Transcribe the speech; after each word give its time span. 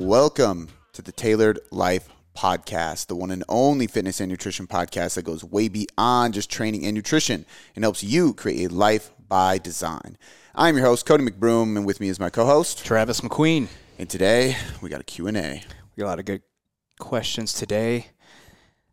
Welcome 0.00 0.70
to 0.94 1.02
the 1.02 1.12
Tailored 1.12 1.60
Life 1.70 2.08
Podcast, 2.34 3.08
the 3.08 3.14
one 3.14 3.30
and 3.30 3.44
only 3.50 3.86
fitness 3.86 4.18
and 4.18 4.30
nutrition 4.30 4.66
podcast 4.66 5.14
that 5.14 5.26
goes 5.26 5.44
way 5.44 5.68
beyond 5.68 6.32
just 6.32 6.50
training 6.50 6.86
and 6.86 6.94
nutrition 6.94 7.44
and 7.76 7.84
helps 7.84 8.02
you 8.02 8.32
create 8.32 8.70
a 8.70 8.74
life 8.74 9.10
by 9.28 9.58
design. 9.58 10.16
I'm 10.54 10.78
your 10.78 10.86
host, 10.86 11.04
Cody 11.04 11.22
McBroom, 11.22 11.76
and 11.76 11.84
with 11.84 12.00
me 12.00 12.08
is 12.08 12.18
my 12.18 12.30
co-host. 12.30 12.82
Travis 12.82 13.20
McQueen. 13.20 13.68
And 13.98 14.08
today 14.08 14.56
we 14.80 14.88
got 14.88 15.02
a 15.02 15.04
Q&A. 15.04 15.32
We 15.32 16.00
got 16.00 16.06
a 16.06 16.08
lot 16.08 16.18
of 16.18 16.24
good 16.24 16.42
questions 16.98 17.52
today. 17.52 18.06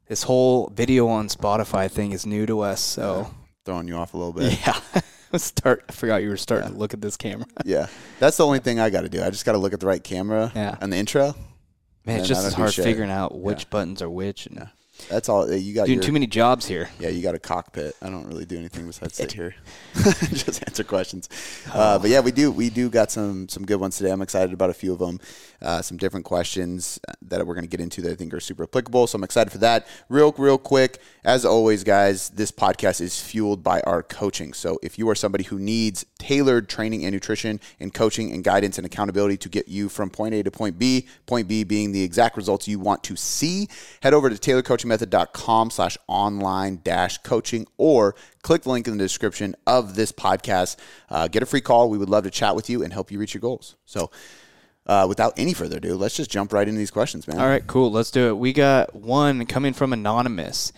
This 0.08 0.24
whole 0.24 0.70
video 0.76 1.08
on 1.08 1.30
Spotify 1.30 1.90
thing 1.90 2.12
is 2.12 2.26
new 2.26 2.46
to 2.46 2.60
us, 2.60 2.82
so 2.82 3.34
Throwing 3.64 3.88
you 3.88 3.96
off 3.96 4.14
a 4.14 4.18
little 4.18 4.34
bit. 4.34 4.60
yeah. 4.68 5.02
Start. 5.38 5.84
I 5.90 5.92
forgot 5.92 6.24
you 6.24 6.30
were 6.30 6.38
starting 6.38 6.72
to 6.72 6.78
look 6.78 6.94
at 6.94 7.02
this 7.02 7.18
camera. 7.18 7.48
Yeah. 7.66 7.88
That's 8.20 8.38
the 8.38 8.46
only 8.46 8.60
thing 8.60 8.80
I 8.80 8.90
got 8.90 9.02
to 9.02 9.10
do. 9.10 9.22
I 9.24 9.30
just 9.30 9.46
got 9.46 9.52
to 9.54 9.58
look 9.58 9.74
at 9.74 9.80
the 9.80 9.88
right 9.88 10.04
camera 10.04 10.52
Yeah. 10.56 10.78
and 10.80 10.92
the 10.92 10.98
intro. 10.98 11.36
Man, 12.06 12.20
it's 12.20 12.28
just 12.28 12.46
as 12.46 12.54
hard 12.54 12.74
figuring 12.74 13.12
out 13.12 13.38
which 13.38 13.70
buttons 13.70 14.02
are 14.02 14.10
which 14.10 14.46
and 14.46 14.56
Yeah. 14.56 14.68
That's 15.10 15.30
all. 15.30 15.52
You 15.52 15.76
got 15.76 15.86
doing 15.86 15.98
your, 16.00 16.04
too 16.04 16.12
many 16.12 16.26
jobs 16.26 16.66
here. 16.66 16.90
Yeah, 17.00 17.10
you 17.10 17.22
got 17.22 17.36
a 17.36 17.40
cockpit. 17.40 17.96
I 18.02 18.10
don't 18.10 18.26
really 18.26 18.46
do 18.46 18.58
anything 18.58 18.88
besides 18.88 19.16
sit 19.18 19.32
here, 19.32 19.54
just 19.94 20.64
answer 20.68 20.84
questions. 20.84 21.30
Uh, 21.72 22.00
but 22.00 22.10
yeah, 22.10 22.20
we 22.20 22.32
do 22.32 22.52
we 22.52 22.72
do 22.72 22.90
got 22.90 23.12
some 23.12 23.48
some 23.48 23.64
good 23.64 23.80
ones 23.80 23.98
today. 23.98 24.12
I'm 24.12 24.24
excited 24.24 24.54
about 24.54 24.72
a 24.72 24.74
few 24.74 24.92
of 24.94 25.00
them. 25.00 25.20
Uh, 25.62 25.82
some 25.82 25.98
different 25.98 26.26
questions 26.26 27.00
that 27.22 27.46
we're 27.46 27.56
going 27.56 27.64
to 27.64 27.70
get 27.70 27.82
into 27.82 28.02
that 28.02 28.12
I 28.12 28.16
think 28.16 28.34
are 28.34 28.40
super 28.40 28.64
applicable. 28.64 29.08
So 29.08 29.16
I'm 29.16 29.24
excited 29.24 29.52
for 29.52 29.58
that. 29.60 29.88
Real 30.10 30.34
real 30.38 30.58
quick, 30.58 31.00
as 31.24 31.46
always, 31.46 31.84
guys, 31.84 32.30
this 32.30 32.52
podcast 32.52 33.02
is 33.02 33.20
fueled 33.20 33.64
by 33.64 33.82
our 33.82 34.04
coaching. 34.04 34.54
So 34.54 34.80
if 34.84 35.00
you 35.00 35.10
are 35.10 35.16
somebody 35.16 35.46
who 35.46 35.60
needs 35.60 36.06
tailored 36.20 36.70
training 36.70 37.06
and 37.06 37.14
nutrition 37.14 37.60
and 37.80 37.94
coaching 37.94 38.32
and 38.32 38.44
guidance 38.44 38.78
and 38.78 38.86
accountability 38.86 39.38
to 39.38 39.50
get 39.50 39.68
you 39.68 39.90
from 39.90 40.10
point 40.10 40.36
A 40.36 40.44
to 40.44 40.52
point 40.52 40.78
B, 40.78 41.08
point 41.26 41.48
B 41.48 41.64
being 41.64 41.92
the 41.92 42.04
exact 42.04 42.38
results 42.38 42.68
you 42.68 42.80
want 42.80 43.04
to 43.06 43.16
see, 43.16 43.68
head 44.02 44.14
over 44.14 44.30
to 44.30 44.36
tailoredcoachingmethod.com 44.36 45.70
slash 45.72 45.98
online 46.08 46.82
dash 46.84 47.18
coaching 47.20 47.66
or 47.78 48.16
click 48.42 48.64
the 48.64 48.70
link 48.70 48.88
in 48.88 48.98
the 48.98 49.04
description 49.04 49.56
of 49.66 49.96
this 49.96 50.12
podcast. 50.12 50.78
Uh, 51.10 51.28
get 51.28 51.44
a 51.44 51.46
free 51.46 51.62
call. 51.62 51.90
We 51.90 51.98
would 51.98 52.10
love 52.10 52.24
to 52.26 52.32
chat 52.32 52.56
with 52.56 52.70
you 52.70 52.84
and 52.84 52.94
help 52.94 53.12
you 53.12 53.20
reach 53.20 53.34
your 53.34 53.42
goals. 53.42 53.76
So 53.86 54.12
uh, 54.88 55.06
without 55.08 55.34
any 55.38 55.54
further 55.54 55.78
ado, 55.78 55.96
let's 55.96 56.16
just 56.16 56.32
jump 56.32 56.54
right 56.54 56.68
into 56.68 56.80
these 56.80 56.92
questions, 56.92 57.28
man. 57.28 57.40
All 57.40 57.48
right, 57.48 57.66
cool. 57.68 57.92
Let's 57.92 58.12
do 58.12 58.30
it. 58.30 58.38
We 58.38 58.54
got 58.54 58.96
one 58.96 59.46
coming 59.46 59.74
from 59.74 59.94
Anonymous. 59.94 60.72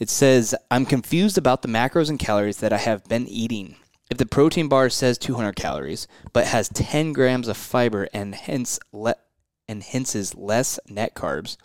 It 0.00 0.10
says, 0.10 0.54
I'm 0.70 0.84
confused 0.84 1.38
about 1.38 1.62
the 1.62 1.68
macros 1.68 2.10
and 2.10 2.18
calories 2.18 2.56
that 2.58 2.72
I 2.72 2.78
have 2.78 3.04
been 3.04 3.28
eating. 3.28 3.76
If 4.10 4.18
the 4.18 4.26
protein 4.26 4.68
bar 4.68 4.90
says 4.90 5.18
200 5.18 5.54
calories, 5.54 6.08
but 6.32 6.46
has 6.46 6.68
10 6.68 7.12
grams 7.12 7.48
of 7.48 7.56
fiber 7.56 8.08
and 8.12 8.34
hence 8.34 8.78
le- 8.92 9.14
and 9.68 9.82
hence 9.82 10.14
is 10.14 10.34
less 10.34 10.78
net 10.88 11.14
carbs, 11.14 11.56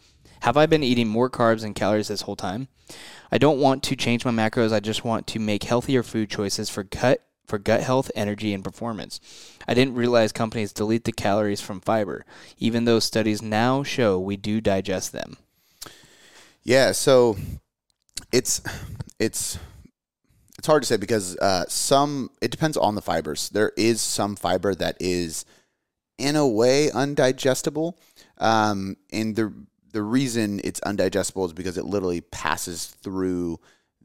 have 0.41 0.55
I 0.55 0.67
been 0.67 0.83
eating 0.83 1.07
more 1.07 1.29
carbs 1.29 1.63
and 1.63 1.75
calories 1.75 2.07
this 2.07 2.21
whole 2.21 2.35
time? 2.35 2.69
I 3.31 3.37
don't 3.39 3.59
want 3.59 3.83
to 3.83 3.95
change 3.95 4.23
my 4.23 4.31
macros. 4.31 4.71
I 4.71 4.79
just 4.79 5.03
want 5.03 5.27
to 5.27 5.39
make 5.39 5.63
healthier 5.63 6.01
food 6.01 6.29
choices 6.29 6.69
for 6.69 6.83
gut 6.83 7.25
for 7.49 7.57
gut 7.57 7.81
health, 7.81 8.11
energy, 8.15 8.53
and 8.53 8.63
performance. 8.63 9.19
I 9.67 9.73
didn't 9.73 9.95
realize 9.95 10.31
companies 10.31 10.71
delete 10.71 11.03
the 11.03 11.11
calories 11.11 11.59
from 11.59 11.81
fiber, 11.81 12.25
even 12.57 12.85
though 12.85 12.99
studies 12.99 13.41
now 13.41 13.83
show 13.83 14.19
we 14.19 14.37
do 14.37 14.61
digest 14.61 15.11
them. 15.11 15.37
Yeah, 16.63 16.91
so 16.91 17.35
it's 18.31 18.61
it's 19.19 19.57
it's 20.57 20.67
hard 20.67 20.83
to 20.83 20.87
say 20.87 20.97
because 20.97 21.37
uh, 21.37 21.65
some 21.67 22.29
it 22.41 22.51
depends 22.51 22.77
on 22.77 22.95
the 22.95 23.01
fibers. 23.01 23.49
There 23.49 23.71
is 23.75 24.01
some 24.01 24.35
fiber 24.35 24.75
that 24.75 24.97
is 24.99 25.45
in 26.17 26.35
a 26.35 26.47
way 26.47 26.89
undigestible, 26.93 27.93
um, 28.37 28.97
and 29.11 29.35
the 29.35 29.53
the 29.91 30.03
reason 30.03 30.61
it's 30.63 30.79
undigestible 30.81 31.45
is 31.47 31.53
because 31.53 31.77
it 31.77 31.85
literally 31.85 32.21
passes 32.21 32.85
through 32.85 33.59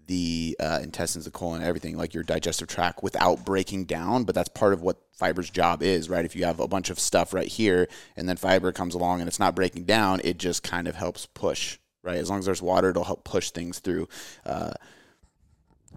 the 0.07 0.57
uh, 0.61 0.81
intestines, 0.83 1.25
the 1.25 1.31
colon, 1.31 1.63
everything 1.63 1.97
like 1.97 2.15
your 2.15 2.23
digestive 2.23 2.69
tract 2.69 3.03
without 3.03 3.45
breaking 3.45 3.85
down. 3.85 4.25
But 4.25 4.35
that's 4.35 4.49
part 4.49 4.73
of 4.73 4.83
what 4.83 4.99
fiber's 5.13 5.51
job 5.51 5.83
is, 5.83 6.09
right? 6.09 6.25
If 6.25 6.37
you 6.37 6.45
have 6.45 6.61
a 6.61 6.69
bunch 6.69 6.91
of 6.91 6.99
stuff 6.99 7.33
right 7.33 7.49
here, 7.49 7.89
and 8.17 8.29
then 8.29 8.37
fiber 8.37 8.73
comes 8.73 8.95
along 8.95 9.21
and 9.21 9.29
it's 9.29 9.41
not 9.41 9.55
breaking 9.55 9.85
down, 9.85 10.21
it 10.25 10.39
just 10.39 10.63
kind 10.63 10.89
of 10.89 10.95
helps 10.95 11.27
push, 11.27 11.79
right? 12.03 12.17
As 12.17 12.29
long 12.31 12.39
as 12.39 12.47
there's 12.47 12.63
water, 12.63 12.91
it'll 12.91 13.05
help 13.05 13.25
push 13.25 13.51
things 13.51 13.79
through 13.79 14.09
uh, 14.45 14.73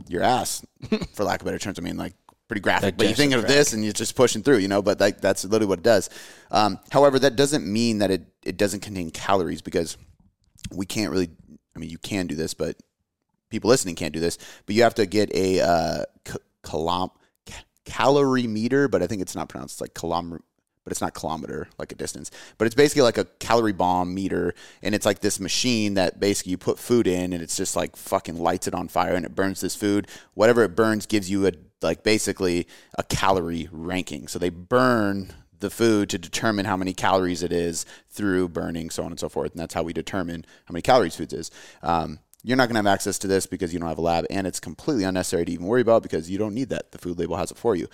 your 0.08 0.24
ass, 0.24 0.66
for 1.14 1.24
lack 1.24 1.42
of 1.42 1.46
better 1.46 1.60
terms. 1.60 1.80
I 1.80 1.82
mean, 1.82 1.98
like 1.98 2.14
pretty 2.48 2.62
graphic, 2.62 2.98
but 2.98 3.08
you 3.08 3.16
think 3.16 3.34
of 3.34 3.48
this 3.48 3.74
and 3.74 3.84
you're 3.84 3.94
just 3.94 4.16
pushing 4.16 4.44
through, 4.44 4.58
you 4.58 4.68
know. 4.68 4.82
But 4.82 5.00
like 5.00 5.20
that's 5.20 5.44
literally 5.44 5.68
what 5.68 5.80
it 5.80 5.84
does. 5.84 6.10
Um, 6.52 6.80
however, 6.92 7.20
that 7.20 7.36
doesn't 7.36 7.66
mean 7.66 8.00
that 8.00 8.12
it 8.12 8.26
it 8.44 8.58
doesn't 8.58 8.82
contain 8.82 9.12
calories 9.12 9.62
because 9.62 9.98
we 10.72 10.86
can't 10.86 11.12
really. 11.12 11.30
I 11.76 11.80
mean, 11.80 11.92
you 11.92 12.00
can 12.00 12.26
do 12.26 12.34
this, 12.34 12.56
but 12.56 12.76
people 13.50 13.70
listening 13.70 13.96
can't 13.96 14.14
do 14.14 14.20
this. 14.20 14.38
But 14.66 14.76
you 14.76 14.84
have 14.84 14.96
to 14.96 15.06
get 15.06 15.34
a 15.34 15.62
uh, 15.62 16.04
c- 16.28 16.38
kilom- 16.64 17.12
ca- 17.46 17.64
calorie 17.86 18.48
meter, 18.48 18.88
but 18.88 19.02
I 19.02 19.08
think 19.08 19.22
it's 19.22 19.36
not 19.36 19.50
pronounced 19.50 19.82
like 19.82 19.94
kilometer. 19.94 20.44
But 20.84 20.92
it's 20.92 21.02
not 21.02 21.14
kilometer 21.14 21.68
like 21.78 21.92
a 21.92 21.96
distance. 21.96 22.32
But 22.58 22.66
it's 22.66 22.76
basically 22.76 23.02
like 23.02 23.18
a 23.18 23.26
calorie 23.26 23.74
bomb 23.74 24.14
meter, 24.14 24.54
and 24.82 24.96
it's 24.96 25.06
like 25.06 25.20
this 25.20 25.38
machine 25.38 25.96
that 25.96 26.18
basically 26.18 26.52
you 26.52 26.58
put 26.58 26.80
food 26.80 27.08
in, 27.08 27.34
and 27.34 27.44
it's 27.44 27.58
just 27.58 27.76
like 27.76 27.98
fucking 27.98 28.38
lights 28.38 28.68
it 28.68 28.74
on 28.74 28.88
fire, 28.88 29.14
and 29.14 29.26
it 29.26 29.36
burns 29.36 29.60
this 29.60 29.76
food. 29.76 30.08
Whatever 30.34 30.64
it 30.64 30.78
burns 30.78 31.06
gives 31.06 31.30
you 31.30 31.46
a 31.46 31.52
like 31.82 32.04
basically 32.04 32.68
a 32.98 33.04
calorie 33.04 33.68
ranking. 33.72 34.30
So 34.30 34.40
they 34.40 34.50
burn 34.50 35.34
the 35.60 35.70
food 35.70 36.10
to 36.10 36.18
determine 36.18 36.66
how 36.66 36.78
many 36.78 36.94
calories 36.94 37.44
it 37.44 37.52
is 37.52 37.86
through 38.10 38.50
burning, 38.50 38.90
so 38.90 39.04
on 39.04 39.12
and 39.12 39.20
so 39.20 39.30
forth. 39.30 39.52
And 39.52 39.60
that's 39.60 39.74
how 39.74 39.84
we 39.84 39.94
determine 39.94 40.46
how 40.66 40.74
many 40.74 40.82
calories 40.82 41.16
foods 41.16 41.34
is. 41.34 41.52
Um, 41.82 42.20
you're 42.48 42.56
not 42.56 42.70
going 42.70 42.76
to 42.76 42.80
have 42.90 42.94
access 42.94 43.20
to 43.20 43.28
this 43.28 43.46
because 43.46 43.74
you 43.74 43.80
don't 43.80 43.90
have 43.90 43.98
a 43.98 44.02
lab, 44.02 44.26
and 44.30 44.48
it's 44.48 44.60
completely 44.62 45.04
unnecessary 45.04 45.44
to 45.44 45.52
even 45.52 45.66
worry 45.66 45.82
about 45.82 46.02
because 46.02 46.30
you 46.32 46.38
don't 46.38 46.54
need 46.54 46.70
that. 46.70 46.94
The 46.94 46.98
food 46.98 47.20
label 47.20 47.36
has 47.36 47.52
it 47.52 47.58
for 47.58 47.76
you. 47.76 47.90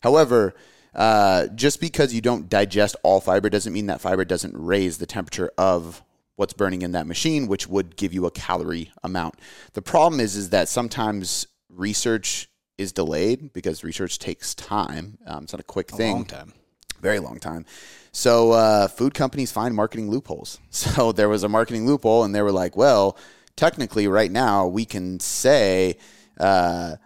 However, 0.00 0.54
uh, 0.92 1.46
just 1.54 1.80
because 1.80 2.12
you 2.12 2.20
don't 2.20 2.48
digest 2.48 2.96
all 3.04 3.20
fiber 3.20 3.48
doesn't 3.48 3.72
mean 3.72 3.86
that 3.86 4.00
fiber 4.00 4.24
doesn't 4.24 4.54
raise 4.56 4.98
the 4.98 5.06
temperature 5.06 5.52
of 5.56 6.02
what's 6.34 6.52
burning 6.52 6.82
in 6.82 6.90
that 6.92 7.06
machine, 7.06 7.46
which 7.46 7.68
would 7.68 7.94
give 7.96 8.12
you 8.12 8.26
a 8.26 8.30
calorie 8.32 8.90
amount. 9.04 9.36
The 9.74 9.82
problem 9.82 10.18
is, 10.18 10.34
is 10.34 10.50
that 10.50 10.68
sometimes 10.68 11.46
research 11.68 12.48
is 12.78 12.90
delayed 12.92 13.52
because 13.52 13.84
research 13.84 14.18
takes 14.18 14.52
time. 14.54 15.16
Um, 15.26 15.44
it's 15.44 15.52
not 15.52 15.60
a 15.60 15.64
quick 15.64 15.90
thing 15.92 16.12
Long 16.12 16.24
time. 16.24 16.52
very 17.00 17.20
long 17.20 17.38
time. 17.38 17.64
So 18.10 18.50
uh, 18.50 18.88
food 18.88 19.14
companies 19.14 19.52
find 19.52 19.76
marketing 19.76 20.10
loopholes. 20.10 20.58
So 20.70 21.12
there 21.12 21.28
was 21.28 21.44
a 21.44 21.48
marketing 21.48 21.86
loophole, 21.86 22.24
and 22.24 22.34
they 22.34 22.42
were 22.42 22.50
like, 22.50 22.76
"Well, 22.76 23.16
technically, 23.56 24.08
right 24.08 24.30
now 24.30 24.66
we 24.66 24.84
can 24.84 25.20
say 25.20 25.96
uh, 26.38 26.96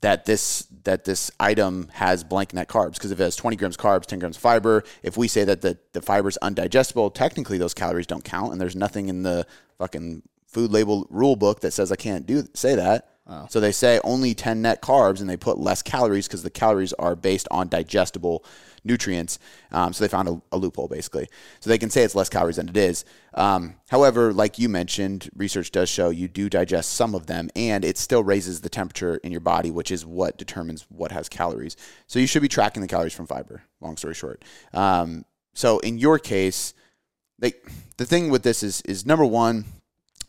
that 0.00 0.24
this 0.24 0.66
that 0.84 1.04
this 1.04 1.30
item 1.40 1.88
has 1.92 2.24
blank 2.24 2.54
net 2.54 2.68
carbs 2.68 2.94
because 2.94 3.10
if 3.10 3.20
it 3.20 3.24
has 3.24 3.36
20 3.36 3.56
grams 3.56 3.76
carbs, 3.76 4.06
10 4.06 4.18
grams 4.18 4.36
fiber, 4.36 4.84
if 5.02 5.16
we 5.16 5.28
say 5.28 5.44
that 5.44 5.60
the 5.60 5.78
the 5.92 6.02
fiber 6.02 6.28
is 6.28 6.38
undigestible, 6.42 7.12
technically 7.12 7.58
those 7.58 7.74
calories 7.74 8.06
don't 8.06 8.24
count, 8.24 8.52
and 8.52 8.60
there's 8.60 8.76
nothing 8.76 9.08
in 9.08 9.22
the 9.22 9.46
fucking 9.78 10.22
food 10.46 10.70
label 10.70 11.06
rule 11.10 11.36
book 11.36 11.60
that 11.60 11.72
says 11.72 11.92
I 11.92 11.96
can't 11.96 12.26
do 12.26 12.44
say 12.54 12.74
that. 12.74 13.08
So 13.50 13.60
they 13.60 13.72
say 13.72 14.00
only 14.04 14.34
10 14.34 14.62
net 14.62 14.80
carbs 14.80 15.20
and 15.20 15.28
they 15.28 15.36
put 15.36 15.58
less 15.58 15.82
calories 15.82 16.26
because 16.26 16.42
the 16.42 16.50
calories 16.50 16.94
are 16.94 17.14
based 17.14 17.46
on 17.50 17.68
digestible 17.68 18.42
nutrients. 18.88 19.38
Um, 19.70 19.92
so 19.92 20.02
they 20.02 20.08
found 20.08 20.28
a, 20.28 20.42
a 20.50 20.58
loophole 20.58 20.88
basically. 20.88 21.28
So 21.60 21.70
they 21.70 21.78
can 21.78 21.90
say 21.90 22.02
it's 22.02 22.16
less 22.16 22.28
calories 22.28 22.56
than 22.56 22.68
it 22.68 22.76
is. 22.76 23.04
Um, 23.34 23.76
however, 23.88 24.32
like 24.32 24.58
you 24.58 24.68
mentioned, 24.68 25.30
research 25.36 25.70
does 25.70 25.88
show 25.88 26.10
you 26.10 26.26
do 26.26 26.50
digest 26.50 26.94
some 26.94 27.14
of 27.14 27.26
them 27.26 27.50
and 27.54 27.84
it 27.84 27.96
still 27.96 28.24
raises 28.24 28.62
the 28.62 28.68
temperature 28.68 29.16
in 29.18 29.30
your 29.30 29.40
body, 29.40 29.70
which 29.70 29.92
is 29.92 30.04
what 30.04 30.38
determines 30.38 30.86
what 30.88 31.12
has 31.12 31.28
calories. 31.28 31.76
So 32.08 32.18
you 32.18 32.26
should 32.26 32.42
be 32.42 32.48
tracking 32.48 32.80
the 32.80 32.88
calories 32.88 33.14
from 33.14 33.26
fiber, 33.26 33.62
long 33.80 33.96
story 33.96 34.14
short. 34.14 34.44
Um, 34.72 35.24
so 35.54 35.78
in 35.80 35.98
your 35.98 36.18
case, 36.18 36.74
like 37.40 37.70
the 37.96 38.06
thing 38.06 38.30
with 38.30 38.42
this 38.42 38.62
is 38.62 38.80
is 38.82 39.06
number 39.06 39.24
one, 39.24 39.64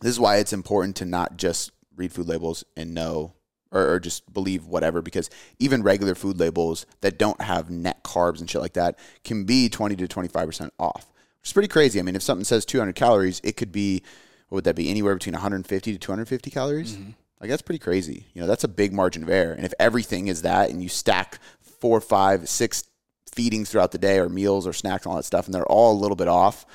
this 0.00 0.10
is 0.10 0.20
why 0.20 0.36
it's 0.36 0.52
important 0.52 0.96
to 0.96 1.04
not 1.04 1.36
just 1.36 1.72
read 1.96 2.12
food 2.12 2.28
labels 2.28 2.64
and 2.76 2.94
know 2.94 3.34
or, 3.72 3.94
or 3.94 4.00
just 4.00 4.32
believe 4.32 4.66
whatever 4.66 5.02
because 5.02 5.30
even 5.58 5.82
regular 5.82 6.14
food 6.14 6.38
labels 6.38 6.86
that 7.00 7.18
don't 7.18 7.40
have 7.40 7.70
net 7.70 8.02
carbs 8.02 8.40
and 8.40 8.50
shit 8.50 8.60
like 8.60 8.74
that 8.74 8.98
can 9.24 9.44
be 9.44 9.68
20 9.68 9.96
to 9.96 10.08
25% 10.08 10.70
off 10.78 11.12
which 11.40 11.48
is 11.48 11.52
pretty 11.52 11.68
crazy. 11.68 11.98
I 11.98 12.02
mean 12.02 12.16
if 12.16 12.22
something 12.22 12.44
says 12.44 12.64
200 12.64 12.94
calories 12.94 13.40
it 13.44 13.56
could 13.56 13.72
be 13.72 14.02
what 14.48 14.56
would 14.56 14.64
that 14.64 14.76
be 14.76 14.90
anywhere 14.90 15.14
between 15.14 15.34
150 15.34 15.92
to 15.92 15.98
250 15.98 16.50
calories? 16.50 16.96
Mm-hmm. 16.96 17.10
Like 17.40 17.50
that's 17.50 17.62
pretty 17.62 17.78
crazy. 17.78 18.26
You 18.34 18.42
know 18.42 18.46
that's 18.46 18.64
a 18.64 18.68
big 18.68 18.92
margin 18.92 19.22
of 19.22 19.30
error. 19.30 19.52
And 19.52 19.64
if 19.64 19.72
everything 19.78 20.28
is 20.28 20.42
that 20.42 20.70
and 20.70 20.82
you 20.82 20.88
stack 20.88 21.38
four 21.60 22.00
five 22.00 22.48
six 22.48 22.84
feedings 23.32 23.70
throughout 23.70 23.92
the 23.92 23.98
day 23.98 24.18
or 24.18 24.28
meals 24.28 24.66
or 24.66 24.72
snacks 24.72 25.06
and 25.06 25.12
all 25.12 25.16
that 25.16 25.24
stuff 25.24 25.46
and 25.46 25.54
they're 25.54 25.64
all 25.66 25.92
a 25.92 26.00
little 26.00 26.16
bit 26.16 26.28
off 26.28 26.66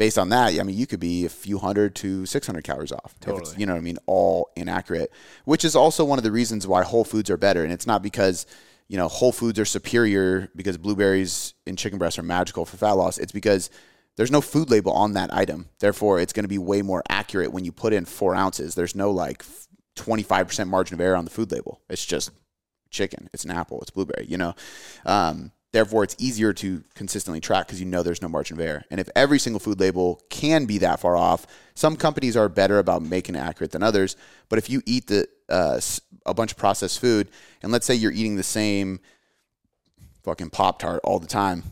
based 0.00 0.16
on 0.16 0.30
that, 0.30 0.58
I 0.58 0.62
mean, 0.62 0.78
you 0.78 0.86
could 0.86 0.98
be 0.98 1.26
a 1.26 1.28
few 1.28 1.58
hundred 1.58 1.94
to 1.96 2.24
600 2.24 2.64
calories 2.64 2.90
off. 2.90 3.04
if 3.04 3.12
it's, 3.16 3.26
Totally. 3.26 3.56
you 3.58 3.66
know 3.66 3.74
what 3.74 3.80
I 3.80 3.82
mean? 3.82 3.98
All 4.06 4.50
inaccurate, 4.56 5.12
which 5.44 5.62
is 5.62 5.76
also 5.76 6.06
one 6.06 6.18
of 6.18 6.22
the 6.24 6.32
reasons 6.32 6.66
why 6.66 6.82
whole 6.82 7.04
foods 7.04 7.28
are 7.28 7.36
better. 7.36 7.62
And 7.62 7.70
it's 7.70 7.86
not 7.86 8.02
because, 8.02 8.46
you 8.88 8.96
know, 8.96 9.08
whole 9.08 9.30
foods 9.30 9.58
are 9.58 9.66
superior 9.66 10.48
because 10.56 10.78
blueberries 10.78 11.52
and 11.66 11.76
chicken 11.76 11.98
breasts 11.98 12.18
are 12.18 12.22
magical 12.22 12.64
for 12.64 12.78
fat 12.78 12.92
loss. 12.92 13.18
It's 13.18 13.30
because 13.30 13.68
there's 14.16 14.30
no 14.30 14.40
food 14.40 14.70
label 14.70 14.92
on 14.92 15.12
that 15.12 15.34
item. 15.34 15.68
Therefore, 15.80 16.18
it's 16.18 16.32
going 16.32 16.44
to 16.44 16.48
be 16.48 16.56
way 16.56 16.80
more 16.80 17.02
accurate 17.10 17.52
when 17.52 17.66
you 17.66 17.70
put 17.70 17.92
in 17.92 18.06
four 18.06 18.34
ounces. 18.34 18.74
There's 18.74 18.94
no 18.94 19.10
like 19.10 19.44
25% 19.96 20.66
margin 20.68 20.94
of 20.94 21.02
error 21.02 21.16
on 21.16 21.26
the 21.26 21.30
food 21.30 21.52
label. 21.52 21.82
It's 21.90 22.06
just 22.06 22.30
chicken. 22.88 23.28
It's 23.34 23.44
an 23.44 23.50
apple. 23.50 23.82
It's 23.82 23.90
blueberry, 23.90 24.24
you 24.26 24.38
know? 24.38 24.54
Um, 25.04 25.52
therefore, 25.72 26.04
it's 26.04 26.16
easier 26.18 26.52
to 26.54 26.82
consistently 26.94 27.40
track 27.40 27.66
because 27.66 27.80
you 27.80 27.86
know 27.86 28.02
there's 28.02 28.22
no 28.22 28.28
margin 28.28 28.56
of 28.56 28.66
error. 28.66 28.84
And 28.90 29.00
if 29.00 29.08
every 29.14 29.38
single 29.38 29.60
food 29.60 29.80
label 29.80 30.20
can 30.30 30.66
be 30.66 30.78
that 30.78 31.00
far 31.00 31.16
off, 31.16 31.46
some 31.74 31.96
companies 31.96 32.36
are 32.36 32.48
better 32.48 32.78
about 32.78 33.02
making 33.02 33.34
it 33.34 33.38
accurate 33.38 33.72
than 33.72 33.82
others. 33.82 34.16
But 34.48 34.58
if 34.58 34.68
you 34.68 34.82
eat 34.86 35.06
the 35.06 35.28
uh, 35.48 35.80
a 36.26 36.34
bunch 36.34 36.52
of 36.52 36.58
processed 36.58 37.00
food, 37.00 37.30
and 37.62 37.72
let's 37.72 37.86
say 37.86 37.94
you're 37.94 38.12
eating 38.12 38.36
the 38.36 38.42
same 38.42 39.00
fucking 40.22 40.50
Pop 40.50 40.78
Tart 40.78 41.00
all 41.02 41.18
the 41.18 41.26
time, 41.26 41.62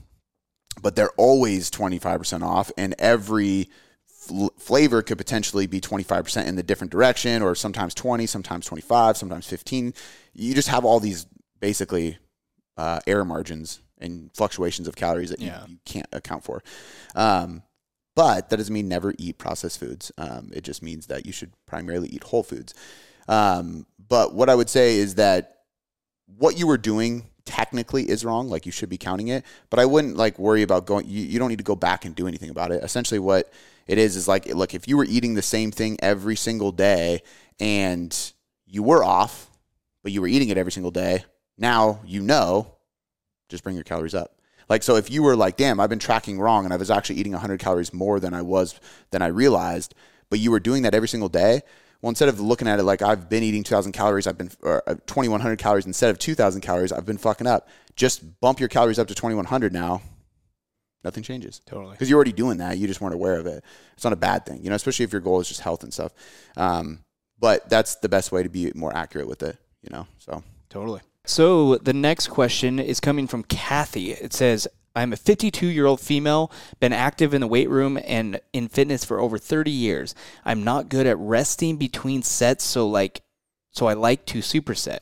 but 0.81 0.97
they're 0.97 1.11
always 1.17 1.71
25% 1.71 2.43
off, 2.43 2.71
and 2.77 2.95
every 2.99 3.69
fl- 4.07 4.49
flavor 4.59 5.03
could 5.03 5.19
potentially 5.19 5.67
be 5.67 5.81
25% 5.81 6.47
in 6.47 6.57
the 6.57 6.63
different 6.63 6.91
direction, 6.91 7.43
or 7.43 7.55
sometimes 7.55 7.95
20, 7.95 8.27
sometimes 8.27 8.67
25, 8.67 9.17
sometimes 9.17 9.47
15. 9.47 9.93
You 10.35 10.55
just 10.55 10.69
have 10.69 10.85
all 10.85 11.01
these 11.01 11.27
basically 11.61 12.19
uh, 12.77 13.01
error 13.07 13.25
margins 13.25 13.81
and 14.01 14.31
fluctuations 14.35 14.89
of 14.89 14.97
calories 14.97 15.31
that 15.31 15.41
Yeah. 15.41 15.63
you, 15.67 15.73
you 15.73 15.79
can't 15.85 16.07
account 16.13 16.45
for. 16.45 16.63
Um, 17.15 17.63
but 18.15 18.51
that 18.51 18.57
doesn't 18.57 18.73
mean 18.75 18.89
never 18.89 19.15
eat 19.19 19.39
processed 19.39 19.79
foods. 19.79 20.11
Um, 20.19 20.51
it 20.53 20.65
just 20.65 20.83
means 20.83 21.07
that 21.07 21.25
you 21.25 21.33
should 21.33 21.53
primarily 21.67 22.09
eat 22.09 22.25
whole 22.25 22.43
foods. 22.43 22.75
Um, 23.29 23.87
but 24.09 24.35
what 24.35 24.49
I 24.49 24.55
would 24.55 24.69
say 24.69 24.97
is 24.97 25.15
that 25.17 25.59
what 26.37 26.59
you 26.59 26.67
were 26.67 26.79
doing 26.79 27.27
technically 27.45 28.09
is 28.09 28.25
wrong. 28.25 28.49
Like 28.49 28.67
you 28.67 28.73
should 28.73 28.89
be 28.89 28.99
counting 28.99 29.29
it, 29.29 29.45
but 29.71 29.79
I 29.79 29.87
wouldn't 29.87 30.17
like 30.17 30.39
worry 30.39 30.63
about 30.63 30.85
going. 30.87 31.07
You, 31.07 31.23
you 31.25 31.39
don't 31.39 31.49
need 31.49 31.59
to 31.59 31.65
go 31.65 31.77
back 31.77 32.05
and 32.05 32.15
do 32.15 32.27
anything 32.27 32.51
about 32.51 32.73
it. 32.73 32.83
Essentially, 32.83 33.21
what 33.21 33.53
it 33.87 33.99
is 33.99 34.17
is 34.17 34.27
like, 34.29 34.47
look, 34.47 34.75
if 34.75 34.87
you 34.89 34.97
were 34.97 35.07
eating 35.09 35.35
the 35.35 35.43
same 35.43 35.71
thing 35.71 35.97
every 36.03 36.37
single 36.37 36.73
day 36.73 37.23
and 37.61 38.33
you 38.67 38.83
were 38.83 39.03
off, 39.05 39.51
but 40.03 40.13
you 40.13 40.21
were 40.21 40.27
eating 40.29 40.49
it 40.49 40.59
every 40.59 40.73
single 40.73 40.91
day, 40.91 41.25
now 41.57 42.01
you 42.05 42.21
know, 42.23 42.75
just 43.49 43.63
bring 43.65 43.75
your 43.75 43.85
calories 43.85 44.15
up. 44.15 44.35
Like 44.69 44.83
so, 44.83 44.97
if 44.97 45.11
you 45.11 45.23
were 45.23 45.37
like, 45.37 45.57
damn, 45.57 45.81
I've 45.81 45.89
been 45.89 45.99
tracking 45.99 46.39
wrong, 46.39 46.65
and 46.65 46.75
I 46.75 46.77
was 46.77 46.91
actually 46.91 47.17
eating 47.17 47.33
100 47.33 47.59
calories 47.59 47.93
more 47.93 48.21
than 48.21 48.35
I 48.35 48.43
was 48.43 48.79
than 49.11 49.23
I 49.23 49.29
realized, 49.29 49.95
but 50.31 50.39
you 50.39 50.51
were 50.51 50.61
doing 50.61 50.83
that 50.83 50.95
every 50.95 51.09
single 51.09 51.29
day. 51.29 51.63
Well, 52.01 52.11
instead 52.11 52.29
of 52.29 52.39
looking 52.39 52.69
at 52.69 52.79
it 52.79 52.85
like 52.85 53.03
I've 53.03 53.29
been 53.29 53.43
eating 53.43 53.65
2,000 53.65 53.93
calories, 53.93 54.27
I've 54.27 54.39
been 54.39 54.51
or 54.63 54.83
uh, 54.87 54.95
2,100 55.07 55.59
calories 55.59 55.87
instead 55.87 56.11
of 56.11 56.19
2,000 56.19 56.61
calories, 56.61 56.93
I've 56.93 57.07
been 57.07 57.19
fucking 57.19 57.47
up. 57.47 57.69
Just 57.97 58.41
bump 58.41 58.61
your 58.61 58.69
calories 58.69 58.99
up 58.99 59.09
to 59.09 59.15
2,100 59.15 59.73
now. 59.73 60.03
Nothing 61.03 61.23
changes 61.23 61.61
Totally. 61.65 61.93
because 61.93 62.11
you're 62.11 62.17
already 62.17 62.33
doing 62.33 62.59
that. 62.59 62.77
You 62.77 62.87
just 62.87 63.01
weren't 63.01 63.15
aware 63.15 63.39
of 63.39 63.47
it. 63.47 63.65
It's 63.95 64.05
not 64.05 64.13
a 64.13 64.17
bad 64.17 64.45
thing, 64.45 64.63
you 64.63 64.69
know, 64.69 64.77
especially 64.77 65.05
if 65.05 65.13
your 65.13 65.21
goal 65.21 65.41
is 65.41 65.49
just 65.49 65.61
health 65.61 65.83
and 65.83 65.95
stuff. 65.95 66.13
Um, 66.57 67.01
but 67.39 67.69
that's 67.69 67.97
the 67.97 68.09
best 68.09 68.33
way 68.33 68.43
to 68.43 68.49
be 68.49 68.71
more 68.75 68.95
accurate 68.95 69.29
with 69.29 69.43
it, 69.43 69.57
you 69.83 69.91
know. 69.91 70.07
So 70.19 70.43
Totally. 70.69 71.01
So 71.29 71.77
the 71.77 71.93
next 71.93 72.29
question 72.29 72.79
is 72.79 73.01
coming 73.01 73.27
from 73.27 73.43
Kathy. 73.43 74.13
It 74.13 74.33
says, 74.33 74.67
I'm 74.97 75.13
a 75.13 75.17
52 75.17 75.67
year 75.67 75.85
old 75.85 76.01
female, 76.01 76.51
been 76.81 76.95
active 76.95 77.35
in 77.35 77.43
the 77.43 77.47
weight 77.47 77.69
room 77.69 77.99
and 78.03 78.41
in 78.55 78.69
fitness 78.69 79.05
for 79.05 79.21
over 79.21 79.37
30 79.37 79.71
years. 79.71 80.15
I'm 80.47 80.65
not 80.65 80.89
good 80.89 81.07
at 81.07 81.19
resting 81.19 81.77
between 81.77 82.23
sets, 82.23 82.65
so 82.65 82.89
like, 82.89 83.21
so 83.71 83.87
I 83.87 83.93
like 83.93 84.25
to 84.27 84.39
superset. 84.39 85.01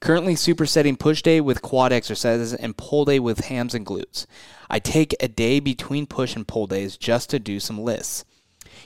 Currently 0.00 0.36
supersetting 0.36 1.00
push 1.00 1.20
day 1.20 1.40
with 1.40 1.62
quad 1.62 1.92
exercises 1.92 2.54
and 2.54 2.76
pull 2.76 3.04
day 3.04 3.18
with 3.18 3.46
hams 3.46 3.74
and 3.74 3.84
glutes. 3.84 4.24
I 4.70 4.78
take 4.78 5.16
a 5.18 5.26
day 5.26 5.58
between 5.58 6.06
push 6.06 6.36
and 6.36 6.46
pull 6.46 6.68
days 6.68 6.96
just 6.96 7.28
to 7.30 7.40
do 7.40 7.58
some 7.58 7.80
lists. 7.80 8.24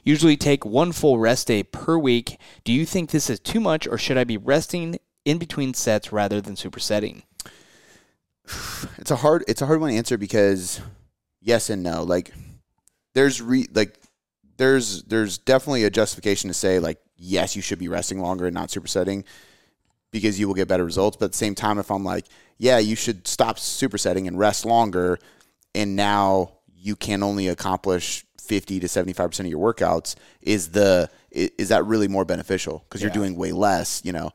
Usually 0.02 0.38
take 0.38 0.64
one 0.64 0.92
full 0.92 1.18
rest 1.18 1.48
day 1.48 1.62
per 1.62 1.98
week. 1.98 2.38
Do 2.64 2.72
you 2.72 2.86
think 2.86 3.10
this 3.10 3.28
is 3.28 3.38
too 3.38 3.60
much 3.60 3.86
or 3.86 3.98
should 3.98 4.16
I 4.16 4.24
be 4.24 4.38
resting 4.38 4.98
in 5.24 5.38
between 5.38 5.74
sets 5.74 6.12
rather 6.12 6.40
than 6.40 6.54
supersetting? 6.54 7.22
it's 8.98 9.10
a 9.10 9.16
hard 9.16 9.44
it's 9.48 9.62
a 9.62 9.66
hard 9.66 9.80
one 9.80 9.90
to 9.90 9.96
answer 9.96 10.18
because 10.18 10.80
yes 11.40 11.70
and 11.70 11.82
no. 11.82 12.02
Like 12.02 12.32
there's 13.14 13.40
re 13.40 13.66
like 13.72 13.98
there's 14.56 15.02
there's 15.04 15.38
definitely 15.38 15.84
a 15.84 15.90
justification 15.90 16.48
to 16.48 16.54
say 16.54 16.78
like 16.78 16.98
yes 17.16 17.56
you 17.56 17.62
should 17.62 17.78
be 17.78 17.88
resting 17.88 18.20
longer 18.20 18.46
and 18.46 18.54
not 18.54 18.68
supersetting 18.68 19.24
because 20.10 20.40
you 20.40 20.46
will 20.46 20.54
get 20.54 20.68
better 20.68 20.84
results. 20.84 21.16
But 21.16 21.26
at 21.26 21.32
the 21.32 21.38
same 21.38 21.54
time, 21.54 21.78
if 21.78 21.90
I'm 21.90 22.04
like 22.04 22.26
yeah 22.58 22.78
you 22.78 22.96
should 22.96 23.26
stop 23.26 23.56
supersetting 23.56 24.26
and 24.26 24.38
rest 24.38 24.64
longer, 24.64 25.18
and 25.74 25.96
now 25.96 26.52
you 26.74 26.96
can 26.96 27.22
only 27.22 27.48
accomplish 27.48 28.24
50 28.40 28.80
to 28.80 28.88
75 28.88 29.30
percent 29.30 29.46
of 29.46 29.50
your 29.50 29.74
workouts, 29.74 30.16
is 30.40 30.70
the 30.70 31.08
is 31.30 31.68
that 31.68 31.84
really 31.86 32.08
more 32.08 32.24
beneficial 32.24 32.84
because 32.88 33.00
you're 33.00 33.10
doing 33.12 33.36
way 33.36 33.52
less, 33.52 34.02
you 34.04 34.10
know? 34.12 34.32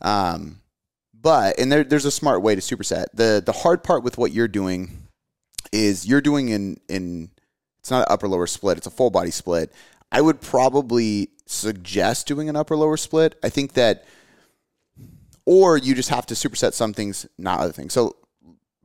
Um, 0.00 0.60
but 1.20 1.58
and 1.58 1.70
there, 1.70 1.84
there's 1.84 2.04
a 2.04 2.10
smart 2.10 2.42
way 2.42 2.54
to 2.54 2.60
superset. 2.60 3.06
the 3.14 3.42
The 3.44 3.52
hard 3.52 3.82
part 3.82 4.02
with 4.02 4.18
what 4.18 4.32
you're 4.32 4.48
doing 4.48 5.08
is 5.72 6.06
you're 6.06 6.20
doing 6.20 6.48
in 6.48 6.80
in 6.88 7.30
it's 7.78 7.90
not 7.90 8.00
an 8.00 8.12
upper 8.12 8.28
lower 8.28 8.46
split; 8.46 8.78
it's 8.78 8.86
a 8.86 8.90
full 8.90 9.10
body 9.10 9.30
split. 9.30 9.72
I 10.12 10.20
would 10.20 10.40
probably 10.40 11.30
suggest 11.46 12.26
doing 12.26 12.48
an 12.48 12.56
upper 12.56 12.76
lower 12.76 12.96
split. 12.96 13.38
I 13.42 13.48
think 13.48 13.74
that, 13.74 14.04
or 15.44 15.76
you 15.76 15.94
just 15.94 16.08
have 16.08 16.26
to 16.26 16.34
superset 16.34 16.72
some 16.72 16.92
things, 16.92 17.26
not 17.38 17.60
other 17.60 17.72
things. 17.72 17.92
So 17.92 18.16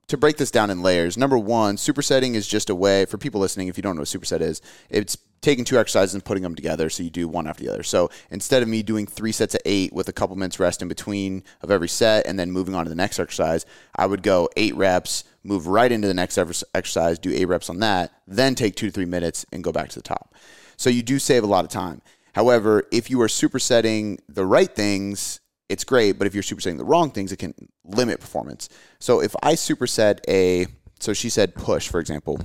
to 0.07 0.17
break 0.17 0.38
this 0.38 0.51
down 0.51 0.69
in 0.69 0.83
layers, 0.83 1.17
number 1.17 1.38
one, 1.38 1.77
supersetting 1.77 2.35
is 2.35 2.47
just 2.47 2.69
a 2.69 2.75
way 2.75 3.06
for 3.06 3.17
people 3.17 3.41
listening. 3.41 3.67
If 3.67 3.77
you 3.77 3.83
don't 3.83 3.95
know 3.95 4.01
what 4.01 4.07
superset 4.07 4.41
is, 4.41 4.62
it's 4.89 5.17
taking 5.42 5.64
two 5.64 5.78
exercises 5.78 6.16
and 6.16 6.26
putting 6.26 6.42
them 6.42 6.56
together. 6.56 6.90
So 6.90 7.04
you 7.04 7.10
do 7.10 7.28
one 7.28 7.48
after 7.48 7.64
the 7.64 7.72
other. 7.72 7.84
So 7.84 8.10
instead 8.32 8.64
of 8.64 8.70
me 8.70 8.82
doing 8.82 9.06
three 9.06 9.32
sets 9.32 9.54
of 9.54 9.62
eight 9.66 9.94
with 9.94 10.10
a 10.10 10.14
couple 10.14 10.36
minutes 10.36 10.60
rest 10.60 10.82
in 10.82 10.88
between 10.88 11.44
of 11.62 11.70
every 11.70 11.88
set 11.88 12.26
and 12.26 12.40
then 12.40 12.52
moving 12.52 12.74
on 12.74 12.86
to 12.86 12.90
the 12.90 12.96
next 12.96 13.20
exercise, 13.20 13.66
I 13.96 14.08
would 14.08 14.24
go 14.24 14.50
eight 14.58 14.76
reps, 14.76 15.24
move 15.44 15.68
right 15.68 15.92
into 15.92 16.08
the 16.08 16.14
next 16.14 16.38
exercise, 16.38 17.20
do 17.20 17.32
eight 17.32 17.46
reps 17.46 17.70
on 17.70 17.80
that, 17.80 18.12
then 18.28 18.56
take 18.56 18.76
two 18.76 18.88
to 18.88 18.92
three 18.92 19.06
minutes 19.06 19.46
and 19.52 19.64
go 19.64 19.72
back 19.72 19.90
to 19.90 20.00
the 20.00 20.04
top. 20.04 20.34
So 20.78 20.90
you 20.90 21.04
do 21.04 21.20
save 21.20 21.44
a 21.44 21.48
lot 21.48 21.64
of 21.64 21.72
time. 21.72 22.02
However, 22.34 22.84
if 22.92 23.10
you 23.10 23.22
are 23.22 23.28
supersetting 23.28 24.20
the 24.28 24.46
right 24.46 24.74
things, 24.74 25.40
it's 25.70 25.84
great, 25.84 26.18
but 26.18 26.28
if 26.28 26.34
you're 26.34 26.44
supersetting 26.44 26.78
the 26.78 26.86
wrong 26.86 27.12
things, 27.12 27.32
it 27.32 27.38
can 27.38 27.54
limit 27.86 28.20
performance. 28.20 28.68
So 29.00 29.22
if 29.22 29.36
I 29.42 29.54
superset 29.54 30.20
a, 30.27 30.68
so 31.00 31.13
she 31.13 31.30
said 31.30 31.56
push, 31.56 31.88
for 31.88 32.00
example, 32.00 32.39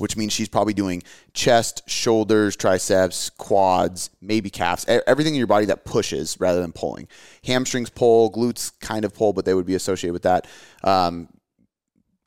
which 0.00 0.16
means 0.16 0.32
she's 0.32 0.48
probably 0.48 0.72
doing 0.72 1.02
chest, 1.34 1.82
shoulders, 1.88 2.56
triceps, 2.56 3.30
quads, 3.30 4.10
maybe 4.20 4.48
calves, 4.48 4.86
everything 5.06 5.34
in 5.34 5.38
your 5.38 5.46
body 5.46 5.66
that 5.66 5.84
pushes 5.84 6.38
rather 6.40 6.60
than 6.60 6.72
pulling. 6.72 7.06
Hamstrings 7.44 7.90
pull, 7.90 8.32
glutes 8.32 8.72
kind 8.80 9.04
of 9.04 9.14
pull, 9.14 9.32
but 9.32 9.44
they 9.44 9.54
would 9.54 9.66
be 9.66 9.74
associated 9.74 10.12
with 10.12 10.22
that. 10.22 10.46
Um, 10.82 11.28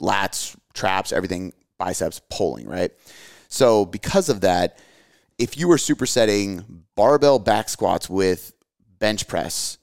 lats, 0.02 0.56
traps, 0.74 1.12
everything, 1.12 1.52
biceps 1.80 2.22
pulling, 2.30 2.68
right? 2.68 2.92
So 3.48 3.86
because 3.86 4.30
of 4.30 4.42
that, 4.42 4.80
if 5.40 5.58
you 5.58 5.68
were 5.68 5.78
supersetting 5.78 6.64
barbell 6.96 7.40
back 7.40 7.70
squats 7.70 8.10
with 8.10 8.54
bench 9.00 9.28
press, 9.28 9.80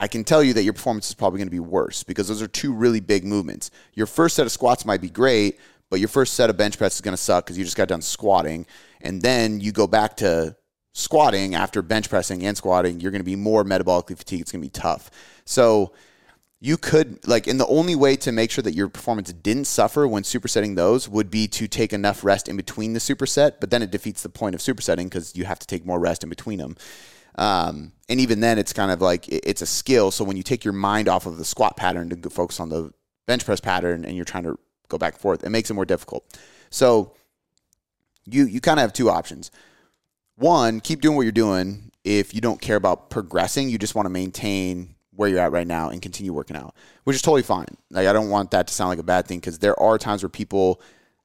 I 0.00 0.06
can 0.06 0.24
tell 0.24 0.42
you 0.42 0.54
that 0.54 0.62
your 0.62 0.72
performance 0.72 1.08
is 1.08 1.14
probably 1.14 1.38
going 1.38 1.48
to 1.48 1.52
be 1.52 1.60
worse 1.60 2.02
because 2.04 2.28
those 2.28 2.40
are 2.40 2.48
two 2.48 2.72
really 2.72 3.00
big 3.00 3.24
movements. 3.24 3.70
Your 3.94 4.06
first 4.06 4.36
set 4.36 4.46
of 4.46 4.52
squats 4.52 4.84
might 4.84 5.00
be 5.00 5.10
great, 5.10 5.58
but 5.90 6.00
your 6.00 6.08
first 6.08 6.34
set 6.34 6.50
of 6.50 6.56
bench 6.56 6.78
press 6.78 6.94
is 6.96 7.00
going 7.00 7.16
to 7.16 7.22
suck 7.22 7.44
because 7.46 7.58
you 7.58 7.64
just 7.64 7.76
got 7.76 7.88
done 7.88 8.02
squatting. 8.02 8.66
And 9.00 9.22
then 9.22 9.60
you 9.60 9.72
go 9.72 9.86
back 9.86 10.16
to 10.18 10.56
squatting 10.92 11.54
after 11.54 11.80
bench 11.82 12.08
pressing 12.08 12.44
and 12.44 12.56
squatting, 12.56 13.00
you're 13.00 13.12
going 13.12 13.20
to 13.20 13.24
be 13.24 13.36
more 13.36 13.64
metabolically 13.64 14.18
fatigued. 14.18 14.42
It's 14.42 14.52
going 14.52 14.62
to 14.62 14.66
be 14.66 14.70
tough. 14.70 15.10
So 15.44 15.92
you 16.60 16.76
could 16.76 17.26
like 17.26 17.46
and 17.46 17.60
the 17.60 17.66
only 17.66 17.94
way 17.94 18.16
to 18.16 18.32
make 18.32 18.50
sure 18.50 18.62
that 18.62 18.74
your 18.74 18.88
performance 18.88 19.32
didn't 19.32 19.66
suffer 19.66 20.08
when 20.08 20.24
supersetting 20.24 20.74
those 20.74 21.08
would 21.08 21.30
be 21.30 21.46
to 21.46 21.68
take 21.68 21.92
enough 21.92 22.24
rest 22.24 22.48
in 22.48 22.56
between 22.56 22.94
the 22.94 22.98
superset 22.98 23.60
but 23.60 23.70
then 23.70 23.80
it 23.80 23.90
defeats 23.92 24.22
the 24.22 24.28
point 24.28 24.56
of 24.56 24.60
supersetting 24.60 25.04
because 25.04 25.36
you 25.36 25.44
have 25.44 25.58
to 25.60 25.66
take 25.66 25.86
more 25.86 26.00
rest 26.00 26.24
in 26.24 26.28
between 26.28 26.58
them 26.58 26.76
um, 27.36 27.92
and 28.08 28.18
even 28.18 28.40
then 28.40 28.58
it's 28.58 28.72
kind 28.72 28.90
of 28.90 29.00
like 29.00 29.28
it's 29.28 29.62
a 29.62 29.66
skill 29.66 30.10
so 30.10 30.24
when 30.24 30.36
you 30.36 30.42
take 30.42 30.64
your 30.64 30.74
mind 30.74 31.08
off 31.08 31.26
of 31.26 31.38
the 31.38 31.44
squat 31.44 31.76
pattern 31.76 32.08
to 32.10 32.28
focus 32.28 32.58
on 32.58 32.70
the 32.70 32.92
bench 33.28 33.44
press 33.44 33.60
pattern 33.60 34.04
and 34.04 34.16
you're 34.16 34.24
trying 34.24 34.42
to 34.42 34.58
go 34.88 34.98
back 34.98 35.14
and 35.14 35.20
forth 35.20 35.44
it 35.44 35.50
makes 35.50 35.70
it 35.70 35.74
more 35.74 35.84
difficult 35.84 36.38
so 36.70 37.12
you 38.24 38.44
you 38.44 38.60
kind 38.60 38.78
of 38.78 38.82
have 38.82 38.92
two 38.92 39.08
options 39.10 39.50
one, 40.36 40.78
keep 40.78 41.00
doing 41.00 41.16
what 41.16 41.22
you're 41.22 41.32
doing. 41.32 41.90
If 42.04 42.32
you 42.32 42.40
don't 42.40 42.60
care 42.60 42.76
about 42.76 43.10
progressing, 43.10 43.68
you 43.68 43.76
just 43.76 43.96
want 43.96 44.06
to 44.06 44.10
maintain 44.10 44.94
where 45.10 45.28
you're 45.28 45.40
at 45.40 45.50
right 45.50 45.66
now 45.66 45.88
and 45.90 46.00
continue 46.00 46.32
working 46.32 46.56
out, 46.56 46.76
which 47.02 47.16
is 47.16 47.22
totally 47.22 47.42
fine. 47.42 47.66
Like 47.90 48.06
I 48.06 48.12
don't 48.12 48.30
want 48.30 48.52
that 48.52 48.68
to 48.68 48.72
sound 48.72 48.90
like 48.90 49.00
a 49.00 49.02
bad 49.02 49.26
thing 49.26 49.40
because 49.40 49.58
there 49.58 49.78
are 49.80 49.98
times 49.98 50.22
where 50.22 50.30
people 50.30 50.80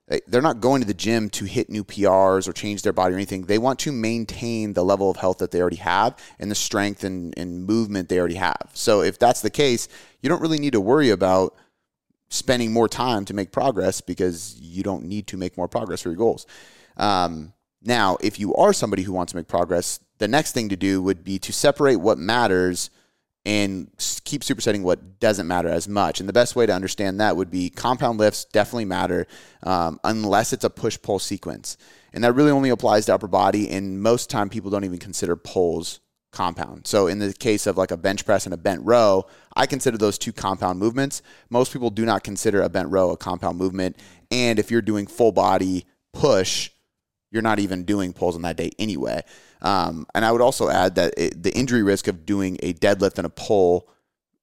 They- 0.08 0.22
They're 0.28 0.42
not 0.42 0.60
going 0.62 0.82
to 0.82 0.88
the 0.88 0.94
gym 0.96 1.30
to 1.30 1.46
hit 1.46 1.70
new 1.70 1.84
PRs 1.84 2.48
or 2.48 2.54
change 2.54 2.82
their 2.82 2.92
body 2.92 3.14
or 3.14 3.18
anything. 3.18 3.44
They 3.44 3.60
want 3.60 3.78
to 3.80 3.92
maintain 3.92 4.74
the 4.74 4.84
level 4.84 5.10
of 5.12 5.18
health 5.18 5.38
that 5.38 5.52
they 5.52 5.62
already 5.62 5.78
have 5.78 6.18
and 6.40 6.50
the 6.52 6.56
strength 6.56 7.04
and, 7.06 7.34
and 7.38 7.66
movement 7.66 8.10
they 8.10 8.18
already 8.20 8.36
have. 8.36 8.72
So 8.74 9.02
if 9.02 9.20
that's 9.20 9.42
the 9.42 9.50
case, 9.52 9.88
you 10.22 10.28
don't 10.28 10.42
really 10.42 10.60
need 10.60 10.74
to 10.74 10.82
worry 10.82 11.10
about 11.12 11.56
spending 12.30 12.72
more 12.72 12.88
time 12.88 13.26
to 13.26 13.34
make 13.34 13.52
progress 13.52 14.02
because 14.02 14.60
you 14.60 14.84
don't 14.84 15.04
need 15.04 15.28
to 15.28 15.38
make 15.38 15.58
more 15.58 15.68
progress 15.68 16.02
for 16.02 16.10
your 16.10 16.18
goals. 16.18 16.46
Um, 16.98 17.54
now, 17.82 18.18
if 18.22 18.40
you 18.40 18.56
are 18.56 18.74
somebody 18.74 19.04
who 19.04 19.14
wants 19.14 19.34
to 19.34 19.38
make 19.38 19.48
progress, 19.48 20.00
the 20.18 20.28
next 20.28 20.54
thing 20.54 20.70
to 20.70 20.76
do 20.76 21.02
would 21.02 21.24
be 21.24 21.38
to 21.40 21.52
separate 21.52 21.98
what 21.98 22.18
matters 22.18 22.90
and 23.46 23.92
keep 24.24 24.42
supersetting 24.42 24.84
what 24.84 25.20
doesn't 25.20 25.48
matter 25.48 25.68
as 25.68 25.88
much. 25.88 26.20
And 26.20 26.30
the 26.30 26.34
best 26.34 26.56
way 26.56 26.66
to 26.66 26.74
understand 26.74 27.20
that 27.20 27.36
would 27.36 27.52
be 27.52 27.70
compound 27.70 28.18
lifts 28.18 28.46
definitely 28.46 28.86
matter 28.86 29.28
um, 29.64 30.00
unless 30.04 30.54
it's 30.54 30.64
a 30.64 30.70
push 30.70 30.98
pull 31.02 31.20
sequence. 31.20 31.78
And 32.14 32.24
that 32.24 32.34
really 32.34 32.52
only 32.52 32.70
applies 32.70 33.08
to 33.08 33.14
upper 33.14 33.28
body. 33.28 33.70
And 33.70 34.02
most 34.02 34.30
time 34.30 34.50
people 34.50 34.72
don't 34.72 34.86
even 34.86 35.00
consider 35.00 35.36
pulls 35.36 36.00
compound. 36.32 36.88
So 36.88 37.08
in 37.08 37.20
the 37.20 37.34
case 37.34 37.68
of 37.68 37.78
like 37.78 37.92
a 37.92 37.98
bench 37.98 38.26
press 38.26 38.46
and 38.46 38.54
a 38.54 38.58
bent 38.58 38.82
row, 38.86 39.26
I 39.56 39.66
consider 39.66 39.98
those 39.98 40.18
two 40.18 40.34
compound 40.34 40.80
movements. 40.80 41.22
Most 41.50 41.74
people 41.74 41.90
do 41.90 42.06
not 42.06 42.24
consider 42.24 42.62
a 42.62 42.70
bent 42.70 42.90
row 42.90 43.12
a 43.12 43.18
compound 43.18 43.58
movement. 43.58 43.98
And 44.32 44.60
if 44.60 44.72
you're 44.72 44.82
doing 44.82 45.08
full 45.08 45.32
body 45.32 45.86
push, 46.14 46.70
you're 47.32 47.42
not 47.42 47.60
even 47.60 47.84
doing 47.84 48.14
pulls 48.14 48.36
on 48.36 48.44
that 48.44 48.58
day 48.58 48.72
anyway. 48.78 49.22
Um, 49.62 50.06
and 50.14 50.24
I 50.24 50.32
would 50.32 50.42
also 50.42 50.70
add 50.70 50.96
that 50.96 51.14
it, 51.18 51.42
the 51.42 51.56
injury 51.56 51.84
risk 51.84 52.08
of 52.08 52.26
doing 52.26 52.58
a 52.62 52.74
deadlift 52.74 53.18
and 53.18 53.26
a 53.26 53.30
pull 53.30 53.90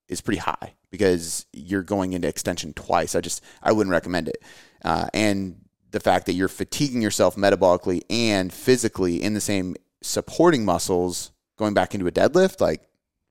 is 0.08 0.20
pretty 0.20 0.40
high 0.40 0.74
because 0.90 1.46
you're 1.52 1.82
going 1.82 2.12
into 2.14 2.26
extension 2.26 2.72
twice. 2.72 3.14
I 3.14 3.20
just 3.20 3.44
I 3.62 3.72
wouldn't 3.72 3.92
recommend 3.92 4.28
it. 4.28 4.42
Uh, 4.84 5.08
and 5.14 5.60
the 5.90 6.00
fact 6.00 6.26
that 6.26 6.32
you're 6.32 6.48
fatiguing 6.48 7.02
yourself 7.02 7.36
metabolically 7.36 8.02
and 8.10 8.52
physically 8.52 9.22
in 9.22 9.34
the 9.34 9.40
same 9.40 9.76
supporting 10.02 10.64
muscles 10.64 11.32
going 11.56 11.74
back 11.74 11.94
into 11.94 12.06
a 12.06 12.12
deadlift, 12.12 12.60
like 12.60 12.82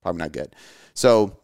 probably 0.02 0.20
not 0.20 0.32
good. 0.32 0.56
So 0.94 1.39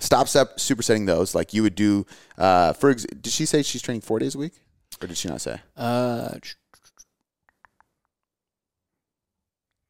stop 0.00 0.26
sep- 0.26 0.56
supersetting 0.56 1.06
those. 1.06 1.34
Like 1.34 1.54
you 1.54 1.62
would 1.62 1.76
do. 1.76 2.04
Uh, 2.36 2.72
for 2.72 2.90
ex- 2.90 3.04
did 3.04 3.32
she 3.32 3.46
say 3.46 3.62
she's 3.62 3.82
training 3.82 4.00
four 4.00 4.18
days 4.18 4.34
a 4.34 4.38
week, 4.38 4.54
or 5.00 5.06
did 5.06 5.16
she 5.16 5.28
not 5.28 5.40
say? 5.40 5.60
Uh, 5.76 6.38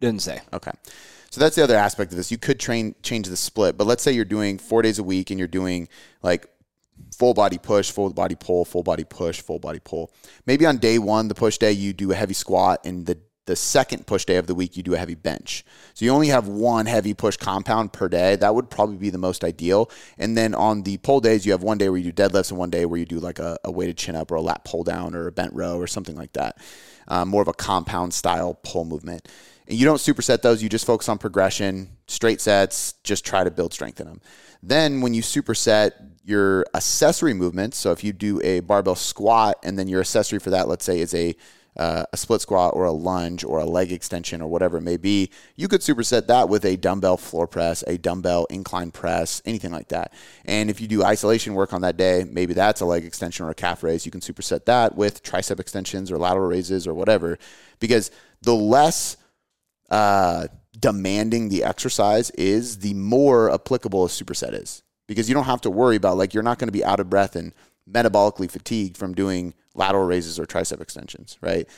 didn't 0.01 0.23
say. 0.23 0.41
Okay. 0.53 0.73
So 1.31 1.41
that's 1.41 1.57
the 1.57 1.63
other 1.63 1.77
aspect 1.77 2.11
of 2.11 2.17
this. 2.17 2.31
You 2.31 2.39
could 2.39 2.59
train 2.59 2.95
change 3.03 3.29
the 3.29 3.37
split, 3.37 3.79
but 3.79 3.87
let's 3.87 4.03
say 4.03 4.13
you're 4.13 4.25
doing 4.25 4.59
four 4.59 4.83
days 4.83 4.99
a 4.99 5.05
week 5.05 5.31
and 5.31 5.39
you're 5.39 5.49
doing 5.49 5.89
like 6.23 6.47
full 7.17 7.35
body 7.35 7.59
push, 7.59 7.91
full 7.91 8.11
body 8.13 8.35
pull, 8.35 8.65
full 8.65 8.83
body 8.83 9.05
push, 9.05 9.41
full 9.41 9.59
body 9.59 9.81
pull. 9.83 10.13
Maybe 10.47 10.67
on 10.67 10.79
day 10.79 10.99
one, 10.99 11.29
the 11.29 11.35
push 11.35 11.59
day, 11.59 11.73
you 11.73 11.93
do 11.93 12.11
a 12.13 12.15
heavy 12.15 12.35
squat, 12.35 12.85
and 12.85 13.07
the 13.07 13.19
the 13.47 13.57
second 13.57 14.07
push 14.07 14.25
day 14.25 14.37
of 14.37 14.47
the 14.47 14.55
week, 14.55 14.77
you 14.77 14.83
do 14.83 14.95
a 14.95 14.99
heavy 14.99 15.15
bench. 15.15 15.65
So 15.95 16.05
you 16.05 16.13
only 16.13 16.29
have 16.29 16.47
one 16.47 16.87
heavy 16.87 17.15
push 17.15 17.37
compound 17.37 17.93
per 17.93 18.09
day. 18.09 18.37
That 18.37 18.55
would 18.55 18.71
probably 18.71 18.97
be 18.97 19.11
the 19.11 19.19
most 19.19 19.43
ideal. 19.43 19.91
And 20.19 20.37
then 20.37 20.55
on 20.55 20.83
the 20.83 20.99
pull 20.99 21.21
days, 21.21 21.45
you 21.47 21.53
have 21.53 21.63
one 21.63 21.79
day 21.79 21.89
where 21.89 21.99
you 21.99 22.13
do 22.13 22.23
deadlifts 22.23 22.51
and 22.51 22.59
one 22.59 22.71
day 22.71 22.85
where 22.85 22.99
you 22.99 23.07
do 23.07 23.19
like 23.19 23.39
a, 23.39 23.59
a 23.65 23.71
weighted 23.71 23.97
chin 23.97 24.15
up 24.15 24.31
or 24.31 24.37
a 24.37 24.41
lat 24.41 24.65
pull 24.65 24.85
down 24.85 25.15
or 25.15 25.27
a 25.27 25.33
bent 25.33 25.53
row 25.55 25.79
or 25.79 25.87
something 25.87 26.17
like 26.17 26.33
that. 26.35 26.59
Um, 27.09 27.29
more 27.29 27.43
of 27.43 27.49
a 27.49 27.53
compound 27.53 28.15
style 28.15 28.55
pull 28.63 28.85
movement. 28.85 29.27
And 29.67 29.79
you 29.79 29.85
don't 29.85 29.99
superset 29.99 30.43
those, 30.43 30.63
you 30.63 30.69
just 30.69 30.87
focus 30.87 31.09
on 31.09 31.19
progression, 31.19 31.97
straight 32.09 32.41
sets, 32.41 32.95
just 33.05 33.25
try 33.25 33.45
to 33.45 33.51
build 33.51 33.73
strength 33.73 34.01
in 34.01 34.07
them. 34.07 34.21
Then 34.63 35.01
when 35.01 35.15
you 35.15 35.23
superset 35.23 35.93
your 36.25 36.67
accessory 36.75 37.35
movements, 37.35 37.79
so 37.79 37.93
if 37.93 38.05
you 38.05 38.13
do 38.13 38.41
a 38.43 38.61
barbell 38.61 38.97
squat 38.97 39.59
and 39.63 39.79
then 39.79 39.89
your 39.89 40.01
accessory 40.01 40.39
for 40.39 40.51
that, 40.51 40.69
let's 40.69 40.85
say, 40.85 41.01
is 41.01 41.15
a 41.15 41.35
uh, 41.77 42.05
a 42.13 42.17
split 42.17 42.41
squat 42.41 42.75
or 42.75 42.85
a 42.85 42.93
lunge 42.93 43.45
or 43.45 43.59
a 43.59 43.65
leg 43.65 43.93
extension 43.93 44.43
or 44.43 44.49
whatever 44.49 44.79
it 44.79 44.83
may 44.83 44.97
be, 44.97 45.31
you 45.57 45.69
could 45.69 45.81
superset 45.81 46.27
that 46.27 46.49
with 46.49 46.65
a 46.65 46.77
dumbbell 46.77 47.17
floor 47.17 47.47
press, 47.47 47.85
a 47.87 47.97
dumbbell 47.97 48.47
incline 48.51 48.91
press, 48.91 49.41
anything 49.45 49.71
like 49.71 49.89
that. 49.89 50.13
And 50.45 50.69
if 50.69 50.81
you 50.81 50.89
do 50.89 51.05
isolation 51.05 51.55
work 51.55 51.73
on 51.73 51.83
that 51.83 51.97
day, 51.97 52.27
maybe 52.29 52.55
that's 52.55 52.81
a 52.81 52.87
leg 52.87 53.05
extension 53.05 53.47
or 53.47 53.51
a 53.51 53.55
calf 53.55 53.83
raise, 53.83 54.05
you 54.05 54.13
can 54.13 54.21
superset 54.21 54.65
that 54.67 54.97
with 54.97 55.23
tricep 55.23 55.61
extensions 55.61 56.11
or 56.11 56.19
lateral 56.19 56.49
raises 56.49 56.87
or 56.87 56.95
whatever. 56.95 57.39
Because 57.79 58.11
the 58.43 58.55
less 58.55 59.17
uh, 59.91 60.49
demanding 60.79 61.49
the 61.49 61.65
exercise 61.65 62.31
is, 62.31 62.79
the 62.79 62.95
more 62.95 63.53
applicable 63.53 64.05
a 64.05 64.09
superset 64.09 64.55
is. 64.55 64.83
Because 65.07 65.29
you 65.29 65.35
don't 65.35 65.45
have 65.45 65.61
to 65.63 65.71
worry 65.71 65.97
about 65.97 66.17
like 66.17 66.35
you're 66.35 66.43
not 66.43 66.59
going 66.59 66.69
to 66.69 66.73
be 66.73 66.85
out 66.85 67.01
of 67.01 67.11
breath 67.11 67.35
and 67.35 67.53
metabolically 67.91 68.51
fatigued 68.51 68.97
from 68.97 69.15
doing 69.15 69.55
lateral 69.75 70.05
raises 70.05 70.39
or 70.39 70.47
tricep 70.47 70.81
extensions, 70.81 71.39
right? 71.41 71.69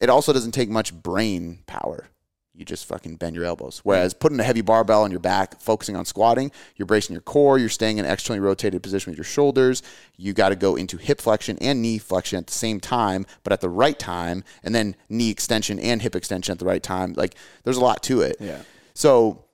It 0.00 0.10
also 0.10 0.32
doesn't 0.32 0.52
take 0.52 0.68
much 0.68 0.94
brain 0.94 1.60
power. 1.66 2.08
You 2.54 2.64
just 2.64 2.86
fucking 2.86 3.16
bend 3.16 3.36
your 3.36 3.44
elbows. 3.44 3.82
Whereas 3.84 4.14
putting 4.14 4.40
a 4.40 4.42
heavy 4.42 4.62
barbell 4.62 5.04
on 5.04 5.12
your 5.12 5.20
back, 5.20 5.60
focusing 5.60 5.94
on 5.94 6.04
squatting, 6.04 6.50
you're 6.74 6.86
bracing 6.86 7.14
your 7.14 7.20
core, 7.20 7.56
you're 7.56 7.68
staying 7.68 7.98
in 7.98 8.04
an 8.04 8.10
externally 8.10 8.40
rotated 8.40 8.82
position 8.82 9.12
with 9.12 9.16
your 9.16 9.24
shoulders. 9.24 9.80
You 10.16 10.32
got 10.32 10.48
to 10.48 10.56
go 10.56 10.74
into 10.74 10.96
hip 10.96 11.20
flexion 11.20 11.56
and 11.60 11.80
knee 11.80 11.98
flexion 11.98 12.36
at 12.36 12.48
the 12.48 12.52
same 12.52 12.80
time, 12.80 13.26
but 13.44 13.52
at 13.52 13.60
the 13.60 13.68
right 13.68 13.96
time, 13.96 14.42
and 14.64 14.74
then 14.74 14.96
knee 15.08 15.30
extension 15.30 15.78
and 15.78 16.02
hip 16.02 16.16
extension 16.16 16.50
at 16.50 16.58
the 16.58 16.64
right 16.64 16.82
time. 16.82 17.12
Like 17.16 17.36
there's 17.62 17.76
a 17.76 17.84
lot 17.84 18.02
to 18.04 18.22
it. 18.22 18.36
Yeah. 18.40 18.62
So 18.92 19.44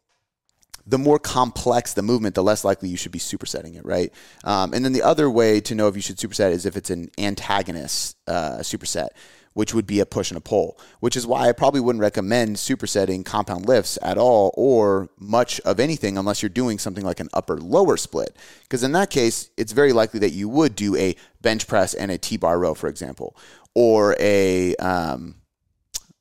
the 0.87 0.99
more 0.99 1.19
complex 1.19 1.95
the 1.95 2.03
movement, 2.03 2.35
the 2.35 2.43
less 2.43 2.65
likely 2.65 2.89
you 2.89 2.97
should 2.97 3.13
be 3.13 3.19
supersetting 3.19 3.77
it, 3.77 3.85
right? 3.85 4.13
Um, 4.45 4.75
and 4.75 4.85
then 4.85 4.93
the 4.93 5.03
other 5.03 5.31
way 5.31 5.61
to 5.61 5.75
know 5.75 5.89
if 5.89 5.97
you 5.97 6.03
should 6.03 6.19
superset 6.19 6.51
is 6.51 6.67
if 6.67 6.77
it's 6.77 6.91
an 6.91 7.11
antagonist 7.17 8.17
uh, 8.27 8.59
superset, 8.59 9.09
which 9.55 9.73
would 9.73 9.87
be 9.87 10.01
a 10.01 10.07
push 10.07 10.31
and 10.31 10.37
a 10.37 10.41
pull, 10.43 10.79
which 11.01 11.17
is 11.17 11.27
why 11.27 11.49
I 11.49 11.53
probably 11.53 11.81
wouldn't 11.81 12.03
recommend 12.03 12.57
supersetting 12.57 13.25
compound 13.25 13.67
lifts 13.67 13.99
at 14.03 14.19
all 14.19 14.53
or 14.57 15.09
much 15.19 15.59
of 15.61 15.81
anything 15.81 16.19
unless 16.19 16.43
you're 16.43 16.51
doing 16.51 16.79
something 16.79 17.05
like 17.05 17.21
an 17.21 17.29
upper 17.33 17.57
lower 17.57 17.97
split. 17.97 18.37
Because 18.63 18.83
in 18.83 18.93
that 18.93 19.11
case, 19.11 19.51
it's 19.57 19.73
very 19.73 19.93
likely 19.93 20.21
that 20.21 20.33
you 20.33 20.49
would 20.49 20.77
do 20.77 20.97
a 20.97 21.17
bench 21.41 21.67
press 21.67 21.95
and 21.95 22.11
a 22.11 22.19
T 22.19 22.37
bar 22.37 22.59
row, 22.59 22.75
for 22.75 22.89
example, 22.89 23.37
or 23.75 24.17
a. 24.21 24.77
Um, 24.77 25.37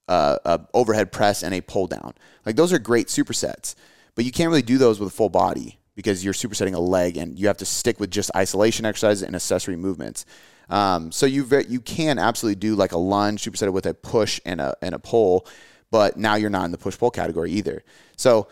uh, 0.05 0.57
overhead 0.73 1.13
press 1.13 1.43
and 1.43 1.53
a 1.55 1.61
pull 1.61 1.87
down. 1.87 2.13
Like 2.45 2.57
those 2.57 2.73
are 2.73 2.77
great 2.77 3.07
supersets, 3.07 3.73
but 4.15 4.25
you 4.25 4.31
can't 4.31 4.49
really 4.49 4.61
do 4.61 4.77
those 4.77 4.99
with 4.99 5.09
a 5.09 5.15
full 5.15 5.29
body 5.29 5.79
because 5.95 6.23
you're 6.23 6.33
supersetting 6.33 6.73
a 6.73 6.79
leg 6.79 7.17
and 7.17 7.37
you 7.37 7.47
have 7.47 7.57
to 7.57 7.65
stick 7.65 7.99
with 7.99 8.09
just 8.09 8.31
isolation 8.35 8.85
exercises 8.85 9.23
and 9.23 9.35
accessory 9.35 9.75
movements. 9.75 10.25
Um, 10.69 11.11
so 11.11 11.25
you 11.25 11.43
ve- 11.43 11.65
you 11.67 11.81
can 11.81 12.17
absolutely 12.17 12.59
do 12.59 12.75
like 12.75 12.93
a 12.93 12.97
lunge 12.97 13.43
superset 13.43 13.71
with 13.71 13.85
a 13.85 13.93
push 13.93 14.39
and 14.45 14.61
a 14.61 14.75
and 14.81 14.95
a 14.95 14.99
pull, 14.99 15.47
but 15.91 16.17
now 16.17 16.35
you're 16.35 16.49
not 16.49 16.65
in 16.65 16.71
the 16.71 16.77
push 16.77 16.97
pull 16.97 17.11
category 17.11 17.51
either. 17.51 17.83
So 18.17 18.47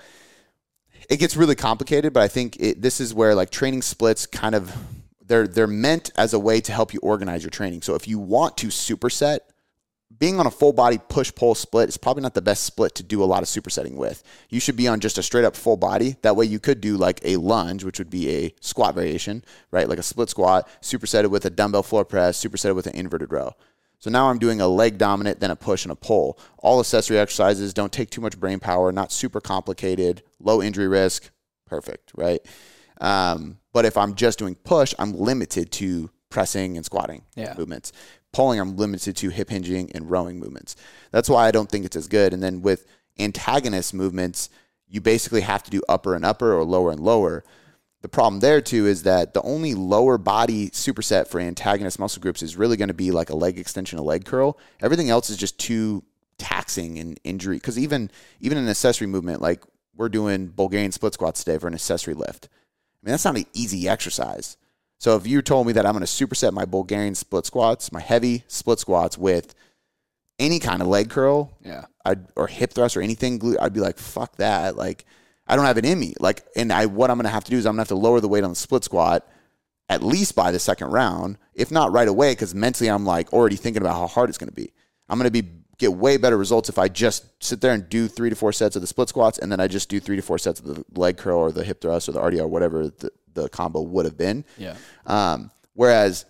it 1.10 1.18
gets 1.18 1.36
really 1.36 1.56
complicated, 1.56 2.14
but 2.14 2.22
I 2.22 2.28
think 2.28 2.58
it, 2.60 2.82
this 2.82 3.00
is 3.00 3.14
where 3.14 3.34
like 3.34 3.50
training 3.50 3.82
splits 3.82 4.26
kind 4.26 4.56
of 4.56 4.76
they're 5.26 5.48
they're 5.48 5.68
meant 5.68 6.12
as 6.18 6.34
a 6.34 6.40
way 6.40 6.62
to 6.62 6.72
help 6.72 6.94
you 6.94 7.00
organize 7.02 7.44
your 7.44 7.50
training. 7.50 7.82
So 7.82 7.96
if 7.96 8.08
you 8.08 8.20
want 8.20 8.58
to 8.58 8.68
superset, 8.68 9.40
being 10.20 10.40
on 10.40 10.46
a 10.48 10.52
full 10.52 10.74
body 10.74 11.00
push 11.10 11.34
pull 11.34 11.56
split 11.56 11.90
is 11.90 11.98
probably 11.98 12.22
not 12.24 12.34
the 12.34 12.42
best 12.42 12.64
split 12.64 12.96
to 12.96 13.04
do 13.04 13.24
a 13.24 13.26
lot 13.26 13.42
of 13.44 13.50
supersetting 13.50 13.96
with. 13.96 14.24
You 14.50 14.60
should 14.60 14.76
be 14.76 14.88
on 14.88 15.00
just 15.00 15.18
a 15.18 15.24
straight 15.24 15.46
up 15.46 15.56
full 15.56 15.78
body. 15.78 16.16
That 16.22 16.36
way 16.36 16.46
you 16.46 16.60
could 16.60 16.82
do 16.82 16.98
like 16.98 17.20
a 17.24 17.38
lunge, 17.38 17.84
which 17.84 17.98
would 18.00 18.10
be 18.10 18.30
a 18.30 18.54
squat 18.62 18.96
variation, 18.96 19.44
right? 19.72 19.88
Like 19.90 20.00
a 20.00 20.04
split 20.04 20.30
squat, 20.30 20.68
supersetted 20.82 21.30
with 21.30 21.46
a 21.46 21.50
dumbbell 21.50 21.84
floor 21.84 22.06
press, 22.06 22.44
supersetted 22.44 22.76
with 22.76 22.88
an 22.88 22.96
inverted 22.96 23.32
row. 23.32 23.54
So 24.00 24.10
now 24.10 24.30
I'm 24.30 24.40
doing 24.40 24.62
a 24.62 24.68
leg 24.68 24.98
dominant, 24.98 25.40
then 25.40 25.52
a 25.52 25.56
push 25.56 25.86
and 25.86 25.92
a 25.92 25.96
pull. 25.96 26.40
All 26.58 26.80
accessory 26.80 27.20
exercises 27.20 27.74
don't 27.74 27.92
take 27.94 28.10
too 28.10 28.22
much 28.22 28.40
brain 28.40 28.60
power, 28.60 28.92
not 28.92 29.12
super 29.12 29.40
complicated, 29.40 30.24
low 30.40 30.62
injury 30.62 30.88
risk, 30.88 31.30
perfect, 31.68 32.12
right? 32.16 32.42
Um, 33.00 33.60
but 33.74 33.86
if 33.86 33.98
I'm 33.98 34.16
just 34.16 34.40
doing 34.40 34.56
push, 34.56 34.94
I'm 35.00 35.14
limited 35.14 35.72
to 35.74 36.10
pressing 36.30 36.78
and 36.78 36.86
squatting 36.86 37.24
Yeah. 37.36 37.54
movements. 37.58 37.92
Pulling, 38.34 38.60
I'm 38.60 38.78
limited 38.78 39.16
to 39.18 39.30
hip 39.30 39.50
hinging 39.50 39.92
and 39.94 40.10
rowing 40.10 40.40
movements. 40.40 40.76
That's 41.12 41.30
why 41.30 41.48
I 41.48 41.52
don't 41.52 41.70
think 41.70 41.86
it's 41.86 41.96
as 41.96 42.08
good. 42.08 42.34
And 42.34 42.42
then 42.42 42.62
with 42.62 42.86
antagonist 43.20 43.94
movements, 43.94 44.50
you 44.88 45.02
basically 45.02 45.42
have 45.42 45.64
to 45.64 45.72
do 45.72 45.82
upper 45.90 46.16
and 46.16 46.26
upper 46.26 46.54
or 46.54 46.64
lower 46.64 46.92
and 46.92 47.00
lower. 47.00 47.44
The 48.02 48.10
problem 48.10 48.40
there 48.40 48.62
too 48.62 48.88
is 48.88 49.04
that 49.04 49.34
the 49.34 49.42
only 49.44 49.76
lower 49.76 50.18
body 50.18 50.70
superset 50.72 51.28
for 51.28 51.40
antagonist 51.40 52.00
muscle 52.00 52.22
groups 52.22 52.42
is 52.42 52.58
really 52.58 52.78
going 52.78 52.88
to 52.88 52.94
be 52.94 53.12
like 53.12 53.30
a 53.30 53.36
leg 53.36 53.60
extension, 53.60 54.00
a 54.00 54.04
leg 54.04 54.26
curl. 54.26 54.58
Everything 54.82 55.10
else 55.10 55.30
is 55.30 55.38
just 55.38 55.60
too 55.60 56.04
taxing 56.38 56.98
and 56.98 57.20
injury. 57.24 57.58
Because 57.58 57.78
even 57.78 58.10
even 58.40 58.58
an 58.58 58.68
accessory 58.68 59.08
movement, 59.08 59.42
like 59.42 59.64
we're 59.96 60.10
doing 60.10 60.48
Bulgarian 60.48 60.92
split 60.92 61.14
squats 61.14 61.44
today 61.44 61.58
for 61.58 61.68
an 61.68 61.74
accessory 61.74 62.16
lift. 62.16 62.50
I 62.52 63.06
mean, 63.06 63.12
that's 63.12 63.26
not 63.26 63.38
an 63.38 63.46
easy 63.54 63.88
exercise. 63.88 64.58
So 65.02 65.16
if 65.16 65.26
you 65.26 65.42
told 65.42 65.66
me 65.66 65.74
that 65.74 65.84
I'm 65.88 65.94
going 65.94 66.06
to 66.06 66.26
superset 66.26 66.54
my 66.54 66.64
Bulgarian 66.64 67.16
split 67.16 67.48
squats, 67.48 67.92
my 67.92 68.00
heavy 68.00 68.44
split 68.48 68.78
squats 68.78 69.18
with 69.18 69.56
any 70.38 70.60
kind 70.60 70.80
of 70.80 70.90
leg 70.90 71.10
curl, 71.10 71.58
Yeah. 71.66 71.86
I'd, 72.06 72.28
or 72.36 72.46
hip 72.46 72.72
thrust 72.72 72.96
or 72.96 73.02
anything, 73.02 73.40
glute, 73.40 73.58
I'd 73.60 73.74
be 73.74 73.80
like, 73.80 73.98
fuck 73.98 74.36
that. 74.36 74.76
Like, 74.76 75.06
I 75.48 75.56
don't 75.56 75.66
have 75.66 75.80
it 75.80 75.86
in 75.86 76.00
me. 76.00 76.14
Like, 76.20 76.46
and 76.56 76.72
I 76.72 76.86
what 76.86 77.10
I'm 77.10 77.18
going 77.18 77.24
to 77.24 77.32
have 77.32 77.44
to 77.46 77.50
do 77.50 77.58
is 77.58 77.66
I'm 77.66 77.72
going 77.72 77.78
to 77.84 77.90
have 77.92 78.00
to 78.00 78.08
lower 78.08 78.20
the 78.20 78.28
weight 78.28 78.44
on 78.44 78.52
the 78.52 78.56
split 78.56 78.84
squat 78.84 79.28
at 79.90 80.04
least 80.04 80.36
by 80.36 80.52
the 80.52 80.60
second 80.60 80.92
round, 80.92 81.40
if 81.56 81.72
not 81.72 81.92
right 81.92 82.08
away, 82.08 82.34
because 82.34 82.54
mentally 82.54 82.88
I'm 82.88 83.04
like 83.04 83.34
already 83.34 83.56
thinking 83.56 83.82
about 83.82 83.96
how 83.96 84.06
hard 84.06 84.30
it's 84.30 84.38
going 84.38 84.50
to 84.50 84.56
be. 84.56 84.72
I'm 85.10 85.18
going 85.18 85.32
to 85.32 85.42
be 85.42 85.50
get 85.80 85.94
way 85.94 86.18
better 86.18 86.38
results 86.38 86.70
if 86.70 86.78
I 86.78 86.88
just 86.90 87.26
sit 87.44 87.60
there 87.60 87.74
and 87.74 87.90
do 87.90 88.08
three 88.08 88.30
to 88.30 88.36
four 88.36 88.54
sets 88.54 88.76
of 88.76 88.84
the 88.84 88.88
split 88.88 89.10
squats, 89.10 89.40
and 89.40 89.52
then 89.52 89.60
I 89.60 89.68
just 89.68 89.90
do 89.90 90.00
three 90.00 90.16
to 90.16 90.22
four 90.22 90.38
sets 90.38 90.60
of 90.60 90.68
the 90.68 90.86
leg 90.94 91.18
curl 91.18 91.40
or 91.40 91.52
the 91.52 91.64
hip 91.64 91.82
thrust 91.82 92.08
or 92.08 92.12
the 92.12 92.22
RDL, 92.22 92.48
whatever 92.48 92.90
the, 92.90 93.12
the 93.34 93.50
combo 93.50 93.82
would 93.82 94.06
have 94.06 94.18
been. 94.18 94.46
Yeah. 94.58 94.76
Um, 95.06 95.52
whereas 95.74 96.26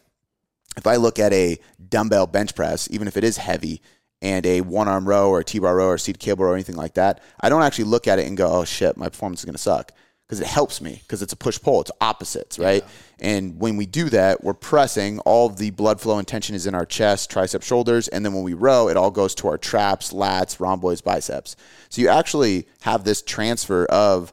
if 0.77 0.87
I 0.87 0.95
look 0.95 1.19
at 1.19 1.33
a 1.33 1.57
dumbbell 1.89 2.27
bench 2.27 2.55
press, 2.55 2.87
even 2.91 3.07
if 3.07 3.17
it 3.17 3.23
is 3.23 3.37
heavy, 3.37 3.81
and 4.21 4.45
a 4.45 4.61
one 4.61 4.87
arm 4.87 5.07
row 5.07 5.29
or 5.29 5.39
a 5.39 5.43
T 5.43 5.57
bar 5.57 5.75
row 5.75 5.87
or 5.87 5.97
seated 5.97 6.19
cable 6.19 6.45
row 6.45 6.51
or 6.51 6.53
anything 6.53 6.75
like 6.75 6.93
that, 6.93 7.23
I 7.39 7.49
don't 7.49 7.63
actually 7.63 7.85
look 7.85 8.07
at 8.07 8.19
it 8.19 8.27
and 8.27 8.37
go, 8.37 8.51
oh 8.51 8.65
shit, 8.65 8.95
my 8.95 9.09
performance 9.09 9.41
is 9.41 9.45
going 9.45 9.55
to 9.55 9.59
suck. 9.59 9.91
Because 10.27 10.39
it 10.39 10.47
helps 10.47 10.79
me, 10.79 11.01
because 11.01 11.21
it's 11.21 11.33
a 11.33 11.35
push 11.35 11.59
pull, 11.59 11.81
it's 11.81 11.91
opposites, 11.99 12.57
right? 12.57 12.85
And 13.19 13.59
when 13.59 13.75
we 13.75 13.85
do 13.85 14.07
that, 14.11 14.41
we're 14.41 14.53
pressing, 14.53 15.19
all 15.19 15.49
the 15.49 15.71
blood 15.71 15.99
flow 15.99 16.19
and 16.19 16.25
tension 16.25 16.55
is 16.55 16.67
in 16.67 16.73
our 16.73 16.85
chest, 16.85 17.29
tricep, 17.29 17.61
shoulders. 17.63 18.07
And 18.07 18.23
then 18.23 18.33
when 18.33 18.43
we 18.43 18.53
row, 18.53 18.87
it 18.87 18.95
all 18.95 19.11
goes 19.11 19.35
to 19.35 19.49
our 19.49 19.57
traps, 19.57 20.13
lats, 20.13 20.61
rhomboids, 20.61 21.01
biceps. 21.01 21.57
So 21.89 22.01
you 22.01 22.07
actually 22.07 22.65
have 22.79 23.03
this 23.03 23.21
transfer 23.21 23.83
of 23.87 24.31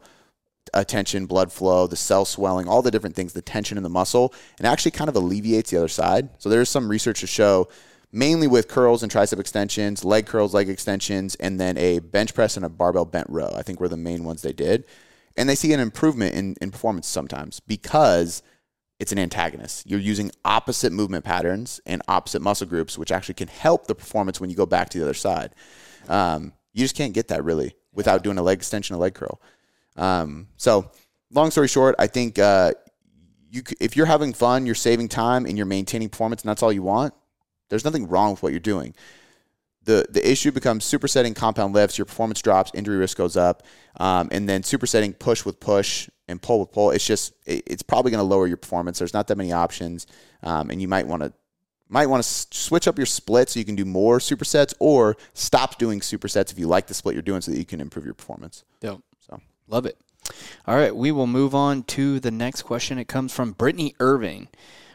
attention, 0.75 1.27
blood 1.27 1.53
flow, 1.53 1.87
the 1.87 1.97
cell 1.97 2.25
swelling, 2.25 2.69
all 2.69 2.83
the 2.83 2.91
different 2.91 3.17
things, 3.17 3.33
the 3.33 3.43
tension 3.43 3.77
in 3.77 3.83
the 3.83 3.89
muscle, 3.89 4.35
and 4.59 4.67
actually 4.67 4.91
kind 4.91 5.09
of 5.09 5.17
alleviates 5.17 5.71
the 5.71 5.77
other 5.77 5.89
side. 5.89 6.29
So 6.39 6.49
there's 6.49 6.69
some 6.69 6.89
research 6.89 7.21
to 7.21 7.27
show 7.27 7.69
mainly 8.13 8.47
with 8.47 8.69
curls 8.69 9.03
and 9.03 9.13
tricep 9.13 9.39
extensions, 9.39 10.05
leg 10.05 10.27
curls, 10.27 10.55
leg 10.55 10.69
extensions, 10.69 11.35
and 11.37 11.61
then 11.61 11.77
a 11.77 11.99
bench 11.99 12.35
press 12.35 12.57
and 12.57 12.65
a 12.65 12.69
barbell 12.69 13.05
bent 13.05 13.29
row. 13.29 13.53
I 13.55 13.63
think 13.63 13.81
were 13.81 13.89
the 13.89 13.97
main 13.97 14.25
ones 14.25 14.43
they 14.43 14.53
did. 14.53 14.85
And 15.37 15.49
they 15.49 15.55
see 15.55 15.73
an 15.73 15.81
improvement 15.81 16.35
in, 16.35 16.57
in 16.61 16.71
performance 16.71 17.07
sometimes 17.07 17.61
because 17.61 18.43
it's 18.99 19.13
an 19.13 19.19
antagonist. 19.19 19.89
You're 19.89 20.01
using 20.01 20.33
opposite 20.45 20.93
movement 20.93 21.25
patterns 21.25 21.81
and 21.87 22.03
opposite 22.09 22.43
muscle 22.43 22.67
groups, 22.67 22.99
which 22.99 23.13
actually 23.13 23.35
can 23.35 23.49
help 23.49 23.87
the 23.87 23.95
performance 23.95 24.41
when 24.41 24.51
you 24.51 24.57
go 24.57 24.67
back 24.67 24.89
to 24.91 24.99
the 24.99 25.05
other 25.05 25.15
side. 25.15 25.55
Um, 26.09 26.53
you 26.73 26.83
just 26.83 26.97
can't 26.97 27.15
get 27.15 27.29
that 27.29 27.45
really 27.45 27.75
without 27.93 28.25
doing 28.25 28.39
a 28.39 28.43
leg 28.43 28.59
extension, 28.59 28.97
a 28.97 28.99
leg 28.99 29.15
curl. 29.15 29.41
Um, 29.99 30.49
so, 30.57 30.91
long 31.31 31.51
story 31.51 31.69
short, 31.69 31.97
I 31.99 32.07
think 32.07 32.39
uh, 32.39 32.73
you 33.51 33.63
if 33.81 33.97
you're 33.97 34.07
having 34.07 34.33
fun, 34.33 34.65
you're 34.65 34.75
saving 34.75 35.09
time, 35.09 35.45
and 35.45 35.57
you're 35.57 35.67
maintaining 35.67 36.09
performance, 36.09 36.43
and 36.43 36.49
that's 36.49 36.63
all 36.63 36.73
you 36.73 36.83
want. 36.83 37.15
There's 37.69 37.85
nothing 37.85 38.09
wrong 38.09 38.31
with 38.31 38.43
what 38.43 38.53
you're 38.53 38.61
doing. 38.61 38.95
The, 39.85 40.07
the 40.11 40.31
issue 40.31 40.53
becomes 40.53 40.85
supersetting 40.85 41.35
compound 41.35 41.75
lifts, 41.75 41.97
your 41.97 42.05
performance 42.05 42.43
drops, 42.43 42.71
injury 42.75 42.99
risk 42.99 43.17
goes 43.17 43.37
up, 43.37 43.63
um, 43.99 44.29
and 44.31 44.47
then 44.47 44.63
supersetting 44.63 45.19
push 45.19 45.47
with 45.47 45.61
push 45.61 46.11
and 46.29 46.43
pull 46.43 46.61
with 46.61 46.73
pull. 46.73 46.91
It's 46.91 47.07
just 47.07 47.33
it, 47.47 47.63
it's 47.67 47.83
probably 47.83 48.11
going 48.11 48.21
to 48.21 48.25
lower 48.25 48.47
your 48.47 48.59
performance. 48.59 48.99
There's 48.99 49.15
not 49.15 49.29
that 49.29 49.37
many 49.37 49.53
options, 49.53 50.07
um, 50.43 50.71
and 50.71 50.81
you 50.81 50.89
might 50.89 51.07
want 51.07 51.23
to 51.23 51.33
might 51.91 52.07
want 52.07 52.23
to 52.23 52.29
switch 52.29 52.87
up 52.87 52.99
your 52.99 53.07
split 53.07 53.49
so 53.49 53.59
you 53.59 53.65
can 53.65 53.77
do 53.77 53.87
more 53.87 54.19
supersets, 54.19 54.75
or 54.79 55.17
stop 55.33 55.79
doing 55.79 56.01
supersets 56.01 56.53
if 56.53 56.59
you 56.59 56.67
like 56.67 56.87
the 56.87 56.95
split 56.95 57.15
you're 57.15 57.23
doing, 57.23 57.41
so 57.41 57.51
that 57.51 57.59
you 57.59 57.65
can 57.65 57.81
improve 57.81 58.05
your 58.05 58.15
performance. 58.15 58.65
Dope. 58.81 59.03
Love 59.69 59.87
it. 59.87 59.99
All 60.67 60.77
right, 60.77 60.95
we 60.95 61.13
will 61.13 61.27
move 61.27 61.55
on 61.55 61.83
to 61.85 62.21
the 62.21 62.31
next 62.31 62.63
question. 62.63 62.99
It 62.99 63.09
comes 63.09 63.33
from 63.33 63.53
Brittany 63.53 63.95
Irving, 64.01 64.49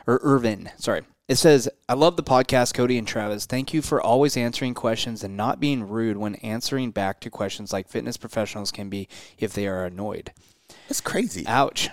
or 0.06 0.20
Irvin. 0.24 0.70
Sorry. 0.78 1.02
It 1.28 1.36
says, 1.38 1.70
I 1.88 1.94
love 1.94 2.18
the 2.18 2.24
podcast, 2.24 2.74
Cody 2.74 2.98
and 2.98 3.08
Travis. 3.08 3.46
Thank 3.46 3.74
you 3.74 3.82
for 3.82 4.02
always 4.02 4.36
answering 4.36 4.74
questions 4.74 5.24
and 5.24 5.38
not 5.38 5.60
being 5.60 5.88
rude 5.88 6.18
when 6.18 6.36
answering 6.36 6.92
back 6.92 7.22
to 7.22 7.30
questions 7.30 7.72
like 7.72 7.88
fitness 7.88 8.18
professionals 8.18 8.72
can 8.72 8.90
be 8.90 9.08
if 9.40 9.54
they 9.54 9.66
are 9.68 9.86
annoyed. 9.86 10.34
that's 10.88 11.00
crazy. 11.02 11.46
Ouch. 11.48 11.90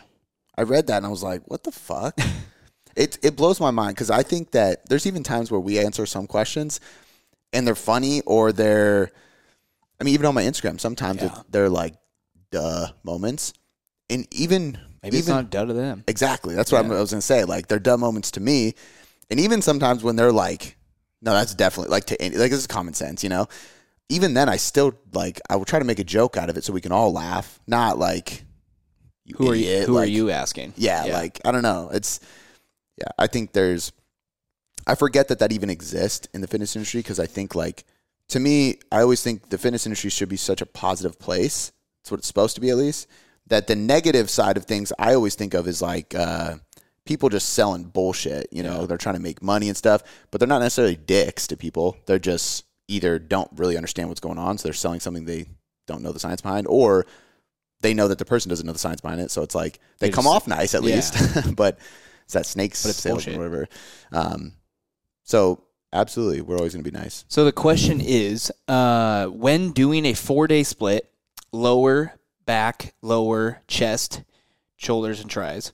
I 0.59 0.63
read 0.63 0.89
that 0.89 0.99
and 0.99 1.07
I 1.07 1.11
was 1.11 1.23
like, 1.23 1.43
what 1.47 1.63
the 1.63 1.71
fuck? 1.73 2.19
it 2.97 3.19
it 3.23 3.37
blows 3.37 3.61
my 3.61 3.71
mind 3.71 3.95
because 3.95 4.11
I 4.11 4.25
think 4.25 4.51
that 4.51 4.87
there's 4.89 5.07
even 5.07 5.23
times 5.23 5.51
where 5.51 5.61
we 5.61 5.79
answer 5.79 6.05
some 6.07 6.27
questions 6.27 6.81
and 7.53 7.65
they're 7.65 7.77
funny 7.77 8.21
or 8.23 8.51
they're 8.53 9.13
I 10.01 10.05
mean 10.05 10.13
even 10.15 10.27
on 10.27 10.35
my 10.35 10.43
Instagram 10.43 10.81
sometimes 10.81 11.23
Yeah. 11.23 11.39
they're 11.49 11.69
like 11.71 11.95
duh 12.51 12.89
moments 13.03 13.53
and 14.09 14.27
even 14.33 14.79
Maybe 15.03 15.19
it's 15.19 15.29
even 15.29 15.37
not 15.43 15.51
duh 15.51 15.65
to 15.65 15.73
them. 15.73 16.05
exactly 16.09 16.55
that's 16.55 16.71
what 16.73 16.79
I'm- 16.83 16.91
Yeah. 16.91 16.99
I 16.99 17.01
was 17.01 17.11
gonna 17.11 17.23
say 17.23 17.45
like 17.45 17.69
they're 17.69 17.79
duh 17.79 17.97
moments 17.97 18.31
to 18.33 18.41
me 18.41 18.75
and 19.31 19.39
even 19.41 19.63
sometimes 19.63 20.03
when 20.03 20.17
they're 20.17 20.33
like 20.33 20.77
no 21.23 21.33
that's 21.33 21.55
definitely 21.55 21.91
like 21.91 22.07
to 22.07 22.21
any 22.21 22.37
like 22.37 22.51
this 22.51 22.61
is 22.61 22.67
common 22.67 22.95
sense 22.95 23.23
you 23.23 23.29
know 23.29 23.47
even 24.09 24.35
then 24.35 24.49
I 24.49 24.57
still 24.57 24.93
like 25.13 25.41
I 25.49 25.57
will 25.57 25.65
try 25.65 25.79
to 25.79 25.85
make 25.85 26.01
a 26.01 26.05
joke 26.05 26.37
out 26.37 26.51
of 26.51 26.57
it 26.57 26.65
so 26.65 26.73
we 26.73 26.81
can 26.81 26.91
all 26.93 27.13
laugh 27.13 27.61
not 27.69 27.99
like 27.99 28.45
Who 29.37 29.51
are 29.51 29.55
you? 29.55 29.67
idiot, 29.67 29.87
Who 29.87 29.97
are 29.99 30.05
you 30.05 30.31
asking? 30.31 30.75
yeah, 30.77 31.05
like 31.05 31.41
I 31.45 31.53
don't 31.53 31.63
know. 31.63 31.91
It's 31.93 32.19
yeah, 32.99 33.09
I 33.19 33.29
think 33.29 33.53
there's 33.53 33.93
I 34.87 34.97
forget 34.97 35.29
that 35.29 35.39
that 35.39 35.53
even 35.53 35.71
exists 35.71 36.27
in 36.35 36.41
the 36.41 36.49
fitness 36.49 36.75
industry 36.75 36.99
because 37.01 37.21
I 37.21 37.27
think 37.27 37.55
like 37.55 37.85
to 38.31 38.41
me, 38.41 38.79
I 38.91 39.01
always 39.03 39.23
think 39.23 39.51
the 39.51 39.59
fitness 39.59 39.87
industry 39.87 40.11
should 40.11 40.29
be 40.29 40.37
such 40.37 40.61
a 40.61 40.67
positive 40.67 41.19
place. 41.21 41.71
That's 42.03 42.11
what 42.11 42.19
it's 42.19 42.27
supposed 42.29 42.55
to 42.57 42.61
be 42.61 42.71
at 42.71 42.77
least. 42.77 43.09
That 43.47 43.67
the 43.67 43.77
negative 43.77 44.31
side 44.31 44.57
of 44.57 44.65
things 44.65 44.93
I 44.99 45.15
always 45.15 45.35
think 45.35 45.55
of 45.55 45.67
is 45.67 45.83
like 45.83 46.15
uh 46.15 46.57
people 47.05 47.29
just 47.29 47.55
selling 47.55 47.85
bullshit, 47.85 48.47
you 48.53 48.63
know, 48.63 48.87
they're 48.87 48.99
trying 48.99 49.17
to 49.17 49.21
make 49.21 49.43
money 49.43 49.69
and 49.69 49.77
stuff, 49.77 50.03
but 50.31 50.39
they're 50.39 50.49
not 50.49 50.61
necessarily 50.61 50.97
dicks 50.97 51.47
to 51.49 51.57
people. 51.57 51.97
They're 52.07 52.19
just 52.19 52.65
either 52.89 53.19
don't 53.19 53.51
really 53.57 53.77
understand 53.77 54.09
what's 54.09 54.21
going 54.21 54.39
on, 54.39 54.59
so 54.59 54.65
they're 54.65 54.73
selling 54.75 55.01
something 55.01 55.25
they 55.25 55.47
don't 55.87 56.03
know 56.03 56.13
the 56.13 56.21
science 56.21 56.41
behind, 56.41 56.67
or 56.69 57.07
they 57.81 57.95
know 57.95 58.09
that 58.09 58.19
the 58.19 58.25
person 58.25 58.49
doesn't 58.49 58.67
know 58.67 58.73
the 58.73 58.79
science 58.79 59.01
behind 59.01 59.21
it. 59.21 59.31
So 59.31 59.43
it's 59.43 59.55
like 59.55 59.81
they, 59.99 60.11
come 60.11 60.27
off 60.27 60.47
nice 60.47 60.75
at 60.75 60.83
yeah. 60.83 60.97
least, 60.97 61.57
but 61.57 61.79
it's 62.25 62.35
that 62.35 62.47
snakes 62.47 62.83
But 62.83 62.91
it's 62.91 63.05
bullshit. 63.05 63.35
or 63.35 63.39
whatever. 63.39 63.69
Um, 64.13 64.53
so 65.25 65.65
absolutely, 65.93 66.43
we're 66.43 66.57
always 66.57 66.75
going 66.75 66.85
to 66.85 66.91
be 66.91 66.97
nice. 66.97 67.25
So 67.29 67.45
the 67.45 67.53
question 67.53 68.01
is, 68.01 68.53
uh, 68.69 69.27
when 69.27 69.73
doing 69.73 70.05
a 70.07 70.15
four-day 70.15 70.63
split, 70.63 71.11
lower 71.53 72.15
back, 72.47 72.95
lower 73.03 73.63
chest, 73.67 74.23
shoulders, 74.77 75.21
and 75.21 75.31
tries, 75.31 75.73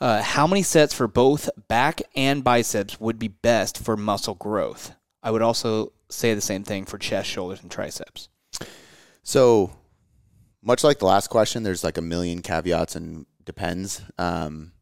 uh, 0.00 0.22
how 0.22 0.46
many 0.46 0.62
sets 0.62 0.94
for 0.94 1.06
both 1.06 1.50
back 1.68 2.00
and 2.14 2.42
biceps 2.42 2.98
would 3.00 3.18
be 3.18 3.28
best 3.28 3.78
for 3.78 3.96
muscle 3.96 4.34
growth? 4.34 4.94
I 5.22 5.30
would 5.30 5.42
also 5.42 5.92
say 6.08 6.34
the 6.34 6.40
same 6.40 6.64
thing 6.64 6.86
for 6.86 6.96
chest, 6.96 7.28
shoulders, 7.28 7.62
and 7.62 7.70
triceps. 7.70 8.28
So 9.22 9.72
much 10.62 10.82
like 10.82 10.98
the 10.98 11.06
last 11.06 11.28
question, 11.28 11.62
there's 11.62 11.84
like 11.84 11.98
a 11.98 12.02
million 12.02 12.40
caveats 12.40 12.96
and 12.96 13.26
depends. 13.44 14.02
Um, 14.18 14.72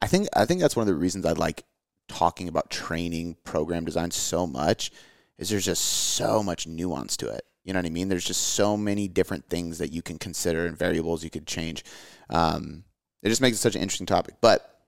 I 0.00 0.06
think 0.06 0.28
I 0.34 0.44
think 0.44 0.60
that's 0.60 0.76
one 0.76 0.82
of 0.82 0.94
the 0.94 0.94
reasons 0.94 1.26
I 1.26 1.32
like 1.32 1.64
talking 2.08 2.48
about 2.48 2.70
training 2.70 3.36
program 3.42 3.84
design 3.84 4.12
so 4.12 4.46
much 4.46 4.92
is 5.38 5.50
there's 5.50 5.64
just 5.64 5.82
so 5.82 6.42
much 6.42 6.66
nuance 6.66 7.16
to 7.18 7.28
it. 7.28 7.44
You 7.66 7.72
know 7.72 7.80
what 7.80 7.86
I 7.86 7.90
mean? 7.90 8.08
There's 8.08 8.24
just 8.24 8.54
so 8.54 8.76
many 8.76 9.08
different 9.08 9.50
things 9.50 9.78
that 9.78 9.92
you 9.92 10.00
can 10.00 10.18
consider 10.18 10.66
and 10.66 10.78
variables 10.78 11.24
you 11.24 11.30
could 11.30 11.46
change. 11.46 11.84
Um, 12.30 12.84
it 13.22 13.28
just 13.28 13.40
makes 13.40 13.56
it 13.56 13.60
such 13.60 13.74
an 13.74 13.82
interesting 13.82 14.06
topic. 14.06 14.36
But 14.40 14.80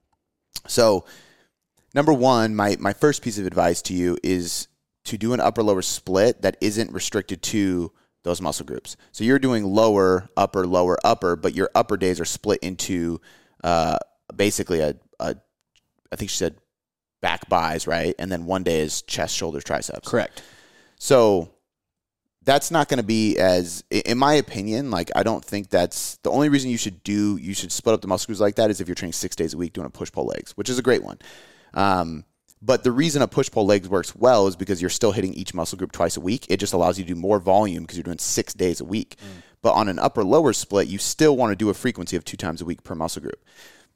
so 0.65 1.03
number 1.93 2.13
one, 2.13 2.55
my 2.55 2.77
my 2.79 2.93
first 2.93 3.21
piece 3.21 3.37
of 3.37 3.45
advice 3.45 3.81
to 3.83 3.93
you 3.93 4.17
is 4.23 4.69
to 5.05 5.17
do 5.17 5.33
an 5.33 5.41
upper 5.41 5.61
lower 5.61 5.81
split 5.81 6.41
that 6.41 6.55
isn't 6.61 6.93
restricted 6.93 7.41
to 7.41 7.91
those 8.23 8.41
muscle 8.41 8.65
groups. 8.65 8.95
So 9.11 9.25
you're 9.25 9.39
doing 9.39 9.65
lower, 9.65 10.29
upper, 10.37 10.65
lower, 10.65 10.97
upper, 11.03 11.35
but 11.35 11.55
your 11.55 11.69
upper 11.75 11.97
days 11.97 12.19
are 12.19 12.25
split 12.25 12.59
into 12.61 13.19
uh, 13.63 13.97
basically 14.33 14.79
a, 14.79 14.95
a, 15.19 15.35
I 16.11 16.15
think 16.15 16.31
she 16.31 16.37
said 16.37 16.55
back 17.21 17.49
buys, 17.49 17.87
right? 17.87 18.15
And 18.19 18.31
then 18.31 18.45
one 18.45 18.63
day 18.63 18.79
is 18.81 19.01
chest, 19.01 19.35
shoulders, 19.35 19.63
triceps. 19.63 20.07
Correct. 20.07 20.43
So 20.97 21.49
that's 22.49 22.71
not 22.71 22.89
going 22.89 22.97
to 22.97 23.03
be 23.03 23.37
as, 23.37 23.83
in 23.91 24.17
my 24.17 24.33
opinion, 24.33 24.89
like 24.89 25.11
I 25.15 25.21
don't 25.21 25.45
think 25.45 25.69
that's 25.69 26.17
the 26.23 26.31
only 26.31 26.49
reason 26.49 26.71
you 26.71 26.79
should 26.79 27.03
do, 27.03 27.37
you 27.37 27.53
should 27.53 27.71
split 27.71 27.93
up 27.93 28.01
the 28.01 28.07
muscle 28.07 28.25
groups 28.25 28.39
like 28.39 28.55
that 28.55 28.71
is 28.71 28.81
if 28.81 28.87
you're 28.87 28.95
training 28.95 29.13
six 29.13 29.35
days 29.35 29.53
a 29.53 29.57
week 29.57 29.73
doing 29.73 29.85
a 29.85 29.91
push 29.91 30.11
pull 30.11 30.25
legs, 30.25 30.53
which 30.57 30.67
is 30.67 30.79
a 30.79 30.81
great 30.81 31.03
one. 31.03 31.19
Um, 31.75 32.25
but 32.59 32.83
the 32.83 32.91
reason 32.91 33.21
a 33.21 33.27
push 33.27 33.51
pull 33.51 33.67
legs 33.67 33.87
works 33.87 34.15
well 34.15 34.47
is 34.47 34.55
because 34.55 34.81
you're 34.81 34.89
still 34.89 35.11
hitting 35.11 35.35
each 35.35 35.53
muscle 35.53 35.77
group 35.77 35.91
twice 35.91 36.17
a 36.17 36.21
week. 36.21 36.47
It 36.49 36.57
just 36.59 36.73
allows 36.73 36.97
you 36.97 37.05
to 37.05 37.09
do 37.09 37.15
more 37.15 37.39
volume 37.39 37.83
because 37.83 37.97
you're 37.97 38.03
doing 38.03 38.17
six 38.17 38.55
days 38.55 38.81
a 38.81 38.85
week. 38.85 39.17
But 39.61 39.73
on 39.73 39.87
an 39.87 39.99
upper 39.99 40.23
lower 40.23 40.51
split, 40.51 40.87
you 40.87 40.97
still 40.97 41.37
want 41.37 41.51
to 41.51 41.55
do 41.55 41.69
a 41.69 41.75
frequency 41.75 42.15
of 42.17 42.25
two 42.25 42.35
times 42.35 42.63
a 42.63 42.65
week 42.65 42.83
per 42.83 42.95
muscle 42.95 43.21
group 43.21 43.45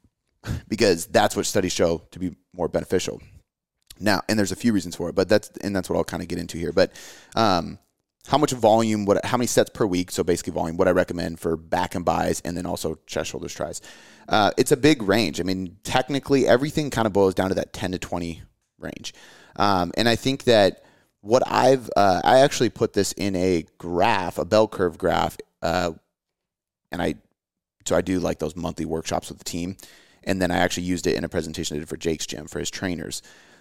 because 0.68 1.06
that's 1.06 1.34
what 1.34 1.46
studies 1.46 1.72
show 1.72 2.02
to 2.12 2.20
be 2.20 2.36
more 2.52 2.68
beneficial. 2.68 3.20
Now, 3.98 4.22
and 4.28 4.38
there's 4.38 4.52
a 4.52 4.56
few 4.56 4.72
reasons 4.72 4.94
for 4.94 5.08
it, 5.08 5.16
but 5.16 5.28
that's 5.28 5.50
and 5.60 5.74
that's 5.74 5.90
what 5.90 5.96
I'll 5.96 6.04
kind 6.04 6.22
of 6.22 6.28
get 6.28 6.38
into 6.38 6.56
here. 6.56 6.72
But 6.72 6.92
um, 7.34 7.78
how 8.28 8.38
much 8.38 8.52
volume? 8.52 9.04
What? 9.04 9.24
How 9.24 9.36
many 9.36 9.46
sets 9.46 9.70
per 9.70 9.84
week? 9.84 10.10
So 10.10 10.24
basically, 10.24 10.52
volume. 10.52 10.76
What 10.76 10.88
I 10.88 10.92
recommend 10.92 11.40
for 11.40 11.56
back 11.56 11.94
and 11.94 12.04
buys, 12.04 12.40
and 12.40 12.56
then 12.56 12.64
also 12.66 12.98
chest, 13.06 13.30
shoulders, 13.30 13.52
tries. 13.52 13.82
Uh, 14.28 14.50
it's 14.56 14.72
a 14.72 14.76
big 14.76 15.02
range. 15.02 15.40
I 15.40 15.44
mean, 15.44 15.76
technically, 15.84 16.46
everything 16.46 16.90
kind 16.90 17.06
of 17.06 17.12
boils 17.12 17.34
down 17.34 17.50
to 17.50 17.54
that 17.56 17.72
10 17.74 17.92
to 17.92 17.98
20 17.98 18.42
range. 18.78 19.12
Um, 19.56 19.92
and 19.96 20.08
I 20.08 20.16
think 20.16 20.44
that 20.44 20.82
what 21.20 21.42
I've 21.46 21.90
uh, 21.96 22.22
I 22.24 22.40
actually 22.40 22.70
put 22.70 22.94
this 22.94 23.12
in 23.12 23.36
a 23.36 23.66
graph, 23.78 24.38
a 24.38 24.44
bell 24.44 24.68
curve 24.68 24.96
graph, 24.96 25.36
uh, 25.62 25.92
and 26.90 27.02
I 27.02 27.16
so 27.84 27.94
I 27.94 28.00
do 28.00 28.20
like 28.20 28.38
those 28.38 28.56
monthly 28.56 28.86
workshops 28.86 29.28
with 29.28 29.38
the 29.38 29.44
team. 29.44 29.76
and 30.26 30.40
then 30.40 30.50
I 30.50 30.56
actually 30.56 30.84
used 30.84 31.06
it 31.06 31.16
in 31.16 31.24
a 31.24 31.28
presentation 31.28 31.76
I 31.76 31.80
did 31.80 31.88
for 31.90 31.98
Jake's 31.98 32.26
gym 32.26 32.46
for 32.46 32.58
his 32.58 32.70
trainers. 32.70 33.20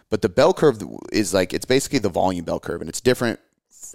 But 0.10 0.22
the 0.22 0.30
bell 0.30 0.54
curve 0.54 0.82
is 1.12 1.34
like 1.34 1.54
it's 1.54 1.66
basically 1.66 2.00
the 2.00 2.10
volume 2.10 2.46
bell 2.46 2.60
curve, 2.60 2.82
and 2.82 2.90
it's 2.90 3.02
different. 3.02 3.40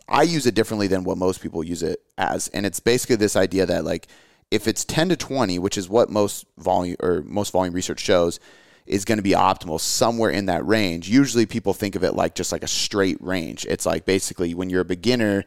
I 0.09 0.23
use 0.23 0.47
it 0.47 0.55
differently 0.55 0.87
than 0.87 1.05
what 1.05 1.19
most 1.19 1.41
people 1.41 1.63
use 1.65 1.83
it 1.83 2.01
as, 2.17 2.49
and 2.49 2.67
it's 2.67 2.81
basically 2.81 3.17
this 3.17 3.37
idea 3.37 3.67
that 3.67 3.85
like 3.85 4.09
if 4.51 4.67
it's 4.67 4.85
10 4.85 5.11
to 5.11 5.17
20, 5.17 5.59
which 5.59 5.77
is 5.77 5.89
what 5.89 6.11
most 6.11 6.47
volume 6.57 6.97
or 7.01 7.23
most 7.23 7.53
volume 7.53 7.75
research 7.75 8.01
shows, 8.01 8.41
is 8.87 9.05
going 9.05 9.19
to 9.19 9.23
be 9.23 9.33
optimal 9.33 9.79
somewhere 9.79 10.31
in 10.31 10.47
that 10.47 10.67
range. 10.67 11.09
Usually 11.09 11.45
people 11.45 11.75
think 11.75 11.95
of 11.95 12.03
it 12.03 12.15
like 12.15 12.35
just 12.35 12.53
like 12.53 12.63
a 12.63 12.69
straight 12.69 13.19
range. 13.21 13.67
It's 13.67 13.85
like 13.85 14.07
basically 14.07 14.55
when 14.55 14.71
you're 14.71 14.81
a 14.81 14.87
beginner, 14.87 15.45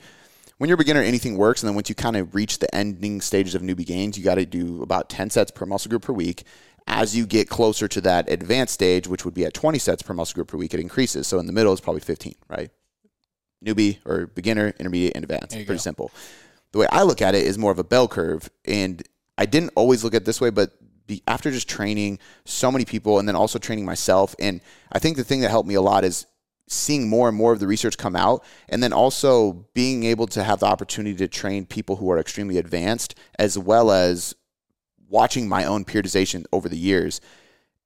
when 0.60 0.67
you're 0.67 0.75
a 0.75 0.77
beginner, 0.77 1.01
anything 1.01 1.38
works. 1.38 1.63
And 1.63 1.67
then 1.67 1.75
once 1.75 1.89
you 1.89 1.95
kind 1.95 2.15
of 2.15 2.36
reach 2.36 2.60
the 2.60 2.73
ending 2.73 3.19
stages 3.19 3.56
of 3.56 3.63
newbie 3.63 3.86
gains, 3.86 4.17
you 4.17 4.23
got 4.23 4.36
to 4.36 4.45
do 4.45 4.84
about 4.84 5.10
10 5.10 5.32
sets 5.32 5.49
per 5.49 5.65
muscle 5.65 5.89
group 5.89 6.04
per 6.04 6.13
week. 6.13 6.43
As 6.86 7.15
you 7.15 7.25
get 7.25 7.49
closer 7.49 7.88
to 7.88 8.01
that 8.01 8.30
advanced 8.30 8.75
stage, 8.75 9.08
which 9.08 9.25
would 9.25 9.34
be 9.34 9.45
at 9.45 9.56
20 9.56 9.80
sets 9.80 10.04
per 10.04 10.13
muscle 10.13 10.36
group 10.36 10.47
per 10.47 10.58
week, 10.58 10.75
it 10.75 10.80
increases. 10.80 11.25
So 11.25 11.39
in 11.39 11.47
the 11.47 11.54
middle 11.54 11.73
is 11.73 11.82
probably 11.82 12.01
15, 12.01 12.36
right? 12.47 12.69
Newbie 13.63 14.00
or 14.06 14.28
beginner, 14.28 14.74
intermediate, 14.80 15.13
and 15.15 15.24
advanced. 15.24 15.52
Pretty 15.52 15.65
go. 15.65 15.78
simple. 15.78 16.12
The 16.71 16.80
way 16.80 16.88
I 16.91 17.04
look 17.04 17.21
at 17.21 17.36
it 17.36 17.45
is 17.45 17.58
more 17.58 17.71
of 17.71 17.80
a 17.80 17.84
bell 17.84 18.08
curve. 18.08 18.50
And 18.65 19.04
I 19.38 19.45
didn't 19.45 19.71
always 19.76 20.04
look 20.04 20.13
at 20.13 20.24
it 20.24 20.26
this 20.26 20.41
way, 20.41 20.50
but 20.50 20.71
be, 21.08 21.21
after 21.28 21.52
just 21.52 21.69
training 21.69 22.19
so 22.45 22.71
many 22.71 22.86
people 22.86 23.19
and 23.19 23.28
then 23.28 23.36
also 23.36 23.60
training 23.60 23.86
myself, 23.86 24.36
and 24.39 24.62
I 24.91 25.00
think 25.00 25.17
the 25.17 25.24
thing 25.24 25.41
that 25.41 25.50
helped 25.50 25.67
me 25.67 25.76
a 25.76 25.82
lot 25.82 26.04
is 26.04 26.26
seeing 26.67 27.10
more 27.10 27.28
and 27.28 27.38
more 27.38 27.52
of 27.52 27.60
the 27.60 27.67
research 27.67 27.97
come 27.97 28.15
out 28.15 28.43
and 28.69 28.82
then 28.82 28.93
also 28.93 29.65
being 29.74 30.06
able 30.06 30.26
to 30.26 30.41
have 30.41 30.62
the 30.62 30.65
opportunity 30.65 31.17
to 31.17 31.28
train 31.28 31.65
people 31.65 31.97
who 31.97 32.10
are 32.10 32.17
extremely 32.17 32.58
advanced 32.58 33.13
as 33.38 33.58
well 33.58 33.91
as 33.91 34.34
watching 35.10 35.50
my 35.50 35.65
own 35.65 35.84
periodization 35.84 36.45
over 36.54 36.69
the 36.69 36.78
years 36.78 37.19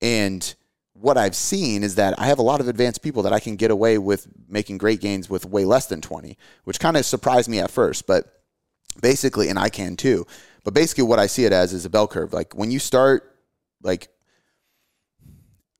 and 0.02 0.54
what 0.96 1.18
I've 1.18 1.36
seen 1.36 1.84
is 1.84 1.96
that 1.96 2.18
I 2.18 2.28
have 2.28 2.40
a 2.40 2.44
lot 2.44 2.62
of 2.62 2.68
advanced 2.68 3.02
people 3.02 3.24
that 3.24 3.34
I 3.34 3.40
can 3.40 3.58
get 3.58 3.70
away 3.70 3.98
with 3.98 4.28
making 4.48 4.78
great 4.78 5.02
gains 5.02 5.30
with 5.30 5.46
way 5.46 5.66
less 5.66 5.88
than 5.88 6.02
20, 6.02 6.38
which 6.64 6.80
kind 6.80 6.96
of 6.96 7.06
surprised 7.06 7.50
me 7.50 7.60
at 7.60 7.70
first, 7.70 8.08
but 8.08 8.42
basically, 9.02 9.50
and 9.50 9.60
I 9.60 9.70
can 9.70 9.98
too. 9.98 10.26
But 10.64 10.74
basically, 10.74 11.04
what 11.04 11.20
I 11.20 11.28
see 11.28 11.46
it 11.46 11.52
as 11.52 11.74
is 11.74 11.86
a 11.86 11.90
bell 11.90 12.08
curve. 12.08 12.34
Like 12.34 12.56
when 12.56 12.72
you 12.72 12.80
start, 12.80 13.36
like, 13.84 14.08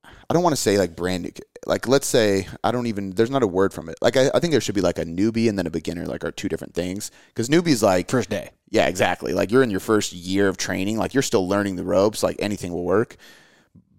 I 0.04 0.34
don't 0.34 0.42
want 0.42 0.54
to 0.54 0.60
say 0.60 0.76
like 0.76 0.96
brand 0.96 1.22
new, 1.22 1.30
like 1.66 1.88
let's 1.88 2.06
say 2.06 2.46
I 2.62 2.70
don't 2.70 2.86
even 2.86 3.10
there's 3.10 3.30
not 3.30 3.42
a 3.42 3.46
word 3.46 3.72
from 3.72 3.88
it. 3.88 3.96
Like 4.02 4.16
I, 4.16 4.30
I 4.34 4.40
think 4.40 4.50
there 4.50 4.60
should 4.60 4.74
be 4.74 4.80
like 4.80 4.98
a 4.98 5.04
newbie 5.04 5.48
and 5.48 5.58
then 5.58 5.66
a 5.66 5.70
beginner, 5.70 6.04
like 6.04 6.24
are 6.24 6.32
two 6.32 6.48
different 6.48 6.74
things. 6.74 7.10
Because 7.28 7.48
newbie 7.48 7.68
is 7.68 7.82
like 7.82 8.10
first 8.10 8.28
day. 8.28 8.50
Yeah, 8.68 8.86
exactly. 8.86 9.32
Like 9.32 9.50
you're 9.50 9.62
in 9.62 9.70
your 9.70 9.80
first 9.80 10.12
year 10.12 10.48
of 10.48 10.56
training, 10.56 10.98
like 10.98 11.14
you're 11.14 11.22
still 11.22 11.48
learning 11.48 11.76
the 11.76 11.84
ropes, 11.84 12.22
like 12.22 12.36
anything 12.38 12.72
will 12.72 12.84
work. 12.84 13.16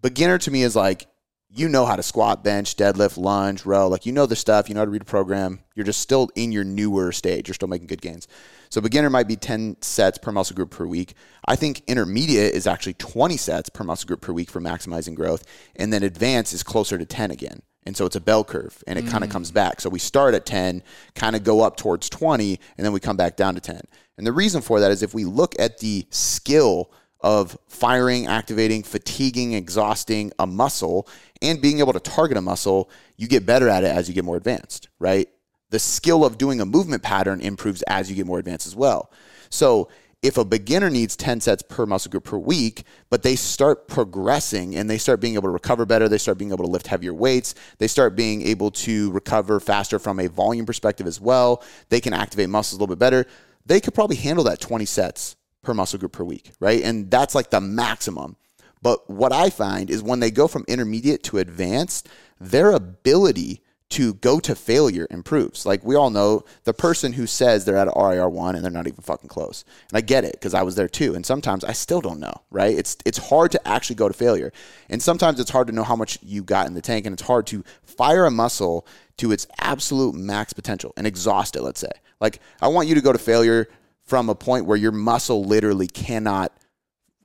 Beginner 0.01 0.37
to 0.39 0.51
me 0.51 0.63
is 0.63 0.75
like 0.75 1.07
you 1.49 1.69
know 1.69 1.85
how 1.85 1.95
to 1.95 2.03
squat, 2.03 2.43
bench, 2.43 2.75
deadlift, 2.75 3.17
lunge, 3.17 3.65
row. 3.65 3.87
Like 3.87 4.05
you 4.05 4.11
know 4.11 4.25
the 4.25 4.35
stuff, 4.35 4.67
you 4.67 4.75
know 4.75 4.81
how 4.81 4.85
to 4.85 4.91
read 4.91 5.01
a 5.01 5.05
program. 5.05 5.59
You're 5.75 5.85
just 5.85 6.01
still 6.01 6.29
in 6.35 6.51
your 6.51 6.65
newer 6.65 7.11
stage. 7.11 7.47
You're 7.47 7.55
still 7.55 7.69
making 7.69 7.87
good 7.87 8.01
gains. 8.01 8.27
So 8.69 8.81
beginner 8.81 9.09
might 9.09 9.29
be 9.29 9.37
10 9.37 9.77
sets 9.81 10.17
per 10.17 10.31
muscle 10.31 10.55
group 10.55 10.71
per 10.71 10.85
week. 10.85 11.13
I 11.47 11.55
think 11.55 11.83
intermediate 11.87 12.53
is 12.53 12.67
actually 12.67 12.95
20 12.95 13.37
sets 13.37 13.69
per 13.69 13.85
muscle 13.85 14.07
group 14.07 14.21
per 14.21 14.33
week 14.33 14.49
for 14.49 14.59
maximizing 14.59 15.15
growth. 15.15 15.45
And 15.77 15.93
then 15.93 16.03
advanced 16.03 16.53
is 16.53 16.63
closer 16.63 16.97
to 16.97 17.05
10 17.05 17.31
again. 17.31 17.61
And 17.85 17.95
so 17.95 18.05
it's 18.05 18.17
a 18.17 18.21
bell 18.21 18.43
curve 18.43 18.83
and 18.85 18.99
it 18.99 19.05
mm. 19.05 19.09
kind 19.09 19.23
of 19.23 19.29
comes 19.29 19.49
back. 19.49 19.79
So 19.79 19.89
we 19.89 19.99
start 19.99 20.33
at 20.33 20.45
10, 20.45 20.83
kind 21.15 21.37
of 21.37 21.45
go 21.45 21.61
up 21.61 21.77
towards 21.77 22.09
20, 22.09 22.59
and 22.77 22.85
then 22.85 22.91
we 22.91 22.99
come 22.99 23.15
back 23.15 23.37
down 23.37 23.55
to 23.55 23.61
10. 23.61 23.79
And 24.17 24.27
the 24.27 24.33
reason 24.33 24.61
for 24.61 24.81
that 24.81 24.91
is 24.91 25.01
if 25.01 25.13
we 25.13 25.23
look 25.23 25.55
at 25.57 25.77
the 25.77 26.05
skill 26.09 26.91
of 27.21 27.57
firing, 27.67 28.27
activating, 28.27 28.83
fatiguing, 28.83 29.53
exhausting 29.53 30.31
a 30.39 30.47
muscle, 30.47 31.07
and 31.41 31.61
being 31.61 31.79
able 31.79 31.93
to 31.93 31.99
target 31.99 32.37
a 32.37 32.41
muscle, 32.41 32.89
you 33.15 33.27
get 33.27 33.45
better 33.45 33.69
at 33.69 33.83
it 33.83 33.95
as 33.95 34.07
you 34.07 34.13
get 34.13 34.25
more 34.25 34.37
advanced, 34.37 34.89
right? 34.99 35.27
The 35.69 35.79
skill 35.79 36.23
of 36.23 36.37
doing 36.37 36.61
a 36.61 36.65
movement 36.65 37.03
pattern 37.03 37.41
improves 37.41 37.81
as 37.83 38.09
you 38.09 38.15
get 38.15 38.25
more 38.25 38.39
advanced 38.39 38.67
as 38.67 38.75
well. 38.75 39.11
So 39.49 39.89
if 40.23 40.37
a 40.37 40.45
beginner 40.45 40.89
needs 40.89 41.15
10 41.15 41.41
sets 41.41 41.61
per 41.61 41.85
muscle 41.85 42.09
group 42.09 42.23
per 42.23 42.37
week, 42.37 42.83
but 43.09 43.21
they 43.21 43.35
start 43.35 43.87
progressing 43.87 44.75
and 44.75 44.89
they 44.89 44.97
start 44.97 45.19
being 45.19 45.35
able 45.35 45.43
to 45.43 45.49
recover 45.49 45.85
better, 45.85 46.09
they 46.09 46.17
start 46.17 46.37
being 46.37 46.51
able 46.51 46.65
to 46.65 46.71
lift 46.71 46.87
heavier 46.87 47.13
weights, 47.13 47.53
they 47.77 47.87
start 47.87 48.15
being 48.15 48.41
able 48.41 48.71
to 48.71 49.11
recover 49.11 49.59
faster 49.59 49.99
from 49.99 50.19
a 50.19 50.27
volume 50.27 50.65
perspective 50.65 51.05
as 51.05 51.21
well, 51.21 51.63
they 51.89 52.01
can 52.01 52.13
activate 52.13 52.49
muscles 52.49 52.79
a 52.79 52.81
little 52.81 52.95
bit 52.95 52.99
better, 52.99 53.25
they 53.65 53.79
could 53.79 53.93
probably 53.93 54.15
handle 54.15 54.43
that 54.45 54.59
20 54.59 54.85
sets 54.85 55.35
per 55.67 55.73
muscle 55.73 55.99
group 55.99 56.13
per 56.13 56.23
week, 56.23 56.53
right? 56.61 56.81
And 56.81 57.11
that's 57.11 57.35
like 57.35 57.49
the 57.49 57.59
maximum. 57.59 58.37
But 58.81 59.09
what 59.09 59.33
I 59.33 59.49
find 59.49 59.89
is 59.89 60.01
when 60.01 60.21
they 60.21 60.31
go 60.31 60.47
from 60.47 60.63
intermediate 60.65 61.23
to 61.23 61.39
advanced, 61.39 62.07
their 62.39 62.71
ability 62.71 63.61
to 63.89 64.13
go 64.15 64.39
to 64.39 64.55
failure 64.55 65.07
improves. 65.09 65.65
Like 65.65 65.83
we 65.83 65.95
all 65.95 66.09
know 66.09 66.45
the 66.63 66.73
person 66.73 67.13
who 67.13 67.27
says 67.27 67.65
they're 67.65 67.77
at 67.77 67.93
RIR 67.93 68.29
one 68.29 68.55
and 68.55 68.63
they're 68.63 68.71
not 68.71 68.87
even 68.87 69.01
fucking 69.01 69.29
close. 69.29 69.65
And 69.89 69.97
I 69.97 70.01
get 70.01 70.23
it 70.23 70.33
because 70.33 70.53
I 70.53 70.63
was 70.63 70.75
there 70.75 70.87
too. 70.87 71.15
And 71.15 71.25
sometimes 71.25 71.65
I 71.65 71.73
still 71.73 71.99
don't 71.99 72.19
know, 72.19 72.33
right? 72.49 72.77
It's 72.77 72.95
it's 73.05 73.17
hard 73.17 73.51
to 73.51 73.67
actually 73.67 73.97
go 73.97 74.07
to 74.07 74.13
failure. 74.13 74.53
And 74.89 75.01
sometimes 75.01 75.39
it's 75.39 75.51
hard 75.51 75.67
to 75.67 75.73
know 75.73 75.83
how 75.83 75.95
much 75.97 76.17
you 76.21 76.43
got 76.43 76.67
in 76.67 76.75
the 76.75 76.81
tank 76.81 77.05
and 77.05 77.13
it's 77.13 77.23
hard 77.23 77.45
to 77.47 77.63
fire 77.83 78.25
a 78.25 78.31
muscle 78.31 78.87
to 79.17 79.31
its 79.33 79.47
absolute 79.59 80.15
max 80.15 80.53
potential 80.53 80.93
and 80.95 81.05
exhaust 81.05 81.57
it, 81.57 81.61
let's 81.61 81.79
say. 81.79 81.91
Like 82.21 82.39
I 82.61 82.67
want 82.69 82.87
you 82.87 82.95
to 82.95 83.01
go 83.01 83.11
to 83.11 83.19
failure 83.19 83.67
from 84.07 84.29
a 84.29 84.35
point 84.35 84.65
where 84.65 84.77
your 84.77 84.91
muscle 84.91 85.43
literally 85.43 85.87
cannot 85.87 86.51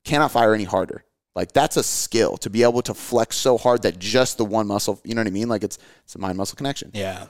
cannot 0.05 0.33
fire 0.33 0.53
any 0.53 0.65
harder. 0.65 1.05
Like 1.35 1.53
that's 1.53 1.77
a 1.77 1.83
skill 1.83 2.37
to 2.39 2.51
be 2.51 2.63
able 2.63 2.83
to 2.83 2.93
flex 2.93 3.37
so 3.37 3.57
hard 3.57 3.83
that 3.83 3.99
just 3.99 4.37
the 4.37 4.45
one 4.45 4.67
muscle, 4.67 5.01
you 5.05 5.15
know 5.15 5.21
what 5.21 5.29
I 5.29 5.31
mean? 5.31 5.49
Like 5.49 5.65
it's 5.65 5.79
it's 6.05 6.15
a 6.15 6.19
mind 6.19 6.37
muscle 6.37 6.57
connection. 6.57 6.91
Yeah. 6.93 7.27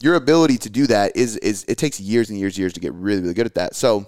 Your 0.00 0.14
ability 0.14 0.58
to 0.58 0.70
do 0.70 0.86
that 0.86 1.16
is 1.16 1.36
is 1.36 1.64
it 1.68 1.76
takes 1.76 2.00
years 2.00 2.30
and 2.30 2.38
years 2.38 2.54
and 2.54 2.60
years 2.60 2.72
to 2.74 2.80
get 2.80 2.94
really 2.94 3.20
really 3.20 3.34
good 3.34 3.46
at 3.46 3.54
that. 3.56 3.74
So 3.74 4.06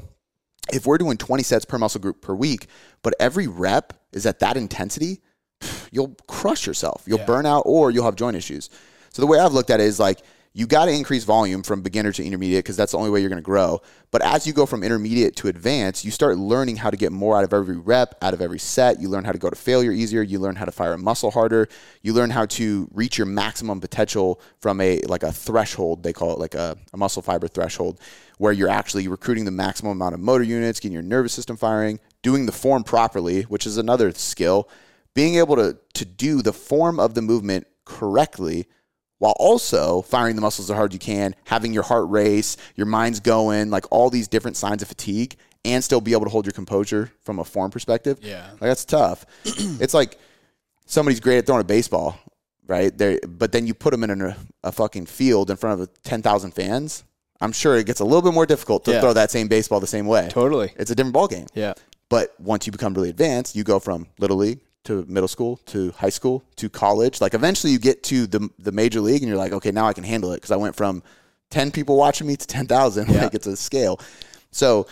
if 0.73 0.87
we're 0.87 0.99
doing 0.99 1.19
20 1.19 1.43
sets 1.43 1.65
per 1.67 1.77
muscle 1.77 2.01
group 2.01 2.23
per 2.23 2.35
week, 2.35 2.69
but 3.03 3.15
every 3.21 3.47
rep 3.47 3.93
is 4.13 4.25
at 4.25 4.39
that 4.39 4.57
intensity, 4.57 5.21
you'll 5.91 6.17
crush 6.27 6.67
yourself. 6.67 7.03
You'll 7.07 7.19
yeah. 7.19 7.27
burn 7.27 7.45
out 7.45 7.65
or 7.67 7.91
you'll 7.91 8.05
have 8.05 8.17
joint 8.17 8.37
issues. 8.37 8.71
So 9.11 9.21
the 9.21 9.27
way 9.27 9.39
I've 9.39 9.53
looked 9.53 9.71
at 9.71 9.81
it 9.81 9.85
is 9.85 10.01
like 10.01 10.21
you 10.57 10.69
got 10.69 10.85
to 10.85 10.93
increase 10.93 11.25
volume 11.25 11.65
from 11.65 11.83
beginner 11.83 12.13
to 12.13 12.25
intermediate 12.25 12.65
because 12.65 12.77
that's 12.77 12.93
the 12.93 12.99
only 12.99 13.11
way 13.11 13.19
you're 13.19 13.29
going 13.29 13.43
to 13.43 13.43
grow. 13.43 13.83
But 14.13 14.23
as 14.23 14.47
you 14.47 14.53
go 14.53 14.67
from 14.67 14.85
intermediate 14.85 15.35
to 15.37 15.49
advanced, 15.49 16.05
you 16.05 16.13
start 16.13 16.39
learning 16.39 16.77
how 16.77 16.91
to 16.91 16.97
get 16.97 17.11
more 17.11 17.37
out 17.37 17.43
of 17.43 17.53
every 17.53 17.77
rep, 17.77 18.15
out 18.23 18.35
of 18.35 18.41
every 18.41 18.61
set. 18.61 19.01
You 19.01 19.09
learn 19.09 19.25
how 19.25 19.33
to 19.33 19.39
go 19.39 19.51
to 19.51 19.57
failure 19.57 19.91
easier. 19.91 20.23
You 20.23 20.39
learn 20.39 20.55
how 20.55 20.65
to 20.65 20.71
fire 20.71 20.93
a 20.93 20.99
muscle 20.99 21.33
harder. 21.33 21.69
You 22.03 22.13
learn 22.13 22.31
how 22.31 22.47
to 22.47 22.89
reach 22.93 23.19
your 23.19 23.27
maximum 23.27 23.81
potential 23.81 24.41
from 24.61 24.81
a 24.81 25.01
like 25.01 25.25
a 25.25 25.33
threshold. 25.33 26.05
They 26.05 26.13
call 26.13 26.33
it 26.33 26.39
like 26.39 26.55
a, 26.55 26.77
a 26.93 26.97
muscle 26.97 27.21
fiber 27.21 27.49
threshold, 27.49 27.99
where 28.39 28.53
you're 28.53 28.69
actually 28.69 29.09
recruiting 29.09 29.47
the 29.47 29.51
maximum 29.51 29.91
amount 29.91 30.15
of 30.15 30.21
motor 30.21 30.45
units, 30.45 30.79
getting 30.79 30.93
your 30.93 31.03
nervous 31.03 31.33
system 31.33 31.57
firing, 31.57 31.99
doing 32.23 32.47
the 32.47 32.53
form 32.53 32.85
properly, 32.85 33.43
which 33.43 33.67
is 33.67 33.77
another 33.77 34.13
skill. 34.13 34.69
Being 35.15 35.35
able 35.35 35.57
to 35.57 35.79
to 35.95 36.05
do 36.05 36.43
the 36.43 36.53
form 36.53 37.01
of 37.01 37.15
the 37.15 37.23
movement 37.23 37.67
correctly 37.85 38.69
while 39.19 39.35
also 39.39 40.03
firing 40.03 40.37
the 40.37 40.43
muscles 40.43 40.71
as 40.71 40.77
hard 40.77 40.93
as 40.93 40.95
you 40.95 40.99
can, 40.99 41.35
having 41.45 41.73
your 41.73 41.83
heart 41.83 42.09
race, 42.11 42.57
your 42.77 42.87
mind's 42.87 43.21
going, 43.21 43.71
like 43.71 43.85
all 43.91 44.11
these 44.11 44.29
different 44.29 44.57
signs 44.57 44.83
of 44.83 44.89
fatigue, 44.89 45.37
and 45.65 45.83
still 45.83 46.01
be 46.01 46.13
able 46.13 46.25
to 46.25 46.31
hold 46.31 46.47
your 46.47 46.53
composure 46.53 47.13
from 47.23 47.39
a 47.39 47.45
form 47.45 47.71
perspective. 47.71 48.19
Yeah. 48.23 48.51
Like 48.53 48.61
that's 48.61 48.85
tough. 48.85 49.25
it's 49.45 49.95
like 49.95 50.19
somebody's 50.87 51.21
great 51.21 51.39
at 51.39 51.47
throwing 51.47 51.63
a 51.63 51.65
baseball, 51.65 52.19
right? 52.67 52.97
There, 52.97 53.19
but 53.27 53.53
then 53.53 53.67
you 53.67 53.75
put 53.75 53.93
them 53.93 54.05
in 54.05 54.21
a, 54.21 54.37
a 54.63 54.73
fucking 54.73 55.07
field 55.07 55.51
in 55.51 55.57
front 55.57 55.81
of 55.81 56.03
10,000 56.03 56.51
fans. 56.53 57.05
I'm 57.41 57.53
sure 57.53 57.77
it 57.77 57.87
gets 57.87 58.01
a 58.01 58.05
little 58.05 58.23
bit 58.23 58.35
more 58.35 58.47
difficult 58.47 58.85
to 58.85 58.93
yeah. 58.93 59.01
throw 59.01 59.13
that 59.13 59.31
same 59.31 59.49
baseball 59.49 59.81
the 59.81 59.87
same 59.87 60.07
way. 60.07 60.29
Totally. 60.31 60.73
It's 60.77 60.91
a 60.91 60.95
different 60.95 61.15
ball 61.15 61.29
game. 61.29 61.47
Yeah. 61.55 61.75
But 62.09 62.39
once 62.39 62.67
you 62.67 62.73
become 62.73 62.95
really 62.95 63.11
advanced, 63.11 63.57
you 63.57 63.65
go 63.65 63.79
from 63.79 64.07
little 64.19 64.37
league 64.37 64.61
to 64.85 65.05
middle 65.09 65.29
school 65.29 65.57
to 65.67 65.91
high 65.93 66.11
school 66.11 66.45
to 66.57 66.69
college. 66.69 67.21
Like 67.21 67.35
eventually 67.35 67.73
you 67.73 67.79
get 67.79 68.03
to 68.05 68.27
the 68.27 68.49
the 68.59 68.73
major 68.73 69.01
league 69.01 69.23
and 69.23 69.29
you're 69.29 69.39
like, 69.39 69.53
okay, 69.53 69.71
now 69.71 69.87
I 69.87 69.93
can 69.93 70.05
handle 70.05 70.33
it 70.33 70.37
because 70.37 70.51
I 70.51 70.57
went 70.57 70.77
from 70.77 71.03
10 71.51 71.71
people 71.71 71.97
watching 71.97 72.27
me 72.27 72.37
to 72.37 72.47
10,000. 72.47 73.09
Yeah. 73.15 73.25
Like 73.25 73.35
it's 73.35 73.47
a 73.47 73.57
scale. 73.57 74.01
So 74.51 74.87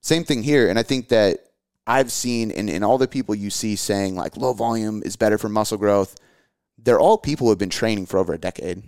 same 0.00 0.24
thing 0.24 0.42
here. 0.42 0.68
And 0.68 0.78
I 0.78 0.82
think 0.82 1.08
that 1.08 1.46
I've 1.86 2.12
seen 2.12 2.50
in, 2.50 2.68
in 2.68 2.82
all 2.82 2.98
the 2.98 3.08
people 3.08 3.34
you 3.34 3.50
see 3.50 3.76
saying 3.76 4.14
like 4.14 4.36
low 4.36 4.52
volume 4.52 5.02
is 5.04 5.16
better 5.16 5.38
for 5.38 5.48
muscle 5.48 5.78
growth, 5.78 6.16
they're 6.78 7.00
all 7.00 7.18
people 7.18 7.46
who 7.46 7.50
have 7.50 7.58
been 7.58 7.70
training 7.70 8.06
for 8.06 8.18
over 8.18 8.32
a 8.32 8.38
decade. 8.38 8.82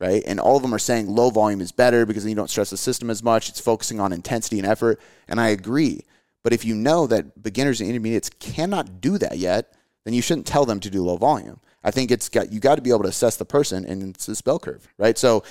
Right. 0.00 0.22
And 0.26 0.38
all 0.38 0.56
of 0.56 0.62
them 0.62 0.72
are 0.72 0.78
saying 0.78 1.08
low 1.08 1.30
volume 1.30 1.60
is 1.60 1.72
better 1.72 2.06
because 2.06 2.22
then 2.22 2.30
you 2.30 2.36
don't 2.36 2.50
stress 2.50 2.70
the 2.70 2.76
system 2.76 3.10
as 3.10 3.22
much. 3.22 3.48
It's 3.48 3.58
focusing 3.58 3.98
on 3.98 4.12
intensity 4.12 4.58
and 4.60 4.66
effort. 4.66 5.00
And 5.26 5.40
I 5.40 5.48
agree. 5.48 6.04
But 6.44 6.52
if 6.52 6.64
you 6.64 6.74
know 6.74 7.06
that 7.08 7.42
beginners 7.42 7.80
and 7.80 7.90
intermediates 7.90 8.30
cannot 8.30 9.00
do 9.00 9.18
that 9.18 9.38
yet, 9.38 9.74
then 10.04 10.14
you 10.14 10.22
shouldn't 10.22 10.46
tell 10.46 10.64
them 10.64 10.80
to 10.80 10.90
do 10.90 11.02
low 11.02 11.16
volume. 11.16 11.60
I 11.84 11.90
think 11.90 12.10
it's 12.10 12.28
got 12.28 12.52
you 12.52 12.60
got 12.60 12.76
to 12.76 12.82
be 12.82 12.90
able 12.90 13.02
to 13.02 13.08
assess 13.08 13.36
the 13.36 13.44
person 13.44 13.84
and 13.84 14.14
it's 14.14 14.26
this 14.26 14.40
bell 14.40 14.58
curve, 14.58 14.86
right? 14.98 15.16
So 15.16 15.44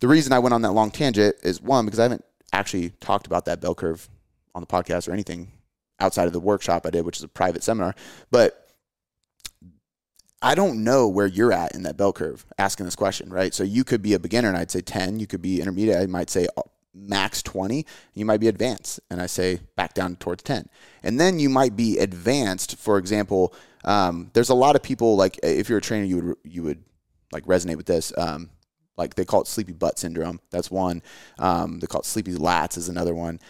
the 0.00 0.08
reason 0.08 0.32
I 0.32 0.38
went 0.38 0.54
on 0.54 0.62
that 0.62 0.72
long 0.72 0.90
tangent 0.90 1.36
is 1.42 1.60
one 1.60 1.84
because 1.84 2.00
I 2.00 2.04
haven't 2.04 2.24
actually 2.52 2.90
talked 3.00 3.26
about 3.26 3.44
that 3.44 3.60
bell 3.60 3.74
curve 3.74 4.08
on 4.54 4.62
the 4.62 4.66
podcast 4.66 5.08
or 5.08 5.12
anything 5.12 5.52
outside 6.00 6.26
of 6.26 6.32
the 6.32 6.40
workshop 6.40 6.86
I 6.86 6.90
did, 6.90 7.04
which 7.04 7.18
is 7.18 7.22
a 7.22 7.28
private 7.28 7.62
seminar. 7.62 7.94
But 8.30 8.66
I 10.42 10.54
don't 10.54 10.82
know 10.82 11.06
where 11.06 11.26
you're 11.26 11.52
at 11.52 11.74
in 11.74 11.82
that 11.82 11.98
bell 11.98 12.14
curve 12.14 12.46
asking 12.58 12.86
this 12.86 12.96
question, 12.96 13.30
right? 13.30 13.52
So 13.52 13.62
you 13.62 13.84
could 13.84 14.00
be 14.00 14.14
a 14.14 14.18
beginner 14.18 14.48
and 14.48 14.56
I'd 14.56 14.70
say 14.70 14.80
10. 14.80 15.20
You 15.20 15.26
could 15.26 15.42
be 15.42 15.60
intermediate. 15.60 15.98
I 15.98 16.06
might 16.06 16.30
say 16.30 16.48
max 16.94 17.42
20. 17.42 17.86
You 18.14 18.24
might 18.24 18.40
be 18.40 18.48
advanced 18.48 19.00
and 19.10 19.20
I 19.20 19.26
say 19.26 19.60
back 19.76 19.94
down 19.94 20.16
towards 20.16 20.42
10. 20.42 20.68
And 21.02 21.20
then 21.20 21.38
you 21.38 21.48
might 21.48 21.76
be 21.76 21.98
advanced. 21.98 22.76
For 22.76 22.98
example, 22.98 23.54
um, 23.84 24.30
there's 24.32 24.50
a 24.50 24.54
lot 24.54 24.76
of 24.76 24.82
people 24.82 25.16
like 25.16 25.38
if 25.42 25.68
you're 25.68 25.78
a 25.78 25.82
trainer, 25.82 26.04
you 26.04 26.16
would, 26.16 26.36
you 26.44 26.62
would 26.62 26.84
like 27.32 27.44
resonate 27.44 27.76
with 27.76 27.86
this. 27.86 28.12
Um, 28.16 28.50
like 28.96 29.14
they 29.14 29.24
call 29.24 29.40
it 29.40 29.46
sleepy 29.46 29.72
butt 29.72 29.98
syndrome. 29.98 30.40
That's 30.50 30.70
one. 30.70 31.02
Um, 31.38 31.80
they 31.80 31.86
call 31.86 32.02
it 32.02 32.06
sleepy 32.06 32.34
lats 32.34 32.76
is 32.76 32.88
another 32.88 33.14
one 33.14 33.40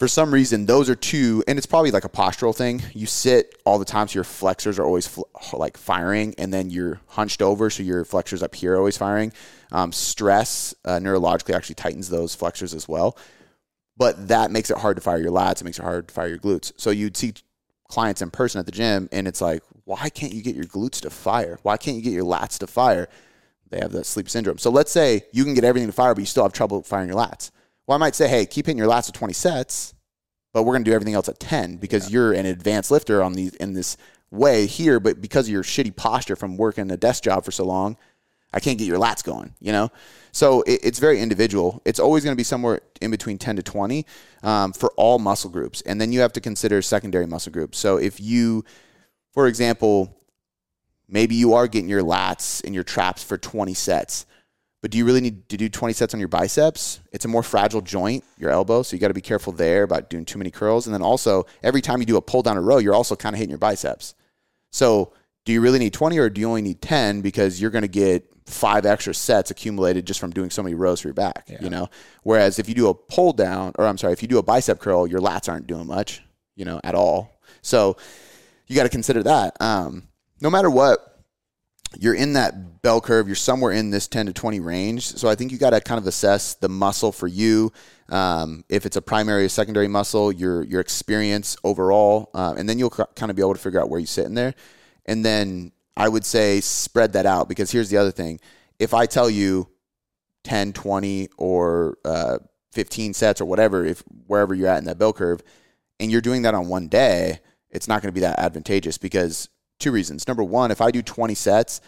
for 0.00 0.08
some 0.08 0.32
reason, 0.32 0.64
those 0.64 0.88
are 0.88 0.94
two, 0.94 1.44
and 1.46 1.58
it's 1.58 1.66
probably 1.66 1.90
like 1.90 2.06
a 2.06 2.08
postural 2.08 2.56
thing. 2.56 2.82
You 2.94 3.04
sit 3.04 3.60
all 3.66 3.78
the 3.78 3.84
time, 3.84 4.08
so 4.08 4.14
your 4.14 4.24
flexors 4.24 4.78
are 4.78 4.84
always 4.84 5.06
fl- 5.06 5.24
like 5.52 5.76
firing, 5.76 6.34
and 6.38 6.54
then 6.54 6.70
you're 6.70 7.02
hunched 7.08 7.42
over, 7.42 7.68
so 7.68 7.82
your 7.82 8.06
flexors 8.06 8.42
up 8.42 8.54
here 8.54 8.72
are 8.72 8.78
always 8.78 8.96
firing. 8.96 9.30
Um, 9.72 9.92
stress 9.92 10.74
uh, 10.86 11.00
neurologically 11.00 11.54
actually 11.54 11.74
tightens 11.74 12.08
those 12.08 12.34
flexors 12.34 12.72
as 12.72 12.88
well, 12.88 13.18
but 13.98 14.28
that 14.28 14.50
makes 14.50 14.70
it 14.70 14.78
hard 14.78 14.96
to 14.96 15.02
fire 15.02 15.20
your 15.20 15.32
lats. 15.32 15.60
It 15.60 15.64
makes 15.64 15.78
it 15.78 15.82
hard 15.82 16.08
to 16.08 16.14
fire 16.14 16.28
your 16.28 16.38
glutes. 16.38 16.72
So 16.78 16.88
you'd 16.88 17.18
see 17.18 17.34
clients 17.86 18.22
in 18.22 18.30
person 18.30 18.58
at 18.58 18.64
the 18.64 18.72
gym, 18.72 19.06
and 19.12 19.28
it's 19.28 19.42
like, 19.42 19.62
why 19.84 20.08
can't 20.08 20.32
you 20.32 20.42
get 20.42 20.56
your 20.56 20.64
glutes 20.64 21.02
to 21.02 21.10
fire? 21.10 21.58
Why 21.62 21.76
can't 21.76 21.98
you 21.98 22.02
get 22.02 22.14
your 22.14 22.24
lats 22.24 22.56
to 22.60 22.66
fire? 22.66 23.10
They 23.68 23.80
have 23.80 23.92
that 23.92 24.06
sleep 24.06 24.30
syndrome. 24.30 24.56
So 24.56 24.70
let's 24.70 24.90
say 24.92 25.26
you 25.32 25.44
can 25.44 25.52
get 25.52 25.64
everything 25.64 25.88
to 25.88 25.92
fire, 25.92 26.14
but 26.14 26.20
you 26.20 26.26
still 26.26 26.44
have 26.44 26.54
trouble 26.54 26.82
firing 26.82 27.10
your 27.10 27.18
lats 27.18 27.50
well, 27.90 27.96
I 27.96 27.98
might 27.98 28.14
say, 28.14 28.28
hey, 28.28 28.46
keep 28.46 28.66
hitting 28.66 28.78
your 28.78 28.86
lats 28.86 29.08
at 29.08 29.16
20 29.16 29.32
sets, 29.32 29.94
but 30.52 30.62
we're 30.62 30.74
going 30.74 30.84
to 30.84 30.90
do 30.92 30.94
everything 30.94 31.14
else 31.14 31.28
at 31.28 31.40
10 31.40 31.78
because 31.78 32.04
yeah. 32.04 32.12
you're 32.12 32.32
an 32.34 32.46
advanced 32.46 32.92
lifter 32.92 33.20
on 33.20 33.32
these 33.32 33.52
in 33.56 33.72
this 33.72 33.96
way 34.30 34.66
here, 34.66 35.00
but 35.00 35.20
because 35.20 35.48
of 35.48 35.52
your 35.52 35.64
shitty 35.64 35.96
posture 35.96 36.36
from 36.36 36.56
working 36.56 36.88
a 36.92 36.96
desk 36.96 37.24
job 37.24 37.44
for 37.44 37.50
so 37.50 37.64
long, 37.64 37.96
I 38.52 38.60
can't 38.60 38.78
get 38.78 38.86
your 38.86 39.00
lats 39.00 39.24
going, 39.24 39.56
you 39.58 39.72
know? 39.72 39.90
So 40.30 40.62
it, 40.62 40.78
it's 40.84 41.00
very 41.00 41.20
individual. 41.20 41.82
It's 41.84 41.98
always 41.98 42.22
going 42.22 42.32
to 42.32 42.36
be 42.36 42.44
somewhere 42.44 42.80
in 43.00 43.10
between 43.10 43.38
10 43.38 43.56
to 43.56 43.62
20 43.64 44.06
um, 44.44 44.72
for 44.72 44.92
all 44.96 45.18
muscle 45.18 45.50
groups. 45.50 45.80
And 45.80 46.00
then 46.00 46.12
you 46.12 46.20
have 46.20 46.32
to 46.34 46.40
consider 46.40 46.82
secondary 46.82 47.26
muscle 47.26 47.50
groups. 47.50 47.76
So 47.76 47.96
if 47.96 48.20
you, 48.20 48.64
for 49.32 49.48
example, 49.48 50.16
maybe 51.08 51.34
you 51.34 51.54
are 51.54 51.66
getting 51.66 51.88
your 51.88 52.04
lats 52.04 52.62
and 52.64 52.72
your 52.72 52.84
traps 52.84 53.24
for 53.24 53.36
20 53.36 53.74
sets 53.74 54.26
but 54.82 54.90
do 54.90 54.98
you 54.98 55.04
really 55.04 55.20
need 55.20 55.48
to 55.50 55.56
do 55.56 55.68
20 55.68 55.92
sets 55.92 56.14
on 56.14 56.20
your 56.20 56.28
biceps? 56.28 57.00
It's 57.12 57.26
a 57.26 57.28
more 57.28 57.42
fragile 57.42 57.82
joint, 57.82 58.24
your 58.38 58.50
elbow, 58.50 58.82
so 58.82 58.96
you 58.96 59.00
got 59.00 59.08
to 59.08 59.14
be 59.14 59.20
careful 59.20 59.52
there 59.52 59.82
about 59.82 60.08
doing 60.08 60.24
too 60.24 60.38
many 60.38 60.50
curls. 60.50 60.86
And 60.86 60.94
then 60.94 61.02
also, 61.02 61.44
every 61.62 61.82
time 61.82 62.00
you 62.00 62.06
do 62.06 62.16
a 62.16 62.22
pull 62.22 62.42
down 62.42 62.56
a 62.56 62.62
row, 62.62 62.78
you're 62.78 62.94
also 62.94 63.14
kind 63.14 63.34
of 63.34 63.38
hitting 63.38 63.50
your 63.50 63.58
biceps. 63.58 64.14
So, 64.72 65.12
do 65.44 65.52
you 65.52 65.60
really 65.60 65.78
need 65.78 65.92
20 65.92 66.18
or 66.18 66.28
do 66.28 66.40
you 66.40 66.48
only 66.48 66.62
need 66.62 66.82
10 66.82 67.22
because 67.22 67.60
you're 67.60 67.70
going 67.70 67.82
to 67.82 67.88
get 67.88 68.26
five 68.46 68.84
extra 68.84 69.14
sets 69.14 69.50
accumulated 69.50 70.06
just 70.06 70.20
from 70.20 70.30
doing 70.30 70.50
so 70.50 70.62
many 70.62 70.74
rows 70.74 71.00
for 71.00 71.08
your 71.08 71.14
back, 71.14 71.44
yeah. 71.48 71.58
you 71.60 71.70
know? 71.70 71.88
Whereas 72.22 72.58
if 72.58 72.68
you 72.68 72.74
do 72.74 72.88
a 72.88 72.94
pull 72.94 73.32
down, 73.32 73.72
or 73.78 73.86
I'm 73.86 73.98
sorry, 73.98 74.12
if 74.12 74.22
you 74.22 74.28
do 74.28 74.38
a 74.38 74.42
bicep 74.42 74.80
curl, 74.80 75.06
your 75.06 75.20
lats 75.20 75.48
aren't 75.48 75.66
doing 75.66 75.86
much, 75.86 76.22
you 76.56 76.64
know, 76.64 76.80
at 76.84 76.94
all. 76.94 77.40
So, 77.62 77.96
you 78.66 78.76
got 78.76 78.84
to 78.84 78.88
consider 78.88 79.22
that. 79.24 79.60
Um, 79.60 80.04
no 80.40 80.48
matter 80.48 80.70
what, 80.70 81.09
you're 81.98 82.14
in 82.14 82.34
that 82.34 82.82
bell 82.82 83.00
curve. 83.00 83.26
You're 83.26 83.36
somewhere 83.36 83.72
in 83.72 83.90
this 83.90 84.06
10 84.06 84.26
to 84.26 84.32
20 84.32 84.60
range. 84.60 85.06
So 85.06 85.28
I 85.28 85.34
think 85.34 85.50
you 85.50 85.58
got 85.58 85.70
to 85.70 85.80
kind 85.80 85.98
of 85.98 86.06
assess 86.06 86.54
the 86.54 86.68
muscle 86.68 87.12
for 87.12 87.26
you. 87.26 87.72
Um, 88.08 88.64
if 88.68 88.86
it's 88.86 88.96
a 88.96 89.02
primary 89.02 89.44
or 89.44 89.48
secondary 89.48 89.88
muscle, 89.88 90.32
your 90.32 90.62
your 90.64 90.80
experience 90.80 91.56
overall, 91.64 92.30
uh, 92.34 92.54
and 92.56 92.68
then 92.68 92.78
you'll 92.78 92.90
kind 92.90 93.30
of 93.30 93.36
be 93.36 93.42
able 93.42 93.54
to 93.54 93.60
figure 93.60 93.80
out 93.80 93.88
where 93.88 94.00
you 94.00 94.06
sit 94.06 94.26
in 94.26 94.34
there. 94.34 94.54
And 95.06 95.24
then 95.24 95.72
I 95.96 96.08
would 96.08 96.24
say 96.24 96.60
spread 96.60 97.12
that 97.14 97.26
out 97.26 97.48
because 97.48 97.70
here's 97.70 97.88
the 97.90 97.96
other 97.96 98.10
thing: 98.10 98.40
if 98.78 98.94
I 98.94 99.06
tell 99.06 99.30
you 99.30 99.68
10, 100.44 100.72
20, 100.72 101.28
or 101.36 101.98
uh, 102.04 102.38
15 102.72 103.14
sets 103.14 103.40
or 103.40 103.44
whatever, 103.44 103.84
if 103.84 104.02
wherever 104.26 104.54
you're 104.54 104.68
at 104.68 104.78
in 104.78 104.84
that 104.84 104.98
bell 104.98 105.12
curve, 105.12 105.42
and 106.00 106.10
you're 106.10 106.20
doing 106.20 106.42
that 106.42 106.54
on 106.54 106.68
one 106.68 106.88
day, 106.88 107.38
it's 107.70 107.86
not 107.86 108.02
going 108.02 108.08
to 108.08 108.14
be 108.14 108.20
that 108.20 108.38
advantageous 108.38 108.98
because 108.98 109.48
two 109.80 109.90
reasons. 109.92 110.28
Number 110.28 110.44
one, 110.44 110.70
if 110.70 110.80
I 110.80 110.90
do 110.90 111.02
20 111.02 111.34
sets, 111.34 111.80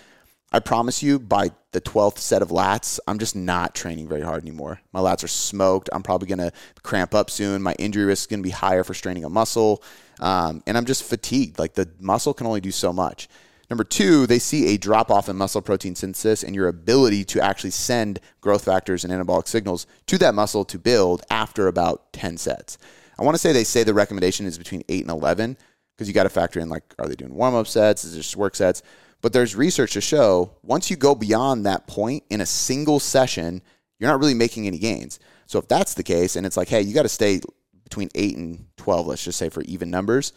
I 0.54 0.58
promise 0.58 1.02
you 1.02 1.18
by 1.18 1.50
the 1.72 1.80
12th 1.80 2.18
set 2.18 2.42
of 2.42 2.48
lats, 2.48 2.98
I'm 3.06 3.18
just 3.18 3.34
not 3.34 3.74
training 3.74 4.08
very 4.08 4.20
hard 4.20 4.42
anymore. 4.42 4.80
My 4.92 5.00
lats 5.00 5.24
are 5.24 5.28
smoked. 5.28 5.88
I'm 5.92 6.02
probably 6.02 6.28
going 6.28 6.38
to 6.38 6.52
cramp 6.82 7.14
up 7.14 7.30
soon. 7.30 7.62
My 7.62 7.74
injury 7.78 8.04
risk 8.04 8.24
is 8.24 8.26
going 8.26 8.40
to 8.40 8.46
be 8.46 8.50
higher 8.50 8.84
for 8.84 8.92
straining 8.92 9.24
a 9.24 9.30
muscle. 9.30 9.82
Um, 10.20 10.62
and 10.66 10.76
I'm 10.76 10.84
just 10.84 11.04
fatigued. 11.04 11.58
Like 11.58 11.72
the 11.72 11.88
muscle 12.00 12.34
can 12.34 12.46
only 12.46 12.60
do 12.60 12.70
so 12.70 12.92
much. 12.92 13.28
Number 13.70 13.84
two, 13.84 14.26
they 14.26 14.38
see 14.38 14.74
a 14.74 14.76
drop 14.76 15.10
off 15.10 15.30
in 15.30 15.36
muscle 15.36 15.62
protein 15.62 15.94
synthesis 15.94 16.42
and 16.42 16.54
your 16.54 16.68
ability 16.68 17.24
to 17.24 17.40
actually 17.40 17.70
send 17.70 18.20
growth 18.42 18.66
factors 18.66 19.02
and 19.02 19.12
anabolic 19.12 19.48
signals 19.48 19.86
to 20.08 20.18
that 20.18 20.34
muscle 20.34 20.66
to 20.66 20.78
build 20.78 21.22
after 21.30 21.68
about 21.68 22.12
10 22.12 22.36
sets. 22.36 22.76
I 23.18 23.24
want 23.24 23.34
to 23.34 23.38
say 23.38 23.52
they 23.52 23.64
say 23.64 23.82
the 23.82 23.94
recommendation 23.94 24.44
is 24.44 24.58
between 24.58 24.82
8 24.90 25.02
and 25.02 25.10
11 25.10 25.56
because 25.96 26.08
you 26.08 26.14
got 26.14 26.24
to 26.24 26.28
factor 26.28 26.60
in 26.60 26.68
like, 26.68 26.82
are 26.98 27.06
they 27.06 27.14
doing 27.14 27.34
warm 27.34 27.54
up 27.54 27.66
sets? 27.66 28.04
Is 28.04 28.14
it 28.14 28.18
just 28.18 28.36
work 28.36 28.56
sets? 28.56 28.82
But 29.20 29.32
there's 29.32 29.54
research 29.54 29.92
to 29.92 30.00
show 30.00 30.56
once 30.62 30.90
you 30.90 30.96
go 30.96 31.14
beyond 31.14 31.64
that 31.66 31.86
point 31.86 32.24
in 32.28 32.40
a 32.40 32.46
single 32.46 32.98
session, 32.98 33.62
you're 33.98 34.10
not 34.10 34.18
really 34.18 34.34
making 34.34 34.66
any 34.66 34.78
gains. 34.78 35.20
So 35.46 35.58
if 35.58 35.68
that's 35.68 35.94
the 35.94 36.02
case, 36.02 36.34
and 36.36 36.44
it's 36.44 36.56
like, 36.56 36.68
hey, 36.68 36.80
you 36.80 36.92
got 36.92 37.02
to 37.02 37.08
stay 37.08 37.40
between 37.84 38.08
eight 38.14 38.36
and 38.36 38.66
12, 38.78 39.06
let's 39.06 39.24
just 39.24 39.38
say 39.38 39.48
for 39.48 39.62
even 39.62 39.90
numbers, 39.90 40.32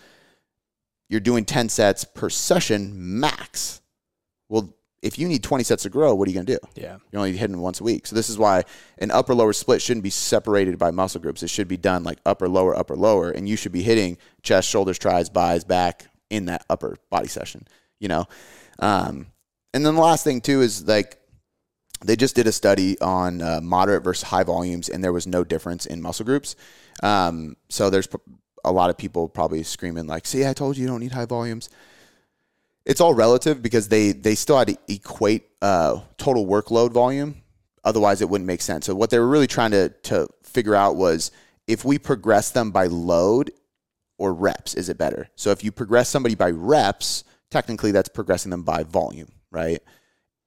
you're 1.09 1.19
doing 1.19 1.45
10 1.45 1.69
sets 1.69 2.03
per 2.03 2.29
session 2.29 3.19
max. 3.19 3.81
Well, 4.49 4.75
if 5.05 5.19
you 5.19 5.27
need 5.27 5.43
20 5.43 5.63
sets 5.63 5.83
to 5.83 5.89
grow, 5.89 6.15
what 6.15 6.27
are 6.27 6.31
you 6.31 6.35
going 6.35 6.47
to 6.47 6.53
do? 6.53 6.81
Yeah. 6.81 6.97
You're 7.11 7.19
only 7.19 7.37
hitting 7.37 7.59
once 7.59 7.79
a 7.79 7.83
week. 7.83 8.07
So 8.07 8.15
this 8.15 8.27
is 8.27 8.39
why 8.39 8.63
an 8.97 9.11
upper 9.11 9.35
lower 9.35 9.53
split 9.53 9.79
shouldn't 9.79 10.03
be 10.03 10.09
separated 10.09 10.79
by 10.79 10.89
muscle 10.89 11.21
groups. 11.21 11.43
It 11.43 11.51
should 11.51 11.67
be 11.67 11.77
done 11.77 12.03
like 12.03 12.17
upper 12.25 12.49
lower 12.49 12.75
upper 12.75 12.95
lower 12.95 13.29
and 13.29 13.47
you 13.47 13.55
should 13.55 13.71
be 13.71 13.83
hitting 13.83 14.17
chest, 14.41 14.67
shoulders, 14.67 14.97
tries, 14.97 15.29
buys, 15.29 15.63
back 15.63 16.07
in 16.31 16.45
that 16.45 16.65
upper 16.71 16.97
body 17.11 17.27
session, 17.27 17.67
you 17.99 18.07
know. 18.07 18.25
Um, 18.79 19.27
and 19.75 19.85
then 19.85 19.93
the 19.93 20.01
last 20.01 20.23
thing 20.23 20.41
too 20.41 20.61
is 20.61 20.87
like 20.87 21.19
they 22.03 22.15
just 22.15 22.35
did 22.35 22.47
a 22.47 22.51
study 22.51 22.99
on 22.99 23.43
uh, 23.43 23.59
moderate 23.61 24.03
versus 24.03 24.27
high 24.27 24.43
volumes 24.43 24.89
and 24.89 25.03
there 25.03 25.13
was 25.13 25.27
no 25.27 25.43
difference 25.43 25.85
in 25.85 26.01
muscle 26.01 26.25
groups. 26.25 26.55
Um, 27.03 27.57
so 27.69 27.91
there's 27.91 28.09
a 28.63 28.71
lot 28.71 28.89
of 28.89 28.97
people 28.97 29.29
probably 29.29 29.61
screaming 29.61 30.07
like, 30.07 30.25
"See, 30.25 30.47
I 30.47 30.53
told 30.53 30.77
you 30.77 30.81
you 30.81 30.87
don't 30.87 31.01
need 31.01 31.11
high 31.11 31.25
volumes." 31.25 31.69
It's 32.85 33.01
all 33.01 33.13
relative 33.13 33.61
because 33.61 33.87
they 33.87 34.11
they 34.11 34.35
still 34.35 34.57
had 34.57 34.67
to 34.67 34.77
equate 34.87 35.47
uh, 35.61 35.99
total 36.17 36.45
workload 36.45 36.91
volume. 36.91 37.41
Otherwise, 37.83 38.21
it 38.21 38.29
wouldn't 38.29 38.47
make 38.47 38.61
sense. 38.61 38.85
So 38.85 38.95
what 38.95 39.09
they 39.09 39.19
were 39.19 39.27
really 39.27 39.47
trying 39.47 39.71
to 39.71 39.89
to 40.03 40.27
figure 40.43 40.75
out 40.75 40.95
was 40.95 41.31
if 41.67 41.83
we 41.83 41.97
progress 41.97 42.51
them 42.51 42.71
by 42.71 42.87
load 42.87 43.51
or 44.17 44.33
reps, 44.33 44.75
is 44.75 44.89
it 44.89 44.97
better? 44.97 45.29
So 45.35 45.51
if 45.51 45.63
you 45.63 45.71
progress 45.71 46.09
somebody 46.09 46.35
by 46.35 46.51
reps, 46.51 47.23
technically 47.51 47.91
that's 47.91 48.09
progressing 48.09 48.51
them 48.51 48.63
by 48.63 48.83
volume, 48.83 49.29
right? 49.51 49.79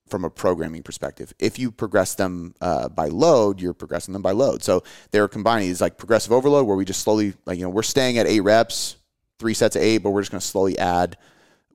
From 0.08 0.24
a 0.24 0.30
programming 0.30 0.82
perspective, 0.82 1.34
if 1.38 1.58
you 1.58 1.70
progress 1.70 2.14
them 2.14 2.54
uh, 2.62 2.88
by 2.88 3.08
load, 3.08 3.60
you're 3.60 3.74
progressing 3.74 4.12
them 4.12 4.22
by 4.22 4.30
load. 4.30 4.62
So 4.62 4.82
they 5.10 5.20
were 5.20 5.28
combining 5.28 5.68
these 5.68 5.82
like 5.82 5.98
progressive 5.98 6.32
overload, 6.32 6.66
where 6.66 6.76
we 6.76 6.86
just 6.86 7.02
slowly, 7.02 7.34
like 7.44 7.58
you 7.58 7.64
know, 7.64 7.70
we're 7.70 7.82
staying 7.82 8.16
at 8.16 8.26
eight 8.26 8.40
reps, 8.40 8.96
three 9.38 9.54
sets 9.54 9.76
of 9.76 9.82
eight, 9.82 9.98
but 9.98 10.10
we're 10.10 10.22
just 10.22 10.30
going 10.30 10.40
to 10.40 10.46
slowly 10.46 10.78
add 10.78 11.18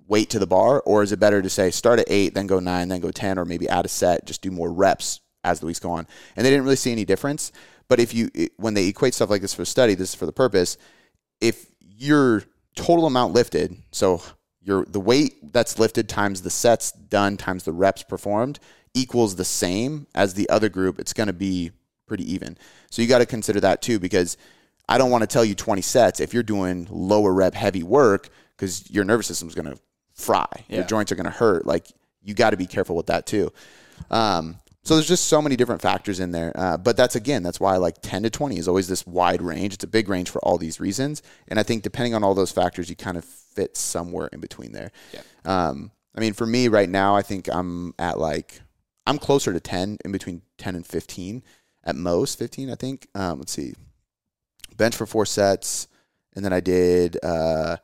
weight 0.08 0.30
to 0.32 0.40
the 0.40 0.48
bar, 0.48 0.82
or 0.82 1.04
is 1.04 1.12
it 1.12 1.20
better 1.20 1.42
to 1.42 1.50
say 1.50 1.72
start 1.72 2.00
at 2.00 2.06
eight, 2.10 2.34
then 2.34 2.48
go 2.48 2.60
nine, 2.60 2.88
then 2.90 3.00
go 3.00 3.12
ten, 3.12 3.38
or 3.38 3.46
maybe 3.46 3.68
add 3.70 3.86
a 3.86 3.90
set, 3.90 4.26
just 4.26 4.42
do 4.42 4.52
more 4.52 4.72
reps 4.72 5.22
as 5.44 5.60
the 5.60 5.66
weeks 5.66 5.80
go 5.80 5.92
on? 5.92 6.08
And 6.36 6.46
they 6.46 6.50
didn't 6.50 6.64
really 6.64 6.76
see 6.76 6.92
any 6.92 7.06
difference. 7.06 7.52
But 7.88 8.00
if 8.00 8.14
you 8.14 8.30
when 8.58 8.74
they 8.74 8.88
equate 8.88 9.14
stuff 9.14 9.30
like 9.30 9.42
this 9.42 9.54
for 9.54 9.66
study, 9.66 9.96
this 9.96 10.10
is 10.10 10.16
for 10.16 10.26
the 10.26 10.34
purpose. 10.34 10.78
If 11.42 11.68
your 11.80 12.44
total 12.76 13.06
amount 13.06 13.34
lifted, 13.34 13.76
so 13.92 14.22
your 14.62 14.86
the 14.86 15.00
weight 15.00 15.52
that's 15.54 15.80
lifted 15.80 16.08
times 16.10 16.42
the 16.42 16.50
sets 16.50 16.92
done 16.92 17.38
times 17.38 17.64
the 17.64 17.74
reps 17.74 18.04
performed 18.04 18.60
equals 18.94 19.36
the 19.36 19.46
same 19.46 20.08
as 20.16 20.34
the 20.34 20.50
other 20.50 20.70
group, 20.70 21.00
it's 21.00 21.14
going 21.14 21.28
to 21.28 21.34
be 21.34 21.72
pretty 22.08 22.32
even. 22.32 22.58
So 22.90 23.02
you 23.02 23.08
got 23.08 23.20
to 23.20 23.26
consider 23.26 23.60
that 23.62 23.82
too 23.82 24.00
because 24.00 24.38
I 24.88 24.98
don't 24.98 25.12
want 25.12 25.22
to 25.22 25.28
tell 25.28 25.46
you 25.46 25.56
20 25.56 25.82
sets 25.82 26.20
if 26.20 26.34
you're 26.34 26.44
doing 26.44 26.88
lower 26.90 27.34
rep 27.34 27.54
heavy 27.54 27.84
work 27.84 28.30
because 28.56 28.90
your 28.92 29.04
nervous 29.04 29.28
system 29.28 29.48
is 29.48 29.56
going 29.56 29.66
to 29.66 29.80
fry. 30.14 30.48
Yeah. 30.68 30.78
Your 30.78 30.86
joints 30.86 31.12
are 31.12 31.16
going 31.16 31.26
to 31.26 31.32
hurt. 31.32 31.66
Like 31.66 31.88
you 32.22 32.34
got 32.34 32.52
to 32.52 32.58
be 32.58 32.68
careful 32.68 32.96
with 32.96 33.08
that 33.08 33.26
too. 33.26 33.52
Um, 34.10 34.58
so 34.84 34.96
there's 34.96 35.08
just 35.08 35.28
so 35.28 35.42
many 35.42 35.56
different 35.56 35.82
factors 35.82 36.20
in 36.20 36.32
there. 36.32 36.52
Uh, 36.56 36.78
but 36.78 36.98
that's 36.98 37.16
again, 37.16 37.42
that's 37.42 37.60
why 37.60 37.78
like 37.78 38.02
10 38.02 38.24
to 38.24 38.30
20 38.30 38.58
is 38.58 38.68
always 38.68 38.88
this 38.88 39.08
wide 39.08 39.42
range. 39.42 39.74
It's 39.74 39.84
a 39.84 39.88
big 39.88 40.10
range 40.10 40.30
for 40.30 40.40
all 40.40 40.58
these 40.58 40.80
reasons. 40.80 41.22
And 41.48 41.58
I 41.58 41.64
think 41.64 41.84
depending 41.84 42.14
on 42.14 42.24
all 42.24 42.34
those 42.36 42.52
factors, 42.52 42.90
you 42.90 42.96
kind 42.96 43.18
of 43.18 43.24
fit 43.24 43.78
somewhere 43.78 44.28
in 44.34 44.42
between 44.42 44.74
there. 44.74 44.92
Yeah. 45.14 45.22
Um, 45.46 45.92
I 46.16 46.20
mean, 46.20 46.34
for 46.34 46.46
me 46.46 46.68
right 46.68 46.90
now, 46.90 47.16
I 47.16 47.22
think 47.22 47.48
I'm 47.48 47.94
at 47.98 48.20
like, 48.20 48.60
I'm 49.08 49.18
closer 49.18 49.54
to 49.54 49.60
10, 49.60 50.00
in 50.04 50.12
between 50.12 50.42
10 50.58 50.76
and 50.76 50.86
15 50.86 51.44
at 51.86 51.96
most, 51.96 52.38
15, 52.38 52.70
I 52.70 52.76
think. 52.76 53.08
Um, 53.16 53.40
let's 53.40 53.54
see. 53.54 53.74
Bench 54.76 54.96
for 54.96 55.06
four 55.06 55.26
sets. 55.26 55.88
And 56.36 56.44
then 56.44 56.52
I 56.52 56.60
did 56.60 57.18
uh, 57.24 57.78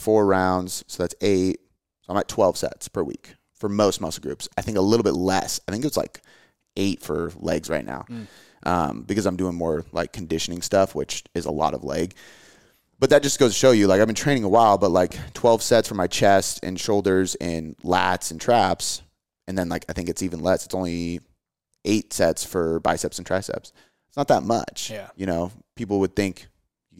four 0.00 0.26
rounds. 0.26 0.84
So 0.86 1.02
that's 1.02 1.14
eight. 1.20 1.60
So 2.02 2.12
I'm 2.12 2.18
at 2.18 2.28
12 2.28 2.56
sets 2.56 2.88
per 2.88 3.02
week 3.02 3.34
for 3.54 3.68
most 3.68 4.00
muscle 4.00 4.22
groups. 4.22 4.48
I 4.56 4.62
think 4.62 4.78
a 4.78 4.80
little 4.80 5.04
bit 5.04 5.14
less. 5.14 5.60
I 5.68 5.72
think 5.72 5.84
it's 5.84 5.96
like 5.96 6.22
eight 6.76 7.02
for 7.02 7.32
legs 7.36 7.68
right 7.68 7.84
now 7.84 8.06
um, 8.64 9.02
because 9.02 9.26
I'm 9.26 9.36
doing 9.36 9.54
more 9.54 9.84
like 9.92 10.12
conditioning 10.12 10.62
stuff, 10.62 10.94
which 10.94 11.24
is 11.34 11.46
a 11.46 11.50
lot 11.50 11.74
of 11.74 11.84
leg. 11.84 12.14
But 12.98 13.10
that 13.10 13.22
just 13.22 13.38
goes 13.38 13.52
to 13.52 13.58
show 13.58 13.70
you, 13.70 13.86
like 13.86 14.00
I've 14.00 14.06
been 14.06 14.14
training 14.14 14.44
a 14.44 14.48
while, 14.48 14.76
but 14.76 14.90
like 14.90 15.16
12 15.32 15.62
sets 15.62 15.88
for 15.88 15.94
my 15.94 16.06
chest 16.06 16.60
and 16.62 16.78
shoulders 16.78 17.34
and 17.36 17.76
lats 17.78 18.30
and 18.30 18.38
traps, 18.40 19.02
and 19.46 19.56
then 19.56 19.68
like 19.70 19.86
I 19.88 19.94
think 19.94 20.08
it's 20.08 20.22
even 20.22 20.40
less. 20.40 20.66
It's 20.66 20.74
only 20.74 21.20
eight 21.86 22.12
sets 22.12 22.44
for 22.44 22.78
biceps 22.80 23.16
and 23.16 23.26
triceps. 23.26 23.72
It's 24.08 24.16
not 24.18 24.28
that 24.28 24.42
much. 24.42 24.90
Yeah. 24.90 25.08
You 25.16 25.24
know, 25.24 25.50
people 25.76 26.00
would 26.00 26.14
think 26.14 26.48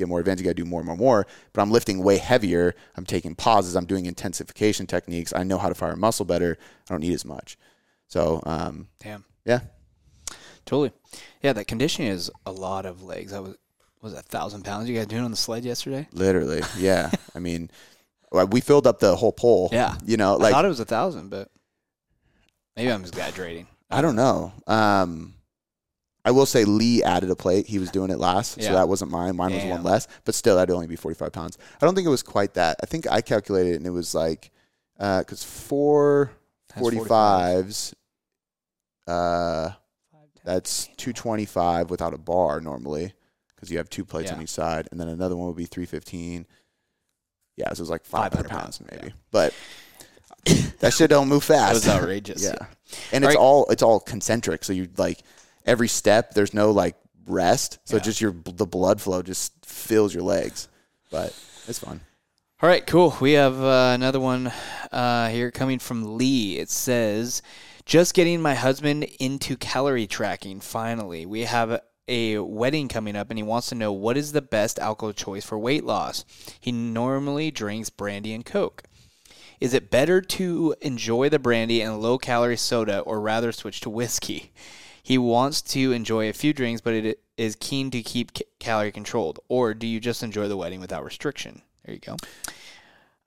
get 0.00 0.08
more 0.08 0.20
advanced, 0.20 0.42
you 0.42 0.44
got 0.44 0.56
to 0.56 0.62
do 0.62 0.68
more, 0.68 0.80
and 0.80 0.86
more, 0.86 0.96
more. 0.96 1.26
But 1.52 1.62
I'm 1.62 1.70
lifting 1.70 2.02
way 2.02 2.18
heavier. 2.18 2.74
I'm 2.96 3.06
taking 3.06 3.34
pauses. 3.34 3.76
I'm 3.76 3.86
doing 3.86 4.06
intensification 4.06 4.86
techniques. 4.86 5.32
I 5.34 5.42
know 5.44 5.58
how 5.58 5.68
to 5.68 5.74
fire 5.74 5.96
muscle 5.96 6.24
better. 6.24 6.58
I 6.88 6.94
don't 6.94 7.00
need 7.00 7.14
as 7.14 7.24
much. 7.24 7.56
So, 8.08 8.42
um, 8.44 8.88
Damn. 8.98 9.24
yeah, 9.44 9.60
Totally. 10.66 10.92
Yeah, 11.42 11.52
that 11.54 11.66
conditioning 11.66 12.10
is 12.10 12.30
a 12.46 12.52
lot 12.52 12.86
of 12.86 13.02
legs. 13.02 13.32
I 13.32 13.40
was 13.40 13.56
was 14.02 14.12
a 14.14 14.22
thousand 14.22 14.64
pounds 14.64 14.88
you 14.88 14.96
guys 14.96 15.06
doing 15.06 15.24
on 15.24 15.30
the 15.30 15.36
sled 15.36 15.64
yesterday? 15.64 16.08
literally. 16.12 16.62
Yeah. 16.78 17.10
I 17.34 17.38
mean, 17.38 17.70
we 18.48 18.60
filled 18.60 18.86
up 18.86 18.98
the 18.98 19.14
whole 19.16 19.32
pole. 19.32 19.68
Yeah. 19.72 19.96
You 20.04 20.16
know, 20.16 20.34
I 20.34 20.36
like 20.36 20.52
thought 20.52 20.64
it 20.64 20.68
was 20.68 20.80
a 20.80 20.84
thousand, 20.84 21.28
but 21.28 21.50
maybe 22.76 22.90
I'm 22.90 23.02
exaggerating. 23.02 23.66
I 23.90 24.00
don't 24.00 24.16
know. 24.16 24.52
Um, 24.66 25.34
I 26.24 26.32
will 26.32 26.46
say 26.46 26.64
Lee 26.64 27.02
added 27.02 27.30
a 27.30 27.36
plate. 27.36 27.66
He 27.66 27.78
was 27.78 27.90
doing 27.90 28.10
it 28.10 28.18
last, 28.18 28.58
Yeah. 28.58 28.68
so 28.68 28.72
that 28.74 28.88
wasn't 28.88 29.10
mine. 29.10 29.36
Mine 29.36 29.54
was 29.54 29.64
one 29.64 29.82
less, 29.82 30.06
but 30.24 30.34
still, 30.34 30.56
that'd 30.56 30.72
only 30.74 30.86
be 30.86 30.96
45 30.96 31.32
pounds. 31.32 31.56
I 31.80 31.84
don't 31.86 31.94
think 31.94 32.06
it 32.06 32.10
was 32.10 32.22
quite 32.22 32.54
that. 32.54 32.76
I 32.82 32.86
think 32.86 33.10
I 33.10 33.20
calculated 33.22 33.72
it 33.72 33.76
and 33.76 33.86
it 33.86 33.90
was 33.90 34.14
like, 34.14 34.50
because 34.98 35.42
four 35.42 36.30
Times 36.68 36.86
45s, 36.86 37.94
uh, 39.06 39.70
that's 40.44 40.86
225 40.98 41.90
without 41.90 42.14
a 42.14 42.18
bar 42.18 42.60
normally, 42.60 43.12
because 43.54 43.70
you 43.70 43.78
have 43.78 43.88
two 43.90 44.04
plates 44.04 44.30
on 44.30 44.42
each 44.42 44.50
side, 44.50 44.88
and 44.90 45.00
then 45.00 45.08
another 45.08 45.36
one 45.36 45.46
would 45.48 45.56
be 45.56 45.64
315. 45.66 46.46
Yeah, 47.56 47.68
so 47.68 47.72
it 47.72 47.80
was 47.80 47.90
like 47.90 48.04
500, 48.04 48.48
500 48.48 48.48
pounds, 48.50 48.78
pounds, 48.78 48.90
maybe. 48.92 49.14
But 49.30 49.54
that 50.80 50.92
shit 50.94 51.10
don't 51.10 51.28
move 51.28 51.44
fast. 51.44 51.84
That 51.84 51.94
was 51.94 52.02
outrageous. 52.02 52.42
Yeah. 52.44 52.66
And 53.12 53.24
All 53.24 53.30
it's 53.30 53.36
right. 53.36 53.40
all 53.40 53.66
it's 53.70 53.82
all 53.84 54.00
concentric. 54.00 54.64
So 54.64 54.72
you 54.72 54.88
like 54.96 55.22
every 55.66 55.88
step 55.88 56.34
there's 56.34 56.54
no 56.54 56.70
like 56.70 56.96
rest. 57.26 57.78
So 57.84 57.96
Yeah. 57.96 58.02
just 58.02 58.20
your 58.20 58.34
the 58.44 58.66
blood 58.66 59.00
flow 59.00 59.22
just 59.22 59.52
fills 59.64 60.14
your 60.14 60.22
legs. 60.24 60.68
But 61.10 61.34
it's 61.66 61.78
fun. 61.78 62.00
All 62.62 62.68
right, 62.68 62.86
cool. 62.86 63.16
We 63.20 63.32
have 63.32 63.58
uh, 63.62 63.92
another 63.94 64.20
one 64.20 64.52
uh, 64.92 65.28
here 65.28 65.50
coming 65.50 65.78
from 65.78 66.18
Lee. 66.18 66.58
It 66.58 66.68
says, 66.70 67.40
"Just 67.86 68.12
getting 68.14 68.42
my 68.42 68.54
husband 68.54 69.04
into 69.18 69.56
calorie 69.56 70.06
tracking. 70.06 70.60
Finally, 70.60 71.24
we 71.24 71.44
have 71.44 71.80
a 72.06 72.38
wedding 72.38 72.88
coming 72.88 73.16
up, 73.16 73.30
and 73.30 73.38
he 73.38 73.42
wants 73.42 73.68
to 73.70 73.74
know 73.74 73.92
what 73.92 74.16
is 74.18 74.32
the 74.32 74.42
best 74.42 74.78
alcohol 74.78 75.12
choice 75.14 75.44
for 75.44 75.58
weight 75.58 75.84
loss. 75.84 76.24
He 76.60 76.70
normally 76.70 77.50
drinks 77.50 77.88
brandy 77.88 78.34
and 78.34 78.44
coke. 78.44 78.82
Is 79.58 79.72
it 79.74 79.90
better 79.90 80.20
to 80.20 80.74
enjoy 80.82 81.28
the 81.28 81.38
brandy 81.38 81.80
and 81.80 82.00
low 82.00 82.18
calorie 82.18 82.56
soda, 82.58 83.00
or 83.00 83.20
rather 83.20 83.52
switch 83.52 83.80
to 83.80 83.90
whiskey? 83.90 84.52
He 85.02 85.18
wants 85.18 85.62
to 85.62 85.92
enjoy 85.92 86.28
a 86.28 86.32
few 86.32 86.52
drinks, 86.52 86.80
but 86.80 86.94
it 86.94 87.20
is 87.36 87.56
keen 87.56 87.90
to 87.90 88.02
keep 88.02 88.34
ca- 88.34 88.44
calorie 88.58 88.92
controlled. 88.92 89.40
Or 89.48 89.74
do 89.74 89.86
you 89.86 90.00
just 90.00 90.22
enjoy 90.22 90.48
the 90.48 90.56
wedding 90.56 90.80
without 90.80 91.04
restriction? 91.04 91.62
There 91.84 91.94
you 91.94 92.00
go. 92.00 92.16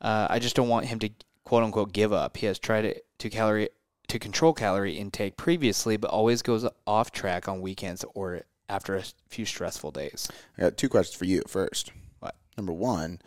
Uh, 0.02 0.28
I 0.30 0.40
just 0.40 0.56
don't 0.56 0.70
want 0.70 0.86
him 0.86 1.00
to 1.00 1.10
quote 1.44 1.64
unquote 1.64 1.94
give 1.94 2.14
up. 2.14 2.38
He 2.38 2.46
has 2.46 2.60
tried 2.60 3.02
to 3.18 3.30
calorie 3.30 3.70
to 4.08 4.20
control 4.20 4.54
calorie 4.54 4.98
intake 4.98 5.38
previously, 5.38 5.98
but 5.98 6.12
always 6.12 6.42
goes 6.42 6.68
off 6.86 7.12
track 7.12 7.48
on 7.48 7.62
weekends 7.62 8.06
or 8.14 8.42
after 8.70 8.96
a 8.96 9.04
few 9.30 9.46
stressful 9.46 9.92
days. 9.92 10.28
I 10.58 10.62
got 10.64 10.78
two 10.78 10.90
questions 10.90 11.18
for 11.18 11.26
you 11.26 11.42
first. 11.48 11.92
What? 12.20 12.36
Number 12.58 12.74
one 12.74 13.20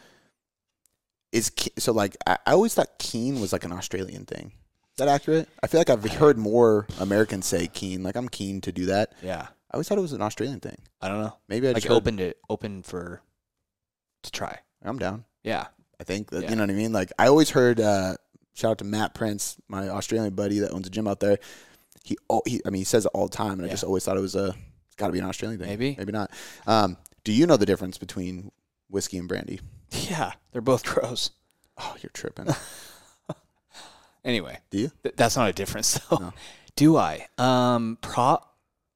is 1.33 1.51
so 1.79 1.93
like 1.93 2.17
I, 2.27 2.39
I 2.47 2.53
always 2.53 2.75
thought 2.75 2.99
keen 2.99 3.41
was 3.41 3.53
like 3.53 3.65
an 3.65 3.73
Australian 3.73 4.27
thing. 4.27 4.53
Is 4.99 5.05
that 5.05 5.09
accurate? 5.13 5.47
I 5.63 5.67
feel 5.67 5.79
like 5.79 5.91
I've 5.91 6.03
heard 6.13 6.39
more 6.39 6.87
Americans 6.99 7.45
say 7.45 7.67
keen. 7.67 8.03
Like 8.03 8.17
I'm 8.17 8.31
keen 8.31 8.63
to 8.63 8.73
do 8.73 8.87
that. 8.87 9.13
Yeah, 9.23 9.43
I 9.71 9.75
always 9.75 9.87
thought 9.87 9.99
it 9.99 10.01
was 10.01 10.15
an 10.15 10.23
Australian 10.23 10.59
thing. 10.59 10.79
I 11.03 11.09
don't 11.09 11.21
know. 11.21 11.37
Maybe 11.49 11.69
I 11.69 11.75
just 11.75 11.85
Like 11.85 11.91
heard- 11.91 11.97
opened 11.99 12.21
it, 12.21 12.39
open 12.49 12.83
for 12.83 13.21
to 14.23 14.31
try. 14.31 14.61
I'm 14.83 14.99
down. 14.99 15.27
Yeah, 15.45 15.67
I 16.01 16.05
think 16.05 16.31
that 16.31 16.45
Yeah. 16.45 16.49
you 16.51 16.57
know 16.57 16.63
what 16.63 16.71
I 16.71 16.75
mean. 16.75 16.95
Like 16.95 17.13
I 17.19 17.27
always 17.29 17.51
heard. 17.51 17.79
Uh, 17.79 18.17
shout 18.55 18.71
out 18.71 18.79
to 18.79 18.85
Matt 18.85 19.13
Prince, 19.13 19.59
my 19.69 19.91
Australian 19.91 20.33
buddy 20.35 20.61
that 20.61 20.71
owns 20.71 20.87
a 20.87 20.91
gym 20.91 21.07
out 21.07 21.21
there. 21.21 21.39
He, 22.03 22.17
oh, 22.31 22.41
he 22.47 22.63
I 22.65 22.71
mean, 22.71 22.81
he 22.81 22.85
says 22.85 23.05
it 23.05 23.11
all 23.13 23.29
the 23.29 23.37
time, 23.37 23.53
and 23.53 23.63
I 23.63 23.67
Yeah. 23.67 23.73
just 23.75 23.85
always 23.85 24.03
thought 24.03 24.17
it 24.17 24.21
was 24.21 24.35
a. 24.35 24.55
It's 24.87 24.97
got 24.97 25.09
to 25.09 25.13
be 25.13 25.19
an 25.19 25.27
Australian 25.27 25.61
thing. 25.61 25.69
Maybe. 25.69 25.95
maybe 25.99 26.13
not. 26.13 26.31
Um, 26.67 26.97
do 27.23 27.33
you 27.33 27.47
know 27.47 27.59
the 27.59 27.67
difference 27.67 27.99
between 27.99 28.51
whiskey 28.89 29.19
and 29.19 29.29
brandy? 29.29 29.61
yeah, 29.91 30.33
they're 30.53 30.63
both 30.63 30.85
gross. 30.87 31.33
Oh, 31.77 31.97
you're 32.01 32.09
tripping. 32.15 32.47
Anyway, 34.27 34.59
do 34.71 34.79
you? 34.79 34.91
th- 35.03 35.15
that's 35.17 35.37
not 35.37 35.49
a 35.49 35.53
difference 35.55 35.95
though. 36.11 36.17
No. 36.17 36.33
Do 36.75 36.97
I? 36.99 37.27
Um, 37.39 37.97
pro. 38.03 38.39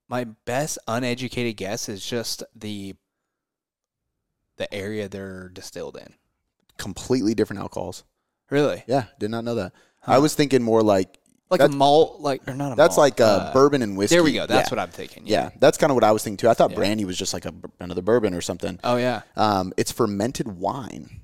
My 0.09 0.25
best 0.45 0.77
uneducated 0.89 1.57
guess 1.57 1.89
is 1.89 2.05
just 2.05 2.43
the 2.55 2.95
the 4.59 4.73
area 4.75 5.09
they're 5.09 5.49
distilled 5.49 5.97
in. 5.97 6.15
Completely 6.77 7.33
different 7.35 7.63
alcohols. 7.63 8.05
Really? 8.51 8.83
Yeah, 8.87 9.05
did 9.19 9.31
not 9.31 9.45
know 9.45 9.55
that. 9.55 9.73
Huh. 10.01 10.13
I 10.13 10.19
was 10.19 10.35
thinking 10.35 10.63
more 10.63 10.83
like 10.83 11.19
Like 11.49 11.61
a 11.61 11.69
malt, 11.69 12.21
like 12.21 12.47
or 12.49 12.55
not 12.55 12.73
a 12.73 12.75
that's 12.75 12.97
malt, 12.97 13.05
like 13.07 13.21
uh, 13.21 13.53
bourbon 13.53 13.83
and 13.83 13.97
whiskey. 13.97 14.17
There 14.17 14.25
we 14.25 14.33
go. 14.33 14.47
That's 14.47 14.69
yeah. 14.71 14.77
what 14.77 14.83
I'm 14.83 14.91
thinking. 14.91 15.23
Yeah, 15.27 15.51
that's 15.61 15.79
kind 15.79 15.91
of 15.91 15.95
what 15.95 16.05
I 16.05 16.11
was 16.13 16.25
thinking 16.25 16.39
too. 16.39 16.49
I 16.49 16.55
thought 16.55 16.71
Yeah. 16.71 16.77
brandy 16.77 17.05
was 17.05 17.17
just 17.17 17.33
like 17.33 17.45
a, 17.47 17.55
another 17.79 18.03
bourbon 18.03 18.35
or 18.35 18.41
something. 18.41 18.81
Oh 18.83 18.97
yeah. 18.97 19.23
Um, 19.37 19.73
it's 19.77 19.93
fermented 19.93 20.49
wine. 20.59 21.21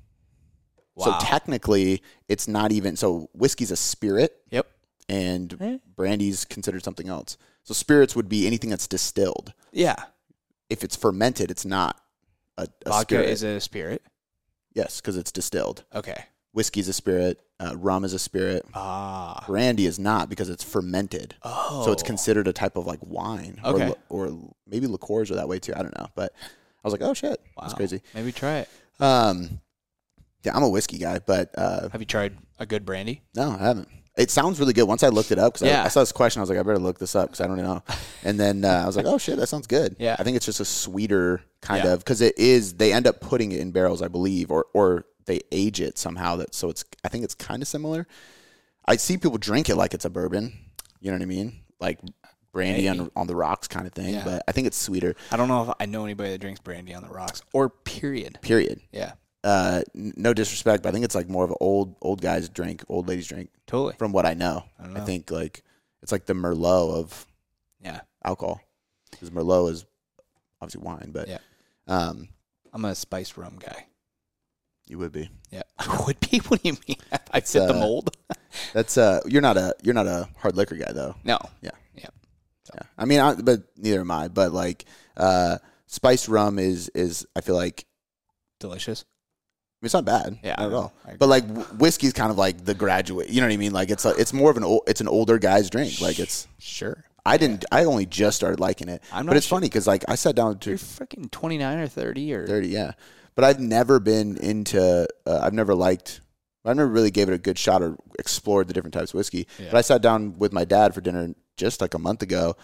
Wow. 0.97 1.05
So 1.19 1.25
technically, 1.25 2.01
it's 2.27 2.47
not 2.47 2.71
even. 2.71 2.95
So 2.97 3.29
whiskey's 3.33 3.71
a 3.71 3.75
spirit, 3.77 4.35
Yep. 4.51 4.67
and 5.07 5.55
Eh. 5.61 5.77
brandy's 5.95 6.43
considered 6.43 6.83
something 6.83 7.07
else. 7.07 7.37
So 7.63 7.73
spirits 7.73 8.15
would 8.15 8.27
be 8.27 8.45
anything 8.47 8.69
that's 8.69 8.87
distilled. 8.87 9.53
Yeah. 9.71 9.95
If 10.69 10.83
it's 10.83 10.95
fermented, 10.95 11.49
it's 11.51 11.65
not 11.65 12.01
a, 12.57 12.63
a 12.85 12.89
Vodka 12.89 13.15
spirit. 13.15 13.29
is 13.29 13.43
a 13.43 13.59
spirit. 13.61 14.01
yes, 14.73 14.99
because 14.99 15.15
it's 15.17 15.31
distilled. 15.31 15.83
Okay. 15.93 16.25
Whiskey's 16.53 16.87
a 16.87 16.93
spirit. 16.93 17.39
Uh, 17.59 17.75
rum 17.77 18.03
is 18.03 18.13
a 18.13 18.19
spirit. 18.19 18.65
Ah. 18.73 19.43
Brandy 19.47 19.85
is 19.85 19.99
not 19.99 20.29
because 20.29 20.49
it's 20.49 20.63
fermented. 20.63 21.35
Oh. 21.43 21.83
So 21.85 21.91
it's 21.91 22.03
considered 22.03 22.47
a 22.47 22.53
type 22.53 22.75
of 22.75 22.85
like 22.87 22.99
wine. 23.03 23.59
or 23.63 23.73
Okay. 23.75 23.87
li- 23.89 23.95
Or, 24.09 24.37
maybe 24.65 24.87
liqueurs 24.87 25.29
are 25.29 25.35
that 25.35 25.47
way 25.47 25.59
too. 25.59 25.73
I 25.75 25.83
don't 25.83 25.95
know. 25.97 26.07
But 26.15 26.33
I 26.41 26.87
was 26.87 26.91
like, 26.93 27.01
oh 27.03 27.13
shit, 27.13 27.39
wow. 27.55 27.61
that's 27.63 27.73
crazy. 27.75 28.01
Maybe 28.15 28.31
try 28.31 28.59
it. 28.59 28.69
Um, 28.99 29.61
yeah, 30.43 30.55
I'm 30.55 30.63
a 30.63 30.69
whiskey 30.69 30.97
guy, 30.97 31.19
but 31.19 31.49
uh, 31.57 31.89
Have 31.89 32.01
you 32.01 32.05
tried 32.05 32.37
a 32.59 32.65
good 32.65 32.85
brandy? 32.85 33.21
no, 33.35 33.51
I 33.51 33.63
haven't. 33.63 33.89
It 34.17 34.31
sounds 34.31 34.59
really 34.59 34.73
good. 34.73 34.85
Once 34.87 35.03
I 35.03 35.09
looked 35.09 35.31
it 35.31 35.37
up, 35.37 35.53
because 35.53 35.67
Yeah. 35.67 35.83
I, 35.83 35.85
I 35.85 35.87
saw 35.89 35.99
this 35.99 36.11
question, 36.11 36.39
I 36.39 36.41
was 36.41 36.49
like, 36.49 36.57
I 36.57 36.63
better 36.63 36.79
look 36.79 36.97
this 36.97 37.15
up 37.15 37.29
because 37.29 37.39
I 37.41 37.45
don't 37.45 37.57
know. 37.57 37.83
And 38.23 38.39
then 38.39 38.65
uh, 38.65 38.81
I 38.83 38.85
was 38.87 38.97
like, 38.97 39.05
oh 39.05 39.19
shit, 39.19 39.37
that 39.37 39.45
sounds 39.45 39.67
good. 39.67 39.95
Yeah. 39.99 40.15
I 40.17 40.23
think 40.23 40.35
it's 40.35 40.45
just 40.47 40.59
a 40.59 40.65
sweeter 40.65 41.41
kind 41.61 41.83
Yeah. 41.83 41.93
of 41.93 41.99
because 41.99 42.21
it 42.21 42.37
is. 42.39 42.73
They 42.73 42.93
end 42.93 43.05
up 43.05 43.19
putting 43.21 43.51
it 43.51 43.59
in 43.59 43.71
barrels, 43.71 44.01
I 44.01 44.07
believe, 44.07 44.49
or 44.49 44.65
or 44.73 45.05
they 45.27 45.41
age 45.51 45.79
it 45.81 45.99
somehow. 45.99 46.37
That 46.37 46.55
so 46.55 46.69
it's. 46.71 46.83
I 47.03 47.09
think 47.09 47.25
it's 47.25 47.35
kind 47.35 47.61
of 47.61 47.67
similar. 47.67 48.07
I 48.87 48.95
see 48.95 49.17
people 49.17 49.37
drink 49.37 49.69
it 49.69 49.75
like 49.75 49.93
it's 49.93 50.05
a 50.05 50.09
bourbon. 50.09 50.51
You 50.99 51.11
know 51.11 51.17
what 51.17 51.21
I 51.23 51.27
mean? 51.27 51.59
Like 51.79 51.99
brandy 52.51 52.87
on, 52.89 53.11
on 53.15 53.27
the 53.27 53.35
rocks 53.35 53.67
kind 53.67 53.85
of 53.85 53.93
thing. 53.93 54.15
Yeah. 54.15 54.23
But 54.25 54.43
I 54.47 54.51
think 54.51 54.65
it's 54.65 54.77
sweeter. 54.77 55.15
I 55.31 55.37
don't 55.37 55.47
know 55.47 55.69
if 55.69 55.75
I 55.79 55.85
know 55.85 56.05
anybody 56.05 56.31
that 56.31 56.39
drinks 56.41 56.59
brandy 56.59 56.95
on 56.95 57.03
the 57.03 57.09
rocks 57.09 57.43
or 57.53 57.69
period. 57.69 58.39
Period. 58.41 58.79
Yeah. 58.91 59.11
Uh, 59.47 59.81
no 59.93 60.33
disrespect, 60.33 60.83
but 60.83 60.89
I 60.89 60.91
think 60.91 61.05
it's 61.05 61.15
like 61.15 61.29
more 61.29 61.45
of 61.45 61.51
an 61.51 61.57
old 61.61 61.95
old 62.01 62.21
guys 62.21 62.49
drink, 62.49 62.83
old 62.89 63.07
ladies 63.07 63.27
drink. 63.27 63.49
Totally. 63.65 63.95
From 63.97 64.11
what 64.11 64.25
I 64.25 64.33
know, 64.33 64.63
I 64.79 64.83
don't 64.83 64.97
I 64.97 65.05
think 65.05 65.31
like 65.31 65.63
it's 66.01 66.11
like 66.11 66.25
the 66.25 66.33
Merlot 66.33 66.93
of 66.95 67.25
Yeah. 67.81 68.01
alcohol 68.25 68.59
because 69.11 69.29
Merlot 69.29 69.71
is 69.71 69.85
obviously 70.61 70.81
wine, 70.85 71.11
but 71.13 71.27
Yeah. 71.29 71.37
um, 71.87 72.27
I'm 72.73 72.83
a 72.85 72.93
spiced 72.95 73.37
rum 73.37 73.57
guy. 73.59 73.85
you 74.87 74.97
would 74.97 75.11
be. 75.11 75.29
Yeah. 75.49 75.63
I 75.79 76.03
would 76.05 76.19
be. 76.19 76.39
What 76.39 76.61
do 76.63 76.69
you 76.69 76.77
mean? 76.87 76.97
I 77.31 77.39
fit 77.41 77.67
the 77.67 77.75
uh, 77.75 77.79
mold. 77.79 78.15
That's 78.73 78.97
uh, 78.97 79.21
you're 79.25 79.41
not 79.41 79.55
a 79.57 79.73
you're 79.81 79.93
not 79.95 80.07
a 80.07 80.27
hard 80.37 80.55
liquor 80.57 80.75
guy 80.75 80.91
though. 80.91 81.15
No. 81.23 81.39
Yeah. 81.61 81.71
Yeah, 82.75 82.81
I 82.97 83.05
mean, 83.05 83.21
I, 83.21 83.33
but 83.35 83.61
neither 83.77 84.01
am 84.01 84.11
I. 84.11 84.27
But 84.27 84.51
like, 84.51 84.83
uh, 85.15 85.57
spiced 85.85 86.27
rum 86.27 86.59
is 86.59 86.89
is 86.89 87.25
I 87.33 87.39
feel 87.39 87.55
like 87.55 87.85
Delicious. 88.59 89.05
It's 89.83 89.93
not 89.93 90.05
bad. 90.05 90.39
Yeah, 90.43 90.55
not 90.57 90.59
I 90.59 90.63
at 90.65 90.71
know. 90.71 90.77
all. 90.77 90.93
But 91.19 91.27
like 91.29 91.45
wh- 91.47 91.79
whiskey's 91.79 92.13
kind 92.13 92.31
of 92.31 92.37
like 92.37 92.65
the 92.65 92.73
graduate. 92.73 93.29
You 93.29 93.41
know 93.41 93.47
what 93.47 93.53
I 93.53 93.57
mean? 93.57 93.73
Like 93.73 93.89
it's 93.89 94.05
a, 94.05 94.09
it's 94.11 94.33
more 94.33 94.49
of 94.51 94.57
an 94.57 94.63
old, 94.63 94.81
it's 94.87 95.01
an 95.01 95.07
older 95.07 95.37
guy's 95.37 95.69
drink. 95.69 96.01
Like 96.01 96.19
it's 96.19 96.47
Sure. 96.59 97.03
I 97.25 97.37
didn't 97.37 97.65
I 97.71 97.83
only 97.83 98.05
just 98.05 98.37
started 98.37 98.59
liking 98.59 98.87
it. 98.89 99.03
I'm 99.11 99.25
not 99.25 99.31
but 99.31 99.37
it's 99.37 99.45
sure- 99.47 99.57
funny 99.57 99.67
because 99.67 99.85
like 99.87 100.03
I 100.07 100.15
sat 100.15 100.35
down 100.35 100.59
to 100.59 100.69
You're 100.71 100.79
freaking 100.79 101.29
29 101.29 101.77
or 101.79 101.87
30 101.87 102.33
or 102.33 102.47
30 102.47 102.67
yeah 102.69 102.91
but 103.35 103.43
i've 103.43 103.59
never 103.59 103.99
been 103.99 104.37
into 104.37 105.05
uh, 105.27 105.39
i've 105.43 105.53
never 105.53 105.75
liked 105.75 106.21
I 106.65 106.73
never 106.73 106.87
really 106.89 107.11
gave 107.11 107.29
it 107.29 107.33
a 107.33 107.37
good 107.37 107.57
shot 107.57 107.81
or 107.81 107.95
explored 108.19 108.67
the 108.67 108.73
different 108.73 108.93
types 108.93 109.11
of 109.11 109.15
whiskey. 109.15 109.47
But 109.57 109.75
I 109.75 109.79
sat 109.81 110.01
down 110.01 110.37
with 110.37 110.51
my 110.51 110.65
dad 110.65 110.93
for 110.93 110.99
dinner 110.99 111.33
just 111.55 111.79
like 111.79 111.93
a 111.93 111.99
month 111.99 112.21
ago. 112.23 112.57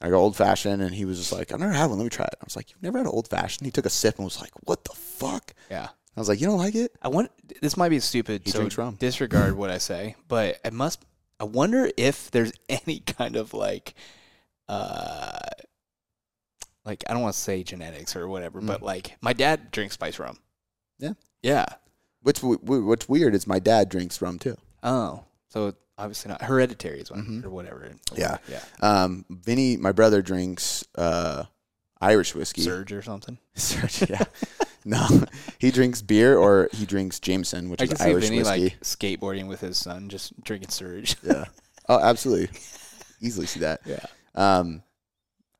I 0.00 0.08
go 0.08 0.16
old 0.16 0.34
fashioned, 0.34 0.80
and 0.80 0.94
he 0.94 1.04
was 1.04 1.18
just 1.18 1.30
like, 1.30 1.52
"I've 1.52 1.60
never 1.60 1.72
had 1.74 1.90
one. 1.90 1.98
Let 1.98 2.04
me 2.04 2.08
try 2.08 2.24
it." 2.24 2.36
I 2.40 2.44
was 2.44 2.56
like, 2.56 2.70
"You've 2.70 2.82
never 2.82 2.96
had 2.96 3.06
an 3.06 3.12
old 3.12 3.28
fashioned?" 3.28 3.66
He 3.66 3.70
took 3.70 3.84
a 3.84 3.90
sip 3.90 4.16
and 4.16 4.24
was 4.24 4.40
like, 4.40 4.52
"What 4.64 4.84
the 4.84 4.94
fuck?" 4.94 5.52
Yeah. 5.70 5.88
I 6.16 6.20
was 6.20 6.28
like, 6.28 6.40
"You 6.40 6.46
don't 6.46 6.58
like 6.58 6.74
it?" 6.74 6.92
I 7.02 7.08
want 7.08 7.30
this 7.60 7.76
might 7.76 7.88
be 7.88 8.00
stupid. 8.00 8.42
He 8.44 8.50
so 8.50 8.58
drinks 8.58 8.76
rum. 8.78 8.96
Disregard 8.98 9.56
what 9.56 9.70
I 9.70 9.78
say, 9.78 10.16
but 10.28 10.58
I 10.64 10.70
must. 10.70 11.04
I 11.38 11.44
wonder 11.44 11.90
if 11.96 12.30
there's 12.30 12.52
any 12.68 13.00
kind 13.00 13.36
of 13.36 13.54
like, 13.54 13.94
uh, 14.68 15.38
like 16.84 17.04
I 17.08 17.12
don't 17.12 17.22
want 17.22 17.34
to 17.34 17.40
say 17.40 17.62
genetics 17.62 18.16
or 18.16 18.28
whatever, 18.28 18.60
but 18.60 18.82
like 18.82 19.16
my 19.20 19.32
dad 19.32 19.70
drinks 19.70 19.94
spice 19.94 20.18
rum. 20.18 20.34
Mm. 20.34 20.38
Yeah. 20.98 21.12
Yeah. 21.42 21.66
What's 22.22 22.42
what's 22.42 23.08
weird 23.08 23.34
is 23.34 23.46
my 23.46 23.58
dad 23.58 23.88
drinks 23.88 24.20
rum 24.20 24.38
too. 24.38 24.56
Oh, 24.82 25.24
so 25.48 25.74
obviously 26.00 26.30
not 26.30 26.42
hereditary 26.42 27.00
is 27.00 27.10
one 27.10 27.42
or 27.44 27.50
whatever. 27.50 27.80
Mm-hmm. 27.80 28.20
Yeah. 28.20 28.38
Yeah. 28.48 28.62
Um, 28.80 29.24
Vinny, 29.30 29.76
my 29.76 29.92
brother, 29.92 30.22
drinks 30.22 30.84
uh, 30.96 31.44
Irish 32.00 32.34
whiskey. 32.34 32.62
Surge 32.62 32.92
or 32.92 33.02
something. 33.02 33.38
Surge, 33.54 34.08
yeah. 34.10 34.24
no, 34.84 35.06
he 35.58 35.70
drinks 35.70 36.02
beer 36.02 36.36
or 36.38 36.68
he 36.72 36.86
drinks 36.86 37.20
Jameson, 37.20 37.68
which 37.70 37.80
I 37.80 37.84
is 37.84 37.90
can 37.90 37.98
see 37.98 38.04
Irish 38.04 38.24
Vinny 38.24 38.38
whiskey. 38.38 38.62
like 38.64 38.80
skateboarding 38.80 39.48
with 39.48 39.60
his 39.60 39.76
son, 39.78 40.08
just 40.08 40.38
drinking 40.42 40.70
surge. 40.70 41.16
yeah. 41.22 41.44
Oh, 41.88 41.98
absolutely. 41.98 42.56
Easily 43.20 43.46
see 43.46 43.60
that. 43.60 43.80
Yeah. 43.84 44.04
Um, 44.36 44.84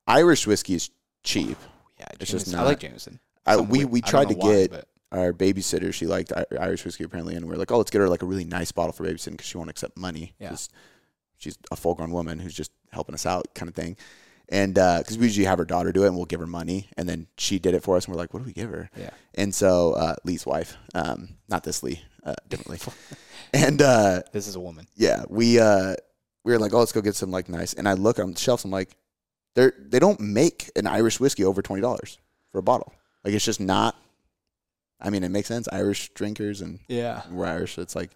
Irish 0.07 0.47
whiskey 0.47 0.75
is 0.75 0.89
cheap. 1.23 1.57
Yeah. 1.99 2.05
It's 2.21 2.31
just 2.31 2.45
Jameson. 2.45 2.55
I 2.55 2.63
not- 2.63 2.67
like 2.69 2.79
Jameson. 2.79 3.19
I, 3.45 3.55
Some 3.55 3.67
we 3.69 3.79
weird- 3.79 3.91
we 3.91 3.99
I 3.99 4.01
don't 4.01 4.09
tried 4.09 4.27
to 4.29 4.33
know 4.35 4.45
why, 4.45 4.53
get 4.53 4.71
but- 4.71 4.87
our 5.11 5.33
babysitter. 5.33 5.93
She 5.93 6.07
liked 6.07 6.31
I- 6.31 6.45
Irish 6.57 6.85
whiskey 6.85 7.03
apparently, 7.03 7.35
and 7.35 7.45
we 7.47 7.53
are 7.53 7.57
like, 7.57 7.69
oh, 7.71 7.77
let's 7.77 7.91
get 7.91 7.99
her 7.99 8.07
like 8.07 8.21
a 8.21 8.25
really 8.25 8.45
nice 8.45 8.71
bottle 8.71 8.93
for 8.93 9.03
babysitting 9.05 9.31
because 9.31 9.47
she 9.47 9.57
won't 9.57 9.69
accept 9.69 9.97
money. 9.97 10.33
Yeah. 10.39 10.49
'cause 10.49 10.69
she's 11.37 11.57
a 11.69 11.75
full 11.75 11.95
grown 11.95 12.11
woman 12.11 12.39
who's 12.39 12.53
just 12.53 12.71
helping 12.93 13.13
us 13.15 13.25
out, 13.25 13.53
kind 13.53 13.67
of 13.67 13.75
thing. 13.75 13.97
And 14.51 14.73
because 14.75 15.17
we 15.17 15.27
usually 15.27 15.45
have 15.45 15.57
her 15.59 15.65
daughter 15.65 15.91
do 15.93 16.03
it, 16.03 16.07
and 16.07 16.15
we'll 16.17 16.25
give 16.25 16.41
her 16.41 16.45
money, 16.47 16.89
and 16.97 17.07
then 17.07 17.27
she 17.37 17.57
did 17.57 17.73
it 17.73 17.83
for 17.83 17.95
us, 17.95 18.05
and 18.05 18.13
we're 18.13 18.19
like, 18.19 18.33
what 18.33 18.41
do 18.41 18.45
we 18.45 18.51
give 18.53 18.69
her? 18.69 18.89
Yeah. 18.97 19.11
And 19.33 19.55
so 19.55 19.93
uh, 19.93 20.15
Lee's 20.25 20.45
wife, 20.45 20.75
um, 20.93 21.29
not 21.47 21.63
this 21.63 21.81
Lee, 21.83 22.01
uh, 22.25 22.35
different 22.49 22.69
Lee, 22.85 22.93
and 23.53 23.81
uh, 23.81 24.21
This 24.33 24.47
is 24.49 24.55
a 24.55 24.59
woman. 24.59 24.87
yeah, 24.95 25.23
we 25.29 25.57
uh, 25.59 25.95
we 26.43 26.51
were 26.51 26.59
like, 26.59 26.73
oh, 26.73 26.79
let's 26.79 26.91
go 26.91 26.99
get 27.01 27.15
some 27.15 27.31
like 27.31 27.47
nice. 27.47 27.73
And 27.73 27.87
I 27.87 27.93
look 27.93 28.19
on 28.19 28.33
the 28.33 28.39
shelves, 28.39 28.65
I'm 28.65 28.71
like, 28.71 28.89
they 29.55 29.71
they 29.79 29.99
don't 29.99 30.19
make 30.19 30.69
an 30.75 30.85
Irish 30.85 31.19
whiskey 31.19 31.45
over 31.45 31.61
twenty 31.61 31.81
dollars 31.81 32.17
for 32.51 32.57
a 32.59 32.63
bottle. 32.63 32.93
Like 33.23 33.33
it's 33.33 33.45
just 33.45 33.61
not. 33.61 33.95
I 34.99 35.09
mean, 35.11 35.23
it 35.23 35.29
makes 35.29 35.47
sense. 35.47 35.67
Irish 35.71 36.09
drinkers 36.13 36.59
and 36.61 36.79
Yeah. 36.89 37.21
we're 37.31 37.45
Irish. 37.47 37.75
So 37.75 37.81
it's 37.81 37.95
like, 37.95 38.11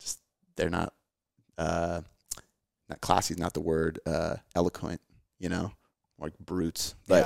just 0.00 0.18
they're 0.56 0.70
not, 0.70 0.94
uh, 1.58 2.00
not 2.88 3.00
classy. 3.02 3.34
is 3.34 3.40
Not 3.40 3.52
the 3.52 3.60
word. 3.60 3.98
Uh, 4.06 4.36
eloquent. 4.54 5.00
You 5.42 5.48
know, 5.48 5.72
like 6.18 6.38
brutes. 6.38 6.94
But 7.08 7.24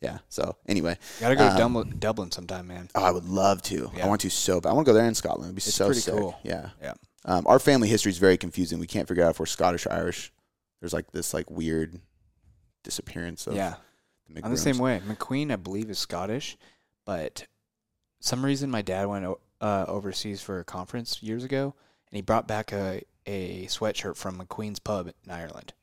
yeah. 0.00 0.12
yeah. 0.12 0.18
So 0.30 0.56
anyway, 0.66 0.96
Gotta 1.20 1.36
go 1.36 1.44
to 1.44 1.52
um, 1.52 1.58
Dublin, 1.58 1.96
Dublin 1.98 2.30
sometime, 2.32 2.66
man. 2.66 2.88
oh, 2.94 3.04
I 3.04 3.10
would 3.10 3.26
love 3.28 3.60
to. 3.64 3.90
Yeah. 3.94 4.06
I 4.06 4.08
want 4.08 4.22
to 4.22 4.30
so 4.30 4.60
bad. 4.60 4.70
I 4.70 4.72
want 4.72 4.86
to 4.86 4.92
go 4.92 4.94
there 4.94 5.06
in 5.06 5.14
Scotland. 5.14 5.48
It'd 5.48 5.56
be 5.56 5.60
It's 5.60 5.74
so 5.74 5.86
pretty 5.86 6.00
sick. 6.00 6.14
cool. 6.14 6.40
Yeah. 6.42 6.70
Yeah. 6.82 6.94
Um, 7.26 7.46
our 7.46 7.58
family 7.58 7.86
history 7.86 8.10
is 8.10 8.18
very 8.18 8.38
confusing. 8.38 8.78
We 8.78 8.86
can't 8.86 9.06
figure 9.06 9.22
out 9.24 9.32
if 9.32 9.40
we're 9.40 9.46
Scottish 9.46 9.84
or 9.86 9.92
Irish. 9.92 10.32
There's 10.80 10.94
like 10.94 11.12
this 11.12 11.34
like 11.34 11.50
weird 11.50 12.00
disappearance 12.82 13.46
of 13.46 13.54
yeah. 13.54 13.74
the 14.30 14.40
I'm 14.42 14.52
the 14.52 14.56
same 14.56 14.78
way. 14.78 15.02
McQueen, 15.06 15.52
I 15.52 15.56
believe, 15.56 15.90
is 15.90 15.98
Scottish, 15.98 16.56
but 17.04 17.46
some 18.20 18.42
reason 18.42 18.70
my 18.70 18.80
dad 18.80 19.06
went 19.06 19.26
uh, 19.60 19.84
overseas 19.86 20.40
for 20.40 20.60
a 20.60 20.64
conference 20.64 21.22
years 21.22 21.44
ago, 21.44 21.74
and 22.10 22.16
he 22.16 22.22
brought 22.22 22.48
back 22.48 22.72
a 22.72 23.02
a 23.26 23.66
sweatshirt 23.66 24.16
from 24.16 24.38
McQueen's 24.38 24.78
pub 24.78 25.08
in 25.08 25.30
Ireland. 25.30 25.74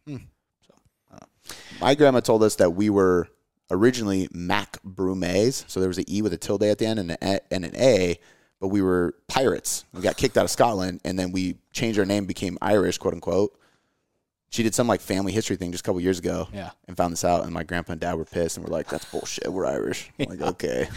My 1.80 1.96
grandma 1.96 2.20
told 2.22 2.44
us 2.44 2.56
that 2.56 2.72
we 2.72 2.90
were 2.90 3.28
originally 3.70 4.28
Mac 4.32 4.82
Brumes, 4.84 5.66
so 5.68 5.80
there 5.80 5.90
was 5.90 5.98
an 5.98 6.06
E 6.10 6.22
with 6.22 6.34
a 6.34 6.38
tilde 6.38 6.64
at 6.64 6.78
the 6.80 6.86
end 6.86 7.00
and 7.00 7.12
an 7.12 7.18
A, 7.22 7.40
and 7.52 7.66
an 7.66 7.76
A, 7.76 8.20
but 8.60 8.70
we 8.70 8.82
were 8.82 9.14
pirates. 9.28 9.86
We 9.94 10.02
got 10.02 10.18
kicked 10.18 10.38
out 10.38 10.46
of 10.46 10.50
Scotland, 10.52 11.02
and 11.06 11.18
then 11.20 11.32
we 11.32 11.58
changed 11.72 12.00
our 12.00 12.06
name, 12.06 12.26
became 12.26 12.58
Irish, 12.62 12.98
quote 12.98 13.14
unquote. 13.14 13.58
She 14.50 14.64
did 14.64 14.74
some 14.74 14.88
like 14.88 15.02
family 15.02 15.32
history 15.34 15.58
thing 15.58 15.72
just 15.72 15.84
a 15.84 15.86
couple 15.86 16.00
years 16.02 16.18
ago, 16.20 16.48
Yeah. 16.54 16.72
and 16.88 16.96
found 16.98 17.12
this 17.12 17.24
out, 17.26 17.44
and 17.44 17.54
my 17.54 17.64
grandpa 17.64 17.92
and 17.92 18.02
dad 18.02 18.16
were 18.16 18.26
pissed, 18.26 18.58
and 18.58 18.66
we're 18.66 18.72
like, 18.74 18.88
"That's 18.90 19.06
bullshit. 19.06 19.52
We're 19.52 19.66
Irish." 19.68 20.10
I'm 20.20 20.30
like, 20.30 20.42
okay, 20.42 20.88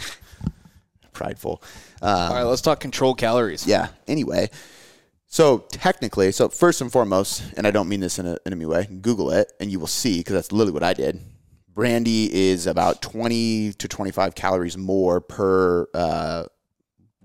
prideful. 1.13 1.61
Um, 2.01 2.09
All 2.09 2.33
right, 2.33 2.43
let's 2.43 2.61
talk 2.61 2.79
control 2.79 3.13
calories. 3.13 3.67
yeah. 3.67 3.89
Anyway, 4.07 4.49
so 5.31 5.65
technically, 5.71 6.31
so 6.31 6.49
first 6.49 6.81
and 6.81 6.91
foremost, 6.91 7.43
and 7.57 7.65
I 7.65 7.71
don't 7.71 7.89
mean 7.89 8.01
this 8.01 8.19
in 8.19 8.27
a, 8.27 8.37
in 8.45 8.53
a 8.53 8.55
mean 8.55 8.67
way, 8.67 8.87
Google 9.01 9.31
it 9.31 9.51
and 9.59 9.71
you 9.71 9.79
will 9.79 9.87
see 9.87 10.19
because 10.19 10.35
that's 10.35 10.51
literally 10.51 10.73
what 10.73 10.83
I 10.83 10.93
did. 10.93 11.19
Brandy 11.73 12.31
is 12.31 12.67
about 12.67 13.01
20 13.01 13.73
to 13.73 13.87
25 13.87 14.35
calories 14.35 14.77
more 14.77 15.21
per 15.21 15.87
uh, 15.93 16.43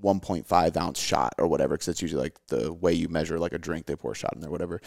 1.5 0.02 0.76
ounce 0.76 1.00
shot 1.00 1.34
or 1.38 1.48
whatever, 1.48 1.74
because 1.74 1.86
that's 1.86 2.00
usually 2.00 2.22
like 2.22 2.36
the 2.46 2.72
way 2.72 2.92
you 2.92 3.09
measure 3.09 3.38
like 3.38 3.52
a 3.52 3.59
drink. 3.59 3.86
They 3.86 3.96
pour 3.96 4.12
a 4.12 4.14
shot 4.14 4.34
in 4.34 4.40
there, 4.40 4.50
whatever. 4.50 4.80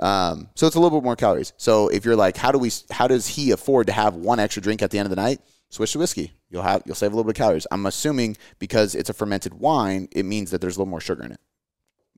Um, 0.00 0.48
so 0.56 0.66
it's 0.66 0.74
a 0.74 0.80
little 0.80 0.98
bit 0.98 1.04
more 1.04 1.16
calories. 1.16 1.52
So 1.56 1.88
if 1.88 2.04
you're 2.04 2.16
like, 2.16 2.36
how 2.36 2.50
do 2.50 2.58
we, 2.58 2.72
how 2.90 3.06
does 3.06 3.28
he 3.28 3.52
afford 3.52 3.86
to 3.86 3.92
have 3.92 4.14
one 4.14 4.40
extra 4.40 4.62
drink 4.62 4.82
at 4.82 4.90
the 4.90 4.98
end 4.98 5.06
of 5.06 5.10
the 5.10 5.22
night? 5.22 5.40
Switch 5.68 5.92
to 5.92 5.98
whiskey. 5.98 6.32
You'll 6.50 6.62
have 6.62 6.82
you'll 6.86 6.94
save 6.94 7.12
a 7.12 7.16
little 7.16 7.24
bit 7.24 7.36
of 7.36 7.42
calories. 7.42 7.66
I'm 7.70 7.86
assuming 7.86 8.36
because 8.58 8.94
it's 8.94 9.10
a 9.10 9.14
fermented 9.14 9.54
wine, 9.54 10.08
it 10.12 10.24
means 10.24 10.50
that 10.50 10.60
there's 10.60 10.76
a 10.76 10.80
little 10.80 10.90
more 10.90 11.00
sugar 11.00 11.24
in 11.24 11.32
it. 11.32 11.40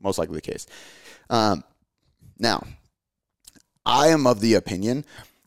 Most 0.01 0.18
likely 0.18 0.36
the 0.36 0.42
case. 0.42 0.66
Um, 1.30 1.64
now, 2.38 2.64
I 3.84 4.09
am 4.09 4.26
of 4.26 4.40
the 4.40 4.55
opinion 4.55 5.05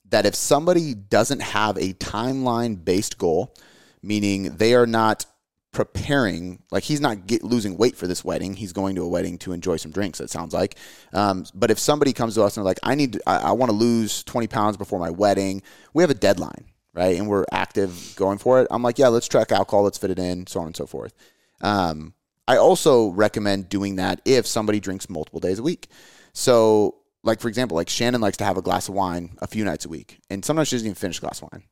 that 0.09 0.25
if 0.25 0.35
somebody 0.35 0.93
doesn't 0.93 1.41
have 1.41 1.77
a 1.77 1.93
timeline 1.93 2.83
based 2.83 3.17
goal, 3.17 3.55
meaning 4.01 4.55
they 4.57 4.73
are 4.73 4.87
not 4.87 5.25
preparing, 5.71 6.63
like 6.71 6.83
he's 6.83 7.01
not 7.01 7.27
get, 7.27 7.43
losing 7.43 7.77
weight 7.77 7.95
for 7.95 8.07
this 8.07 8.25
wedding, 8.25 8.55
he's 8.55 8.73
going 8.73 8.95
to 8.95 9.03
a 9.03 9.07
wedding 9.07 9.37
to 9.39 9.51
enjoy 9.51 9.77
some 9.77 9.91
drinks, 9.91 10.19
it 10.19 10.29
sounds 10.29 10.53
like. 10.53 10.75
Um, 11.13 11.45
but 11.53 11.69
if 11.69 11.77
somebody 11.77 12.13
comes 12.13 12.35
to 12.35 12.43
us 12.43 12.57
and 12.57 12.63
they're 12.63 12.69
like, 12.69 12.79
I 12.81 12.95
need, 12.95 13.19
I, 13.27 13.37
I 13.37 13.51
want 13.51 13.69
to 13.69 13.77
lose 13.77 14.23
20 14.23 14.47
pounds 14.47 14.77
before 14.77 14.99
my 14.99 15.11
wedding, 15.11 15.61
we 15.93 16.01
have 16.01 16.09
a 16.09 16.15
deadline, 16.15 16.65
right? 16.93 17.17
And 17.17 17.27
we're 17.27 17.45
active 17.51 18.13
going 18.15 18.39
for 18.39 18.61
it. 18.61 18.67
I'm 18.71 18.81
like, 18.81 18.97
yeah, 18.97 19.09
let's 19.09 19.27
track 19.27 19.51
alcohol, 19.51 19.83
let's 19.83 19.97
fit 19.97 20.11
it 20.11 20.19
in, 20.19 20.47
so 20.47 20.59
on 20.59 20.67
and 20.67 20.75
so 20.75 20.87
forth. 20.87 21.13
Um, 21.61 22.13
I 22.49 22.57
also 22.57 23.09
recommend 23.09 23.69
doing 23.69 23.97
that 23.97 24.21
if 24.25 24.47
somebody 24.47 24.79
drinks 24.79 25.07
multiple 25.07 25.39
days 25.39 25.59
a 25.59 25.63
week. 25.63 25.87
So, 26.33 26.95
like 27.21 27.41
for 27.41 27.47
example, 27.47 27.75
like 27.75 27.89
Shannon 27.89 28.21
likes 28.21 28.37
to 28.37 28.43
have 28.43 28.57
a 28.57 28.63
glass 28.63 28.89
of 28.89 28.95
wine 28.95 29.37
a 29.37 29.45
few 29.45 29.63
nights 29.63 29.85
a 29.85 29.89
week, 29.89 30.19
and 30.31 30.43
sometimes 30.43 30.67
she 30.67 30.75
doesn't 30.75 30.87
even 30.87 30.95
finish 30.95 31.19
a 31.19 31.21
glass 31.21 31.43
of 31.43 31.49
wine. 31.51 31.65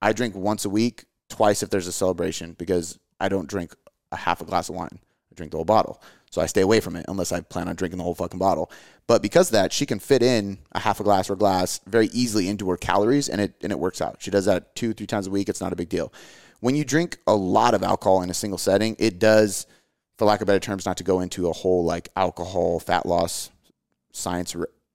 I 0.00 0.14
drink 0.14 0.34
once 0.34 0.64
a 0.64 0.70
week, 0.70 1.04
twice 1.28 1.62
if 1.62 1.68
there's 1.68 1.86
a 1.86 1.92
celebration, 1.92 2.54
because 2.54 2.98
I 3.20 3.28
don't 3.28 3.46
drink 3.46 3.76
a 4.10 4.16
half 4.16 4.40
a 4.40 4.46
glass 4.46 4.70
of 4.70 4.74
wine. 4.74 5.00
I 5.30 5.34
drink 5.34 5.52
the 5.52 5.58
whole 5.58 5.66
bottle. 5.66 6.00
So 6.30 6.40
I 6.40 6.46
stay 6.46 6.62
away 6.62 6.80
from 6.80 6.96
it 6.96 7.04
unless 7.08 7.30
I 7.30 7.42
plan 7.42 7.68
on 7.68 7.76
drinking 7.76 7.98
the 7.98 8.04
whole 8.04 8.14
fucking 8.14 8.38
bottle. 8.38 8.70
But 9.06 9.20
because 9.20 9.48
of 9.48 9.52
that, 9.52 9.70
she 9.70 9.84
can 9.84 9.98
fit 9.98 10.22
in 10.22 10.60
a 10.72 10.80
half 10.80 10.98
a 10.98 11.04
glass 11.04 11.28
or 11.28 11.34
a 11.34 11.36
glass 11.36 11.78
very 11.86 12.06
easily 12.06 12.48
into 12.48 12.70
her 12.70 12.78
calories 12.78 13.28
and 13.28 13.38
it 13.38 13.54
and 13.62 13.70
it 13.70 13.78
works 13.78 14.00
out. 14.00 14.16
She 14.20 14.30
does 14.30 14.46
that 14.46 14.74
two, 14.74 14.94
three 14.94 15.06
times 15.06 15.26
a 15.26 15.30
week. 15.30 15.50
It's 15.50 15.60
not 15.60 15.74
a 15.74 15.76
big 15.76 15.90
deal. 15.90 16.10
When 16.60 16.74
you 16.74 16.86
drink 16.86 17.18
a 17.26 17.34
lot 17.34 17.74
of 17.74 17.82
alcohol 17.82 18.22
in 18.22 18.30
a 18.30 18.34
single 18.34 18.56
setting, 18.56 18.96
it 18.98 19.18
does, 19.18 19.66
for 20.22 20.26
lack 20.26 20.40
of 20.40 20.46
better 20.46 20.60
terms, 20.60 20.86
not 20.86 20.98
to 20.98 21.02
go 21.02 21.18
into 21.18 21.48
a 21.48 21.52
whole 21.52 21.84
like 21.84 22.08
alcohol, 22.14 22.78
fat 22.78 23.04
loss, 23.06 23.50
science 24.12 24.54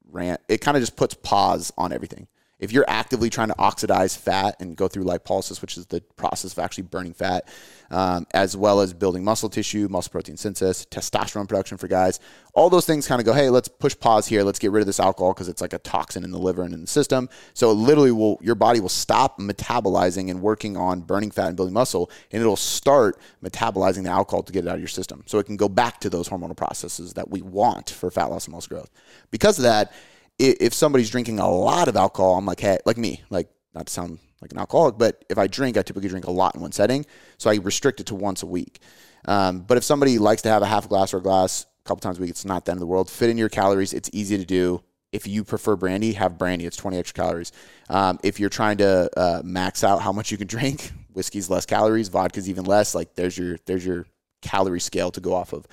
rant, 0.09 0.39
it 0.47 0.61
kind 0.61 0.77
of 0.77 0.81
just 0.81 0.95
puts 0.95 1.15
pause 1.15 1.73
on 1.77 1.91
everything. 1.91 2.27
If 2.59 2.71
you're 2.71 2.85
actively 2.87 3.29
trying 3.29 3.49
to 3.49 3.59
oxidize 3.59 4.15
fat 4.15 4.55
and 4.59 4.75
go 4.75 4.87
through 4.87 5.03
lipolysis, 5.03 5.61
which 5.61 5.77
is 5.77 5.85
the 5.85 6.01
process 6.15 6.53
of 6.53 6.59
actually 6.59 6.85
burning 6.85 7.13
fat, 7.13 7.47
um, 7.91 8.25
as 8.33 8.57
well 8.57 8.81
as 8.81 8.93
building 8.93 9.23
muscle 9.23 9.47
tissue, 9.47 9.87
muscle 9.89 10.11
protein 10.11 10.37
synthesis, 10.37 10.85
testosterone 10.85 11.47
production 11.47 11.77
for 11.77 11.87
guys, 11.87 12.19
all 12.55 12.71
those 12.71 12.87
things 12.87 13.07
kind 13.07 13.21
of 13.21 13.25
go, 13.25 13.33
hey, 13.33 13.51
let's 13.51 13.67
push 13.67 13.97
pause 13.99 14.25
here. 14.25 14.43
Let's 14.43 14.57
get 14.57 14.71
rid 14.71 14.81
of 14.81 14.87
this 14.87 14.99
alcohol 14.99 15.33
because 15.33 15.47
it's 15.47 15.61
like 15.61 15.73
a 15.73 15.77
toxin 15.77 16.23
in 16.23 16.31
the 16.31 16.39
liver 16.39 16.63
and 16.63 16.73
in 16.73 16.81
the 16.81 16.87
system. 16.87 17.29
So 17.53 17.69
it 17.69 17.75
literally 17.75 18.11
will, 18.11 18.39
your 18.41 18.55
body 18.55 18.79
will 18.79 18.89
stop 18.89 19.39
metabolizing 19.39 20.31
and 20.31 20.41
working 20.41 20.75
on 20.75 21.01
burning 21.01 21.29
fat 21.29 21.49
and 21.49 21.55
building 21.55 21.75
muscle, 21.75 22.09
and 22.31 22.41
it'll 22.41 22.55
start 22.55 23.19
metabolizing 23.43 24.03
the 24.03 24.09
alcohol 24.09 24.41
to 24.41 24.51
get 24.51 24.65
it 24.65 24.67
out 24.67 24.75
of 24.75 24.81
your 24.81 24.87
system. 24.87 25.21
So 25.27 25.37
it 25.37 25.45
can 25.45 25.57
go 25.57 25.69
back 25.69 25.99
to 25.99 26.09
those 26.09 26.27
hormonal 26.27 26.57
processes 26.57 27.13
that 27.13 27.29
we 27.29 27.43
want 27.43 27.91
for 27.91 28.09
fat 28.09 28.31
loss 28.31 28.45
and 28.45 28.55
muscle 28.55 28.75
growth. 28.75 28.89
Because 29.29 29.59
of 29.59 29.63
that, 29.63 29.93
if 30.39 30.73
somebody's 30.73 31.09
drinking 31.09 31.39
a 31.39 31.49
lot 31.49 31.87
of 31.87 31.95
alcohol, 31.95 32.37
I'm 32.37 32.45
like, 32.45 32.59
hey, 32.59 32.77
like 32.85 32.97
me, 32.97 33.23
like 33.29 33.49
not 33.73 33.87
to 33.87 33.93
sound 33.93 34.19
like 34.41 34.51
an 34.51 34.59
alcoholic, 34.59 34.97
but 34.97 35.25
if 35.29 35.37
I 35.37 35.47
drink, 35.47 35.77
I 35.77 35.81
typically 35.81 36.09
drink 36.09 36.25
a 36.25 36.31
lot 36.31 36.55
in 36.55 36.61
one 36.61 36.71
setting. 36.71 37.05
So 37.37 37.49
I 37.49 37.55
restrict 37.55 37.99
it 37.99 38.07
to 38.07 38.15
once 38.15 38.43
a 38.43 38.45
week. 38.45 38.79
Um, 39.25 39.61
but 39.61 39.77
if 39.77 39.83
somebody 39.83 40.19
likes 40.19 40.43
to 40.43 40.49
have 40.49 40.61
a 40.61 40.67
half 40.67 40.87
glass 40.87 41.13
or 41.13 41.17
a 41.17 41.21
glass 41.21 41.65
a 41.85 41.87
couple 41.87 42.01
times 42.01 42.17
a 42.19 42.21
week, 42.21 42.29
it's 42.29 42.45
not 42.45 42.65
the 42.65 42.71
end 42.71 42.77
of 42.77 42.81
the 42.81 42.87
world. 42.87 43.09
Fit 43.09 43.29
in 43.29 43.37
your 43.37 43.49
calories. 43.49 43.93
It's 43.93 44.09
easy 44.13 44.37
to 44.37 44.45
do. 44.45 44.83
If 45.11 45.25
you 45.25 45.43
prefer 45.43 45.75
brandy, 45.75 46.13
have 46.13 46.37
brandy. 46.37 46.65
It's 46.65 46.77
20 46.77 46.97
extra 46.97 47.23
calories. 47.23 47.51
Um, 47.89 48.19
if 48.23 48.39
you're 48.39 48.49
trying 48.49 48.77
to 48.77 49.09
uh, 49.17 49.41
max 49.43 49.83
out 49.83 50.01
how 50.01 50.11
much 50.11 50.31
you 50.31 50.37
can 50.37 50.47
drink, 50.57 50.91
whiskey's 51.13 51.49
less 51.49 51.65
calories, 51.65 52.09
vodka's 52.09 52.49
even 52.49 52.65
less. 52.65 52.93
Like 52.93 53.15
there's 53.15 53.37
your 53.37 53.57
there's 53.65 53.85
your 53.85 54.05
calorie 54.41 54.79
scale 54.79 55.11
to 55.11 55.21
go 55.21 55.33
off 55.33 55.53
of. 55.53 55.65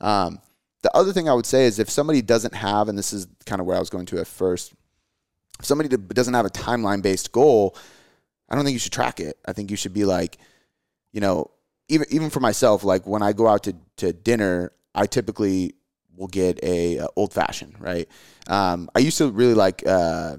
Um, 0.00 0.38
the 0.82 0.94
other 0.96 1.12
thing 1.12 1.28
I 1.28 1.34
would 1.34 1.46
say 1.46 1.66
is 1.66 1.78
if 1.78 1.90
somebody 1.90 2.22
doesn't 2.22 2.54
have, 2.54 2.88
and 2.88 2.98
this 2.98 3.12
is 3.12 3.26
kind 3.44 3.60
of 3.60 3.66
where 3.66 3.76
I 3.76 3.80
was 3.80 3.90
going 3.90 4.06
to 4.06 4.20
at 4.20 4.26
first, 4.26 4.74
if 5.58 5.64
somebody 5.64 5.88
doesn't 5.88 6.34
have 6.34 6.46
a 6.46 6.50
timeline 6.50 7.02
based 7.02 7.32
goal, 7.32 7.76
I 8.48 8.54
don't 8.54 8.64
think 8.64 8.74
you 8.74 8.78
should 8.78 8.92
track 8.92 9.20
it. 9.20 9.38
I 9.46 9.52
think 9.52 9.70
you 9.70 9.76
should 9.76 9.94
be 9.94 10.04
like, 10.04 10.38
you 11.12 11.20
know, 11.20 11.50
even 11.88 12.06
even 12.10 12.30
for 12.30 12.40
myself, 12.40 12.84
like 12.84 13.06
when 13.06 13.22
I 13.22 13.32
go 13.32 13.48
out 13.48 13.64
to, 13.64 13.74
to 13.98 14.12
dinner, 14.12 14.72
I 14.94 15.06
typically 15.06 15.74
will 16.14 16.28
get 16.28 16.62
a, 16.62 16.98
a 16.98 17.06
old 17.16 17.32
fashioned, 17.32 17.80
right? 17.80 18.08
Um, 18.48 18.90
I 18.94 19.00
used 19.00 19.18
to 19.18 19.30
really 19.30 19.54
like 19.54 19.86
uh, 19.86 20.36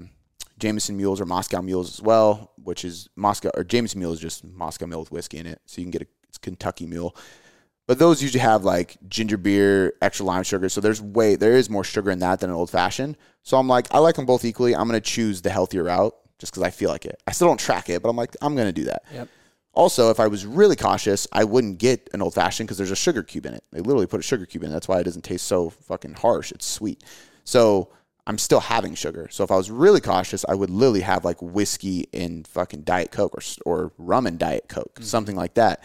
Jameson 0.58 0.96
mules 0.96 1.20
or 1.20 1.26
Moscow 1.26 1.62
mules 1.62 1.98
as 1.98 2.02
well, 2.02 2.52
which 2.62 2.84
is 2.84 3.08
Moscow 3.16 3.50
or 3.54 3.64
Jameson 3.64 4.00
mule 4.00 4.12
is 4.12 4.20
just 4.20 4.44
Moscow 4.44 4.86
mule 4.86 5.00
with 5.00 5.12
whiskey 5.12 5.38
in 5.38 5.46
it, 5.46 5.60
so 5.66 5.80
you 5.80 5.84
can 5.84 5.90
get 5.90 6.02
a 6.02 6.06
Kentucky 6.40 6.86
mule. 6.86 7.16
But 7.88 7.98
those 7.98 8.22
usually 8.22 8.40
have 8.40 8.64
like 8.64 8.98
ginger 9.08 9.38
beer, 9.38 9.94
extra 10.02 10.26
lime 10.26 10.42
sugar. 10.42 10.68
So 10.68 10.82
there's 10.82 11.00
way 11.00 11.36
there 11.36 11.56
is 11.56 11.70
more 11.70 11.82
sugar 11.82 12.10
in 12.10 12.18
that 12.18 12.38
than 12.38 12.50
an 12.50 12.56
old 12.56 12.68
fashioned. 12.68 13.16
So 13.42 13.56
I'm 13.56 13.66
like, 13.66 13.86
I 13.90 13.98
like 13.98 14.16
them 14.16 14.26
both 14.26 14.44
equally. 14.44 14.76
I'm 14.76 14.86
gonna 14.86 15.00
choose 15.00 15.40
the 15.40 15.48
healthier 15.48 15.84
route 15.84 16.14
just 16.38 16.52
because 16.52 16.62
I 16.62 16.68
feel 16.68 16.90
like 16.90 17.06
it. 17.06 17.18
I 17.26 17.32
still 17.32 17.48
don't 17.48 17.58
track 17.58 17.88
it, 17.88 18.02
but 18.02 18.10
I'm 18.10 18.16
like, 18.16 18.36
I'm 18.42 18.54
gonna 18.54 18.72
do 18.74 18.84
that. 18.84 19.04
Yep. 19.14 19.28
Also, 19.72 20.10
if 20.10 20.20
I 20.20 20.26
was 20.26 20.44
really 20.44 20.76
cautious, 20.76 21.26
I 21.32 21.44
wouldn't 21.44 21.78
get 21.78 22.10
an 22.12 22.20
old 22.20 22.34
fashioned 22.34 22.68
because 22.68 22.76
there's 22.76 22.90
a 22.90 22.96
sugar 22.96 23.22
cube 23.22 23.46
in 23.46 23.54
it. 23.54 23.64
They 23.72 23.80
literally 23.80 24.06
put 24.06 24.20
a 24.20 24.22
sugar 24.22 24.44
cube 24.44 24.64
in. 24.64 24.70
It. 24.70 24.72
That's 24.74 24.88
why 24.88 25.00
it 25.00 25.04
doesn't 25.04 25.24
taste 25.24 25.46
so 25.46 25.70
fucking 25.70 26.12
harsh. 26.12 26.52
It's 26.52 26.66
sweet. 26.66 27.02
So 27.44 27.88
I'm 28.26 28.36
still 28.36 28.60
having 28.60 28.96
sugar. 28.96 29.28
So 29.30 29.44
if 29.44 29.50
I 29.50 29.56
was 29.56 29.70
really 29.70 30.02
cautious, 30.02 30.44
I 30.46 30.54
would 30.54 30.68
literally 30.68 31.00
have 31.00 31.24
like 31.24 31.40
whiskey 31.40 32.06
and 32.12 32.46
fucking 32.46 32.82
Diet 32.82 33.12
Coke 33.12 33.34
or, 33.34 33.40
or 33.64 33.92
rum 33.96 34.26
and 34.26 34.38
Diet 34.38 34.68
Coke, 34.68 34.96
mm-hmm. 34.96 35.04
something 35.04 35.36
like 35.36 35.54
that 35.54 35.82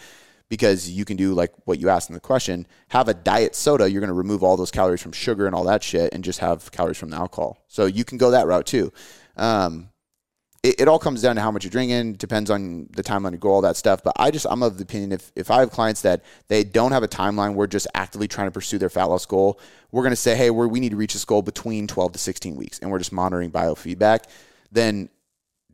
because 0.54 0.88
you 0.88 1.04
can 1.04 1.18
do 1.18 1.34
like 1.34 1.52
what 1.66 1.80
you 1.80 1.90
asked 1.90 2.12
in 2.12 2.14
the 2.14 2.20
question 2.20 2.68
have 2.90 3.08
a 3.08 3.14
diet 3.16 3.56
soda 3.56 3.90
you're 3.90 4.02
going 4.02 4.08
to 4.08 4.14
remove 4.14 4.44
all 4.44 4.56
those 4.56 4.70
calories 4.70 5.02
from 5.02 5.12
sugar 5.12 5.48
and 5.48 5.56
all 5.56 5.64
that 5.64 5.82
shit 5.82 6.14
and 6.14 6.24
just 6.24 6.38
have 6.38 6.72
calories 6.72 6.96
from 6.96 7.10
the 7.10 7.18
alcohol. 7.18 7.58
So 7.68 7.88
you 7.88 8.06
can 8.06 8.20
go 8.20 8.30
that 8.30 8.46
route 8.46 8.68
too. 8.68 8.94
Um, 9.36 9.90
it, 10.62 10.82
it, 10.82 10.88
all 10.88 11.00
comes 11.00 11.24
down 11.24 11.38
to 11.38 11.42
how 11.42 11.50
much 11.50 11.64
you're 11.64 11.72
drinking 11.72 12.14
depends 12.14 12.52
on 12.52 12.88
the 12.92 13.02
timeline 13.02 13.32
you 13.32 13.40
go 13.40 13.50
all 13.50 13.62
that 13.62 13.78
stuff. 13.78 14.04
But 14.04 14.14
i 14.18 14.30
just 14.30 14.46
i'm 14.48 14.62
of 14.62 14.78
the 14.78 14.84
opinion 14.84 15.12
if, 15.12 15.32
if 15.36 15.50
i 15.50 15.62
have 15.62 15.72
clients 15.72 16.02
that 16.02 16.24
they 16.50 16.64
don't 16.64 16.92
have 16.92 17.02
a 17.02 17.08
timeline 17.08 17.56
we're 17.56 17.66
just 17.66 17.88
actively 17.96 18.28
trying 18.28 18.46
to 18.46 18.52
pursue 18.52 18.78
their 18.78 18.92
fat 18.92 19.06
loss 19.06 19.26
goal 19.26 19.60
we're 19.92 20.04
going 20.04 20.12
to 20.12 20.16
say 20.28 20.36
hey 20.36 20.52
we 20.52 20.68
we 20.68 20.80
need 20.80 20.92
to 20.92 20.98
reach 20.98 21.14
this 21.14 21.26
goal 21.26 21.42
between 21.42 21.88
12 21.88 22.12
to 22.12 22.20
16 22.20 22.56
weeks 22.56 22.78
and 22.78 22.92
we're 22.92 23.00
just 23.00 23.12
monitoring 23.12 23.52
biofeedback 23.52 24.26
then 24.72 25.10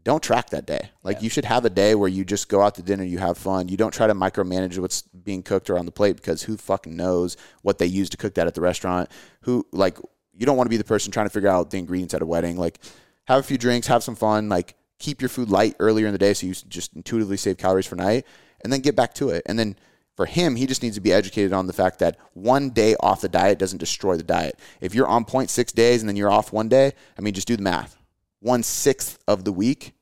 don't 0.10 0.24
track 0.24 0.49
that 0.49 0.66
day. 0.66 0.89
Like 1.03 1.18
yeah. 1.18 1.22
you 1.22 1.30
should 1.30 1.45
have 1.45 1.66
a 1.66 1.70
day 1.70 1.93
where 1.93 2.10
you 2.10 2.26
just 2.26 2.49
go 2.49 2.64
out 2.64 2.74
to 2.76 2.82
dinner, 2.82 3.03
you 3.03 3.20
have 3.20 3.38
fun. 3.38 3.70
You 3.70 3.78
don't 3.78 3.93
try 3.93 4.07
to 4.07 4.16
micromanage 4.16 4.80
what's 4.80 5.03
being 5.03 5.43
cooked 5.43 5.70
or 5.70 5.78
on 5.78 5.86
the 5.86 5.91
plate 5.91 6.16
because 6.16 6.41
who 6.41 6.57
fucking 6.57 6.95
knows 6.95 7.38
what 7.62 7.78
they 7.78 7.86
use 7.86 8.10
to 8.10 8.18
cook 8.18 8.34
that 8.34 8.47
at 8.47 8.55
the 8.55 8.62
restaurant. 8.62 9.07
Who 9.41 9.68
like 9.72 9.99
you 10.34 10.47
don't 10.47 10.57
want 10.57 10.66
to 10.66 10.72
be 10.72 10.78
the 10.78 10.84
person 10.84 11.12
trying 11.12 11.28
to 11.28 11.30
figure 11.30 11.49
out 11.49 11.70
the 11.70 11.78
ingredients 11.78 12.16
at 12.16 12.24
a 12.24 12.26
wedding. 12.26 12.57
Like 12.57 12.80
have 13.26 13.39
a 13.39 13.43
few 13.43 13.60
drinks, 13.60 13.86
have 13.86 14.03
some 14.03 14.16
fun, 14.16 14.49
like 14.49 14.74
keep 14.97 15.22
your 15.22 15.30
food 15.30 15.51
light 15.51 15.76
earlier 15.78 16.07
in 16.07 16.12
the 16.12 16.18
day 16.18 16.34
so 16.34 16.47
you 16.47 16.55
just 16.55 16.95
intuitively 16.95 17.38
save 17.38 17.57
calories 17.57 17.86
for 17.86 17.95
night 17.95 18.26
and 18.64 18.74
then 18.74 18.80
get 18.80 18.95
back 18.95 19.14
to 19.14 19.30
it. 19.30 19.43
And 19.45 19.60
then 19.60 19.76
for 20.16 20.26
him, 20.26 20.55
he 20.55 20.66
just 20.66 20.82
needs 20.82 20.95
to 20.95 21.01
be 21.01 21.14
educated 21.14 21.53
on 21.53 21.68
the 21.68 21.74
fact 21.74 21.99
that 21.99 22.18
one 22.34 22.72
day 22.72 22.95
off 22.99 23.22
the 23.22 23.30
diet 23.30 23.60
doesn't 23.60 23.78
destroy 23.78 24.18
the 24.18 24.24
diet. 24.24 24.57
If 24.82 24.95
you're 24.95 25.07
on 25.07 25.24
point 25.24 25.51
six 25.51 25.72
days 25.72 26.01
and 26.01 26.10
then 26.10 26.16
you're 26.16 26.32
off 26.32 26.51
one 26.51 26.68
day, 26.68 26.93
I 27.16 27.22
mean, 27.22 27.36
just 27.36 27.47
do 27.47 27.55
the 27.55 27.62
math 27.62 27.95
one 28.39 28.64
sixth 28.64 29.20
of 29.28 29.43
the 29.43 29.51
week, 29.51 29.93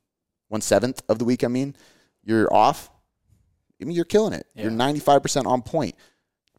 one 0.50 0.62
seventh 0.62 1.02
of 1.10 1.20
the 1.20 1.26
week, 1.26 1.44
I 1.44 1.48
mean, 1.48 1.76
you're 2.24 2.52
off. 2.54 2.90
I 3.82 3.86
mean, 3.86 3.96
you're 3.96 4.06
killing 4.06 4.34
it. 4.34 4.48
Yeah. 4.54 4.64
You're 4.64 4.72
95% 4.72 5.46
on 5.46 5.62
point. 5.62 5.96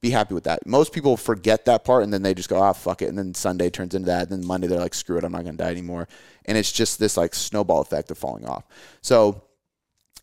Be 0.01 0.11
happy 0.11 0.35
with 0.35 0.45
that. 0.45 0.65
Most 0.65 0.93
people 0.93 1.17
forget 1.17 1.65
that 1.65 1.85
part 1.85 2.05
and 2.05 2.13
then 2.13 2.23
they 2.23 2.33
just 2.33 2.49
go, 2.49 2.61
ah, 2.63 2.73
fuck 2.73 3.03
it. 3.03 3.09
And 3.09 3.19
then 3.19 3.35
Sunday 3.35 3.69
turns 3.69 3.95
into 3.95 4.07
that. 4.07 4.31
And 4.31 4.31
then 4.31 4.47
Monday 4.47 4.69
they're 4.69 4.79
like, 4.79 4.95
screw 4.95 5.19
it, 5.19 5.25
I'm 5.25 5.33
not 5.33 5.43
going 5.43 5.57
to 5.57 5.63
die 5.65 5.71
anymore. 5.71 6.07
And 6.45 6.57
it's 6.57 6.71
just 6.71 7.01
this 7.01 7.17
like 7.17 7.35
snowball 7.35 7.81
effect 7.81 8.11
of 8.13 8.19
falling 8.19 8.47
off. 8.47 8.65
So 9.01 9.43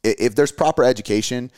if 0.04 0.34
there's 0.36 0.54
proper 0.54 0.84
education, 0.86 1.52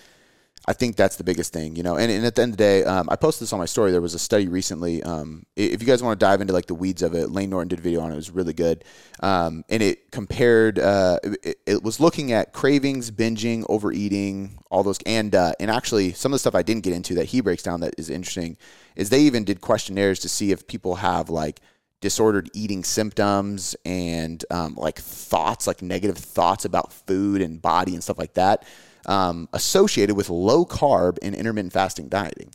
I 0.69 0.73
think 0.73 0.97
that's 0.97 1.15
the 1.15 1.23
biggest 1.23 1.53
thing, 1.53 1.77
you 1.77 1.83
know. 1.83 1.95
And, 1.95 2.11
and 2.11 2.25
at 2.25 2.35
the 2.35 2.41
end 2.41 2.51
of 2.51 2.57
the 2.57 2.63
day, 2.63 2.83
um, 2.83 3.07
I 3.09 3.15
posted 3.15 3.45
this 3.45 3.53
on 3.53 3.59
my 3.59 3.65
story. 3.65 3.91
There 3.91 4.01
was 4.01 4.13
a 4.13 4.19
study 4.19 4.49
recently. 4.49 5.01
Um, 5.01 5.45
if 5.55 5.81
you 5.81 5.87
guys 5.87 6.03
want 6.03 6.19
to 6.19 6.25
dive 6.25 6.41
into 6.41 6.51
like 6.51 6.65
the 6.65 6.75
weeds 6.75 7.01
of 7.03 7.15
it, 7.15 7.31
Layne 7.31 7.49
Norton 7.49 7.69
did 7.69 7.79
a 7.79 7.81
video 7.81 8.01
on 8.01 8.11
it. 8.11 8.13
It 8.13 8.17
was 8.17 8.31
really 8.31 8.51
good, 8.51 8.83
um, 9.21 9.63
and 9.69 9.81
it 9.81 10.11
compared. 10.11 10.77
Uh, 10.77 11.19
it, 11.23 11.57
it, 11.65 11.83
was 11.83 12.01
looking 12.01 12.33
at 12.33 12.51
cravings, 12.51 13.11
binging, 13.11 13.65
overeating, 13.69 14.59
all 14.69 14.83
those, 14.83 14.99
and 15.05 15.33
uh, 15.33 15.53
and 15.61 15.71
actually 15.71 16.11
some 16.11 16.33
of 16.33 16.35
the 16.35 16.39
stuff 16.39 16.55
I 16.55 16.63
didn't 16.63 16.83
get 16.83 16.91
into 16.91 17.13
that 17.15 17.25
he 17.25 17.39
breaks 17.39 17.63
down 17.63 17.79
that 17.79 17.95
is 17.97 18.09
interesting 18.09 18.57
is 18.97 19.09
they 19.09 19.21
even 19.21 19.45
did 19.45 19.61
questionnaires 19.61 20.19
to 20.19 20.29
see 20.29 20.51
if 20.51 20.67
people 20.67 20.95
have 20.95 21.29
like 21.29 21.61
disordered 22.01 22.49
eating 22.53 22.83
symptoms 22.83 23.75
and 23.85 24.43
um, 24.51 24.75
like 24.75 24.99
thoughts, 24.99 25.65
like 25.65 25.81
negative 25.81 26.17
thoughts 26.17 26.65
about 26.65 26.91
food 26.91 27.41
and 27.41 27.61
body 27.61 27.93
and 27.93 28.03
stuff 28.03 28.17
like 28.17 28.33
that 28.33 28.65
um, 29.07 29.47
associated 29.53 30.15
with 30.15 30.29
low 30.29 30.65
carb 30.65 31.17
and 31.21 31.33
intermittent 31.33 31.73
fasting 31.73 32.09
dieting. 32.09 32.51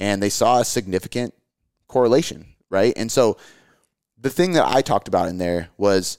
And 0.00 0.22
they 0.22 0.30
saw 0.30 0.60
a 0.60 0.64
significant 0.64 1.34
correlation, 1.86 2.46
right? 2.70 2.92
And 2.96 3.10
so 3.10 3.36
the 4.18 4.30
thing 4.30 4.52
that 4.52 4.66
I 4.66 4.82
talked 4.82 5.08
about 5.08 5.28
in 5.28 5.38
there 5.38 5.68
was 5.76 6.18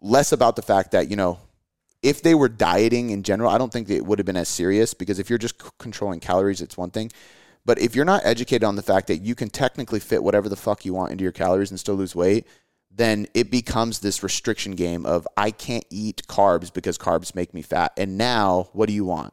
less 0.00 0.32
about 0.32 0.56
the 0.56 0.62
fact 0.62 0.92
that, 0.92 1.10
you 1.10 1.16
know, 1.16 1.38
if 2.02 2.22
they 2.22 2.34
were 2.34 2.48
dieting 2.48 3.10
in 3.10 3.22
general, 3.22 3.50
I 3.50 3.58
don't 3.58 3.72
think 3.72 3.90
it 3.90 4.04
would 4.04 4.18
have 4.18 4.26
been 4.26 4.36
as 4.36 4.48
serious 4.48 4.94
because 4.94 5.18
if 5.18 5.28
you're 5.28 5.38
just 5.38 5.60
c- 5.62 5.68
controlling 5.78 6.20
calories, 6.20 6.62
it's 6.62 6.76
one 6.76 6.90
thing. 6.90 7.10
But 7.66 7.78
if 7.78 7.94
you're 7.94 8.06
not 8.06 8.24
educated 8.24 8.64
on 8.64 8.76
the 8.76 8.82
fact 8.82 9.06
that 9.08 9.18
you 9.18 9.34
can 9.34 9.50
technically 9.50 10.00
fit 10.00 10.22
whatever 10.22 10.48
the 10.48 10.56
fuck 10.56 10.84
you 10.84 10.94
want 10.94 11.12
into 11.12 11.22
your 11.22 11.32
calories 11.32 11.70
and 11.70 11.78
still 11.78 11.94
lose 11.94 12.16
weight, 12.16 12.46
then 12.90 13.26
it 13.34 13.50
becomes 13.50 14.00
this 14.00 14.22
restriction 14.22 14.72
game 14.72 15.06
of 15.06 15.26
I 15.36 15.50
can't 15.50 15.84
eat 15.90 16.22
carbs 16.28 16.72
because 16.72 16.98
carbs 16.98 17.34
make 17.34 17.54
me 17.54 17.62
fat. 17.62 17.92
And 17.96 18.18
now, 18.18 18.68
what 18.72 18.86
do 18.86 18.92
you 18.92 19.04
want? 19.04 19.32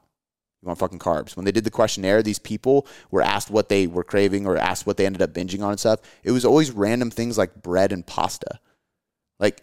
You 0.62 0.68
want 0.68 0.80
fucking 0.80 1.00
carbs. 1.00 1.36
When 1.36 1.46
they 1.46 1.52
did 1.52 1.64
the 1.64 1.72
questionnaire, 1.72 2.22
these 2.22 2.40
people 2.40 2.88
were 3.12 3.22
asked 3.22 3.50
what 3.50 3.70
they 3.70 3.88
were 3.88 4.04
craving 4.04 4.46
or 4.46 4.58
asked 4.58 4.86
what 4.86 4.98
they 4.98 5.06
ended 5.06 5.22
up 5.22 5.34
binging 5.34 5.64
on 5.64 5.72
and 5.72 5.80
stuff. 5.80 6.02
It 6.24 6.32
was 6.32 6.46
always 6.46 6.72
random 6.72 7.12
things 7.12 7.38
like 7.38 7.62
bread 7.62 7.92
and 7.92 8.06
pasta. 8.06 8.60
Like, 9.40 9.62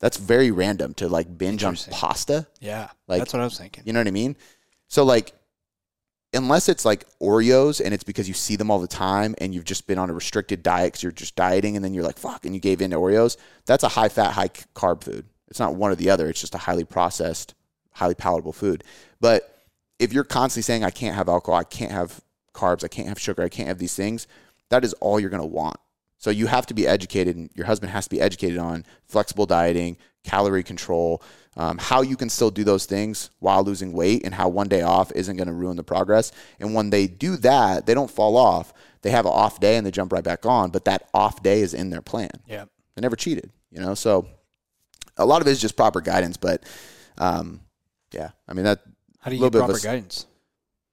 that's 0.00 0.16
very 0.16 0.50
random 0.50 0.94
to 0.94 1.08
like 1.08 1.38
binge 1.38 1.64
on 1.64 1.76
pasta. 1.90 2.46
Yeah. 2.60 2.90
Like, 3.08 3.20
that's 3.20 3.32
what 3.32 3.40
I 3.40 3.44
was 3.44 3.58
thinking. 3.58 3.84
You 3.86 3.92
know 3.92 4.00
what 4.00 4.08
I 4.08 4.12
mean? 4.12 4.36
So, 4.88 5.04
like, 5.04 5.32
unless 6.34 6.68
it's 6.68 6.84
like 6.84 7.06
Oreos 7.20 7.80
and 7.84 7.94
it's 7.94 8.04
because 8.04 8.28
you 8.28 8.34
see 8.34 8.56
them 8.56 8.70
all 8.70 8.78
the 8.78 8.88
time 8.88 9.34
and 9.38 9.54
you've 9.54 9.64
just 9.64 9.86
been 9.86 9.98
on 9.98 10.10
a 10.10 10.14
restricted 10.14 10.62
diet 10.62 10.92
because 10.92 11.02
you're 11.02 11.12
just 11.12 11.36
dieting 11.36 11.76
and 11.76 11.84
then 11.84 11.94
you're 11.94 12.04
like, 12.04 12.18
fuck, 12.18 12.44
and 12.44 12.54
you 12.54 12.60
gave 12.60 12.82
in 12.82 12.90
to 12.90 12.96
Oreos, 12.96 13.36
that's 13.66 13.84
a 13.84 13.88
high 13.88 14.08
fat, 14.08 14.32
high 14.32 14.48
carb 14.48 15.02
food. 15.02 15.26
It's 15.48 15.60
not 15.60 15.76
one 15.76 15.90
or 15.90 15.94
the 15.94 16.10
other. 16.10 16.28
It's 16.28 16.40
just 16.40 16.54
a 16.54 16.58
highly 16.58 16.84
processed, 16.84 17.54
highly 17.92 18.14
palatable 18.14 18.52
food. 18.52 18.84
But 19.20 19.56
if 19.98 20.12
you're 20.12 20.24
constantly 20.24 20.62
saying, 20.62 20.84
I 20.84 20.90
can't 20.90 21.14
have 21.14 21.28
alcohol, 21.28 21.60
I 21.60 21.64
can't 21.64 21.92
have 21.92 22.20
carbs, 22.52 22.84
I 22.84 22.88
can't 22.88 23.08
have 23.08 23.20
sugar, 23.20 23.42
I 23.42 23.48
can't 23.48 23.68
have 23.68 23.78
these 23.78 23.94
things, 23.94 24.26
that 24.70 24.84
is 24.84 24.92
all 24.94 25.20
you're 25.20 25.30
going 25.30 25.42
to 25.42 25.46
want. 25.46 25.76
So 26.18 26.30
you 26.30 26.46
have 26.46 26.66
to 26.66 26.74
be 26.74 26.86
educated, 26.86 27.36
and 27.36 27.50
your 27.54 27.66
husband 27.66 27.92
has 27.92 28.04
to 28.04 28.10
be 28.10 28.20
educated 28.20 28.58
on 28.58 28.84
flexible 29.06 29.46
dieting, 29.46 29.98
calorie 30.24 30.62
control, 30.62 31.22
um, 31.56 31.78
how 31.78 32.02
you 32.02 32.16
can 32.16 32.28
still 32.28 32.50
do 32.50 32.64
those 32.64 32.86
things 32.86 33.30
while 33.38 33.62
losing 33.62 33.92
weight, 33.92 34.22
and 34.24 34.34
how 34.34 34.48
one 34.48 34.68
day 34.68 34.82
off 34.82 35.12
isn't 35.14 35.36
going 35.36 35.46
to 35.46 35.52
ruin 35.52 35.76
the 35.76 35.84
progress. 35.84 36.32
And 36.60 36.74
when 36.74 36.90
they 36.90 37.06
do 37.06 37.36
that, 37.38 37.86
they 37.86 37.94
don't 37.94 38.10
fall 38.10 38.36
off. 38.36 38.72
They 39.02 39.10
have 39.10 39.26
an 39.26 39.32
off 39.32 39.60
day 39.60 39.76
and 39.76 39.86
they 39.86 39.90
jump 39.90 40.12
right 40.12 40.24
back 40.24 40.46
on, 40.46 40.70
but 40.70 40.86
that 40.86 41.08
off 41.12 41.42
day 41.42 41.60
is 41.60 41.74
in 41.74 41.90
their 41.90 42.00
plan. 42.00 42.30
Yeah, 42.48 42.64
they 42.94 43.02
never 43.02 43.16
cheated, 43.16 43.50
you 43.70 43.80
know. 43.80 43.94
So 43.94 44.26
a 45.16 45.26
lot 45.26 45.42
of 45.42 45.48
it 45.48 45.50
is 45.50 45.60
just 45.60 45.76
proper 45.76 46.00
guidance, 46.00 46.36
but 46.36 46.62
um, 47.18 47.60
yeah, 48.12 48.30
I 48.48 48.54
mean 48.54 48.64
that. 48.64 48.80
How 49.20 49.30
do 49.30 49.36
you 49.36 49.42
get 49.42 49.52
proper 49.52 49.78
guidance? 49.78 50.26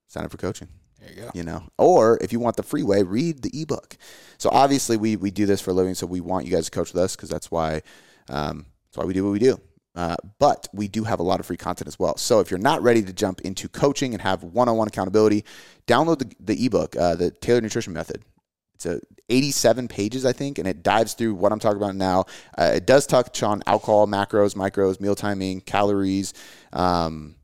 Sign 0.08 0.24
up 0.24 0.30
for 0.30 0.36
coaching. 0.36 0.68
There 1.00 1.10
you 1.10 1.22
go. 1.22 1.30
You 1.34 1.42
know, 1.42 1.64
or 1.78 2.18
if 2.20 2.32
you 2.32 2.38
want 2.38 2.56
the 2.56 2.62
freeway, 2.62 3.02
read 3.02 3.42
the 3.42 3.50
ebook. 3.60 3.96
So 4.38 4.50
obviously, 4.50 4.96
we 4.96 5.16
we 5.16 5.30
do 5.30 5.46
this 5.46 5.60
for 5.60 5.70
a 5.70 5.74
living, 5.74 5.94
so 5.94 6.06
we 6.06 6.20
want 6.20 6.46
you 6.46 6.52
guys 6.52 6.66
to 6.66 6.70
coach 6.70 6.92
with 6.92 7.02
us 7.02 7.16
because 7.16 7.28
that's 7.28 7.50
why 7.50 7.82
um, 8.28 8.66
that's 8.86 8.98
why 8.98 9.04
we 9.04 9.14
do 9.14 9.24
what 9.24 9.32
we 9.32 9.38
do. 9.38 9.60
Uh, 9.94 10.16
but 10.38 10.68
we 10.72 10.88
do 10.88 11.04
have 11.04 11.20
a 11.20 11.22
lot 11.22 11.38
of 11.38 11.46
free 11.46 11.56
content 11.56 11.86
as 11.86 11.98
well. 11.98 12.16
So 12.16 12.40
if 12.40 12.50
you're 12.50 12.58
not 12.58 12.82
ready 12.82 13.02
to 13.02 13.12
jump 13.12 13.42
into 13.42 13.68
coaching 13.68 14.14
and 14.14 14.22
have 14.22 14.42
one-on-one 14.42 14.88
accountability, 14.88 15.44
download 15.86 16.18
the, 16.18 16.34
the 16.40 16.64
ebook, 16.66 16.96
uh, 16.96 17.14
the 17.14 17.30
Tailored 17.30 17.62
Nutrition 17.62 17.92
Method. 17.92 18.22
It's 18.74 18.86
a 18.86 19.00
87 19.28 19.88
pages, 19.88 20.24
I 20.26 20.32
think, 20.32 20.58
and 20.58 20.66
it 20.66 20.82
dives 20.82 21.14
through 21.14 21.34
what 21.34 21.52
I'm 21.52 21.58
talking 21.58 21.76
about 21.76 21.94
now. 21.94 22.24
Uh, 22.58 22.72
it 22.74 22.86
does 22.86 23.06
touch 23.06 23.42
on 23.42 23.62
alcohol, 23.66 24.06
macros, 24.06 24.54
micros, 24.54 25.00
meal 25.00 25.14
timing, 25.14 25.60
calories, 25.60 26.34
um, 26.72 27.36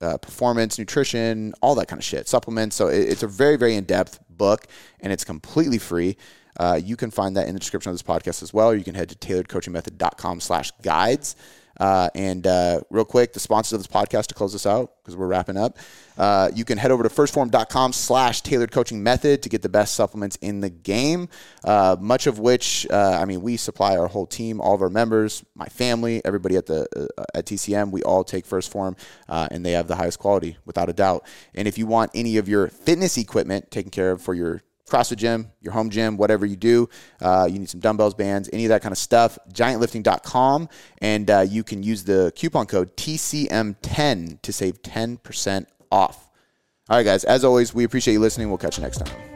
uh, 0.00 0.18
performance, 0.18 0.78
nutrition, 0.78 1.54
all 1.62 1.74
that 1.74 1.88
kind 1.88 1.98
of 1.98 2.04
shit, 2.04 2.28
supplements. 2.28 2.76
So 2.76 2.88
it, 2.88 3.08
it's 3.08 3.22
a 3.22 3.26
very, 3.26 3.56
very 3.56 3.74
in 3.74 3.84
depth 3.84 4.20
book, 4.28 4.66
and 5.00 5.12
it's 5.12 5.24
completely 5.24 5.78
free. 5.78 6.16
Uh, 6.60 6.80
you 6.82 6.96
can 6.96 7.10
find 7.10 7.36
that 7.36 7.48
in 7.48 7.54
the 7.54 7.60
description 7.60 7.90
of 7.90 7.94
this 7.94 8.02
podcast 8.02 8.42
as 8.42 8.52
well, 8.54 8.70
or 8.70 8.76
you 8.76 8.84
can 8.84 8.94
head 8.94 9.08
to 9.08 9.16
tailoredcoachingmethod.com 9.16 10.40
slash 10.40 10.70
guides. 10.82 11.34
Uh, 11.78 12.08
and 12.14 12.46
uh, 12.46 12.80
real 12.90 13.04
quick, 13.04 13.32
the 13.32 13.40
sponsors 13.40 13.72
of 13.72 13.80
this 13.80 13.86
podcast 13.86 14.26
to 14.26 14.34
close 14.34 14.52
this 14.52 14.66
out 14.66 14.92
because 15.02 15.16
we're 15.16 15.26
wrapping 15.26 15.56
up. 15.56 15.78
Uh, 16.16 16.50
you 16.54 16.64
can 16.64 16.78
head 16.78 16.90
over 16.90 17.02
to 17.02 17.08
firstform.com 17.08 17.92
slash 17.92 18.40
tailored 18.40 18.70
coaching 18.70 19.02
method 19.02 19.42
to 19.42 19.48
get 19.48 19.62
the 19.62 19.68
best 19.68 19.94
supplements 19.94 20.36
in 20.36 20.60
the 20.60 20.70
game. 20.70 21.28
Uh, 21.64 21.96
much 22.00 22.26
of 22.26 22.38
which, 22.38 22.86
uh, 22.90 23.18
I 23.20 23.24
mean, 23.24 23.42
we 23.42 23.56
supply 23.56 23.96
our 23.96 24.06
whole 24.06 24.26
team, 24.26 24.60
all 24.60 24.74
of 24.74 24.82
our 24.82 24.90
members, 24.90 25.44
my 25.54 25.66
family, 25.66 26.24
everybody 26.24 26.56
at 26.56 26.66
the 26.66 26.86
uh, 27.18 27.24
at 27.34 27.46
TCM. 27.46 27.90
We 27.90 28.02
all 28.02 28.22
take 28.22 28.46
First 28.46 28.70
Form, 28.70 28.96
and 29.28 29.66
they 29.66 29.72
have 29.72 29.88
the 29.88 29.96
highest 29.96 30.18
quality 30.18 30.56
without 30.64 30.88
a 30.88 30.92
doubt. 30.92 31.26
And 31.54 31.66
if 31.66 31.78
you 31.78 31.86
want 31.86 32.12
any 32.14 32.36
of 32.36 32.48
your 32.48 32.68
fitness 32.68 33.18
equipment 33.18 33.70
taken 33.70 33.90
care 33.90 34.12
of 34.12 34.22
for 34.22 34.34
your 34.34 34.62
CrossFit 34.88 35.16
gym, 35.16 35.50
your 35.60 35.72
home 35.72 35.90
gym, 35.90 36.16
whatever 36.16 36.44
you 36.44 36.56
do. 36.56 36.88
Uh, 37.20 37.48
you 37.50 37.58
need 37.58 37.70
some 37.70 37.80
dumbbells, 37.80 38.14
bands, 38.14 38.50
any 38.52 38.64
of 38.64 38.68
that 38.68 38.82
kind 38.82 38.92
of 38.92 38.98
stuff. 38.98 39.38
Giantlifting.com, 39.52 40.68
and 40.98 41.30
uh, 41.30 41.40
you 41.40 41.64
can 41.64 41.82
use 41.82 42.04
the 42.04 42.32
coupon 42.36 42.66
code 42.66 42.96
TCM10 42.96 44.42
to 44.42 44.52
save 44.52 44.82
10% 44.82 45.66
off. 45.90 46.28
All 46.88 46.98
right, 46.98 47.02
guys, 47.02 47.24
as 47.24 47.44
always, 47.44 47.74
we 47.74 47.84
appreciate 47.84 48.14
you 48.14 48.20
listening. 48.20 48.48
We'll 48.48 48.58
catch 48.58 48.76
you 48.76 48.82
next 48.82 48.98
time. 48.98 49.33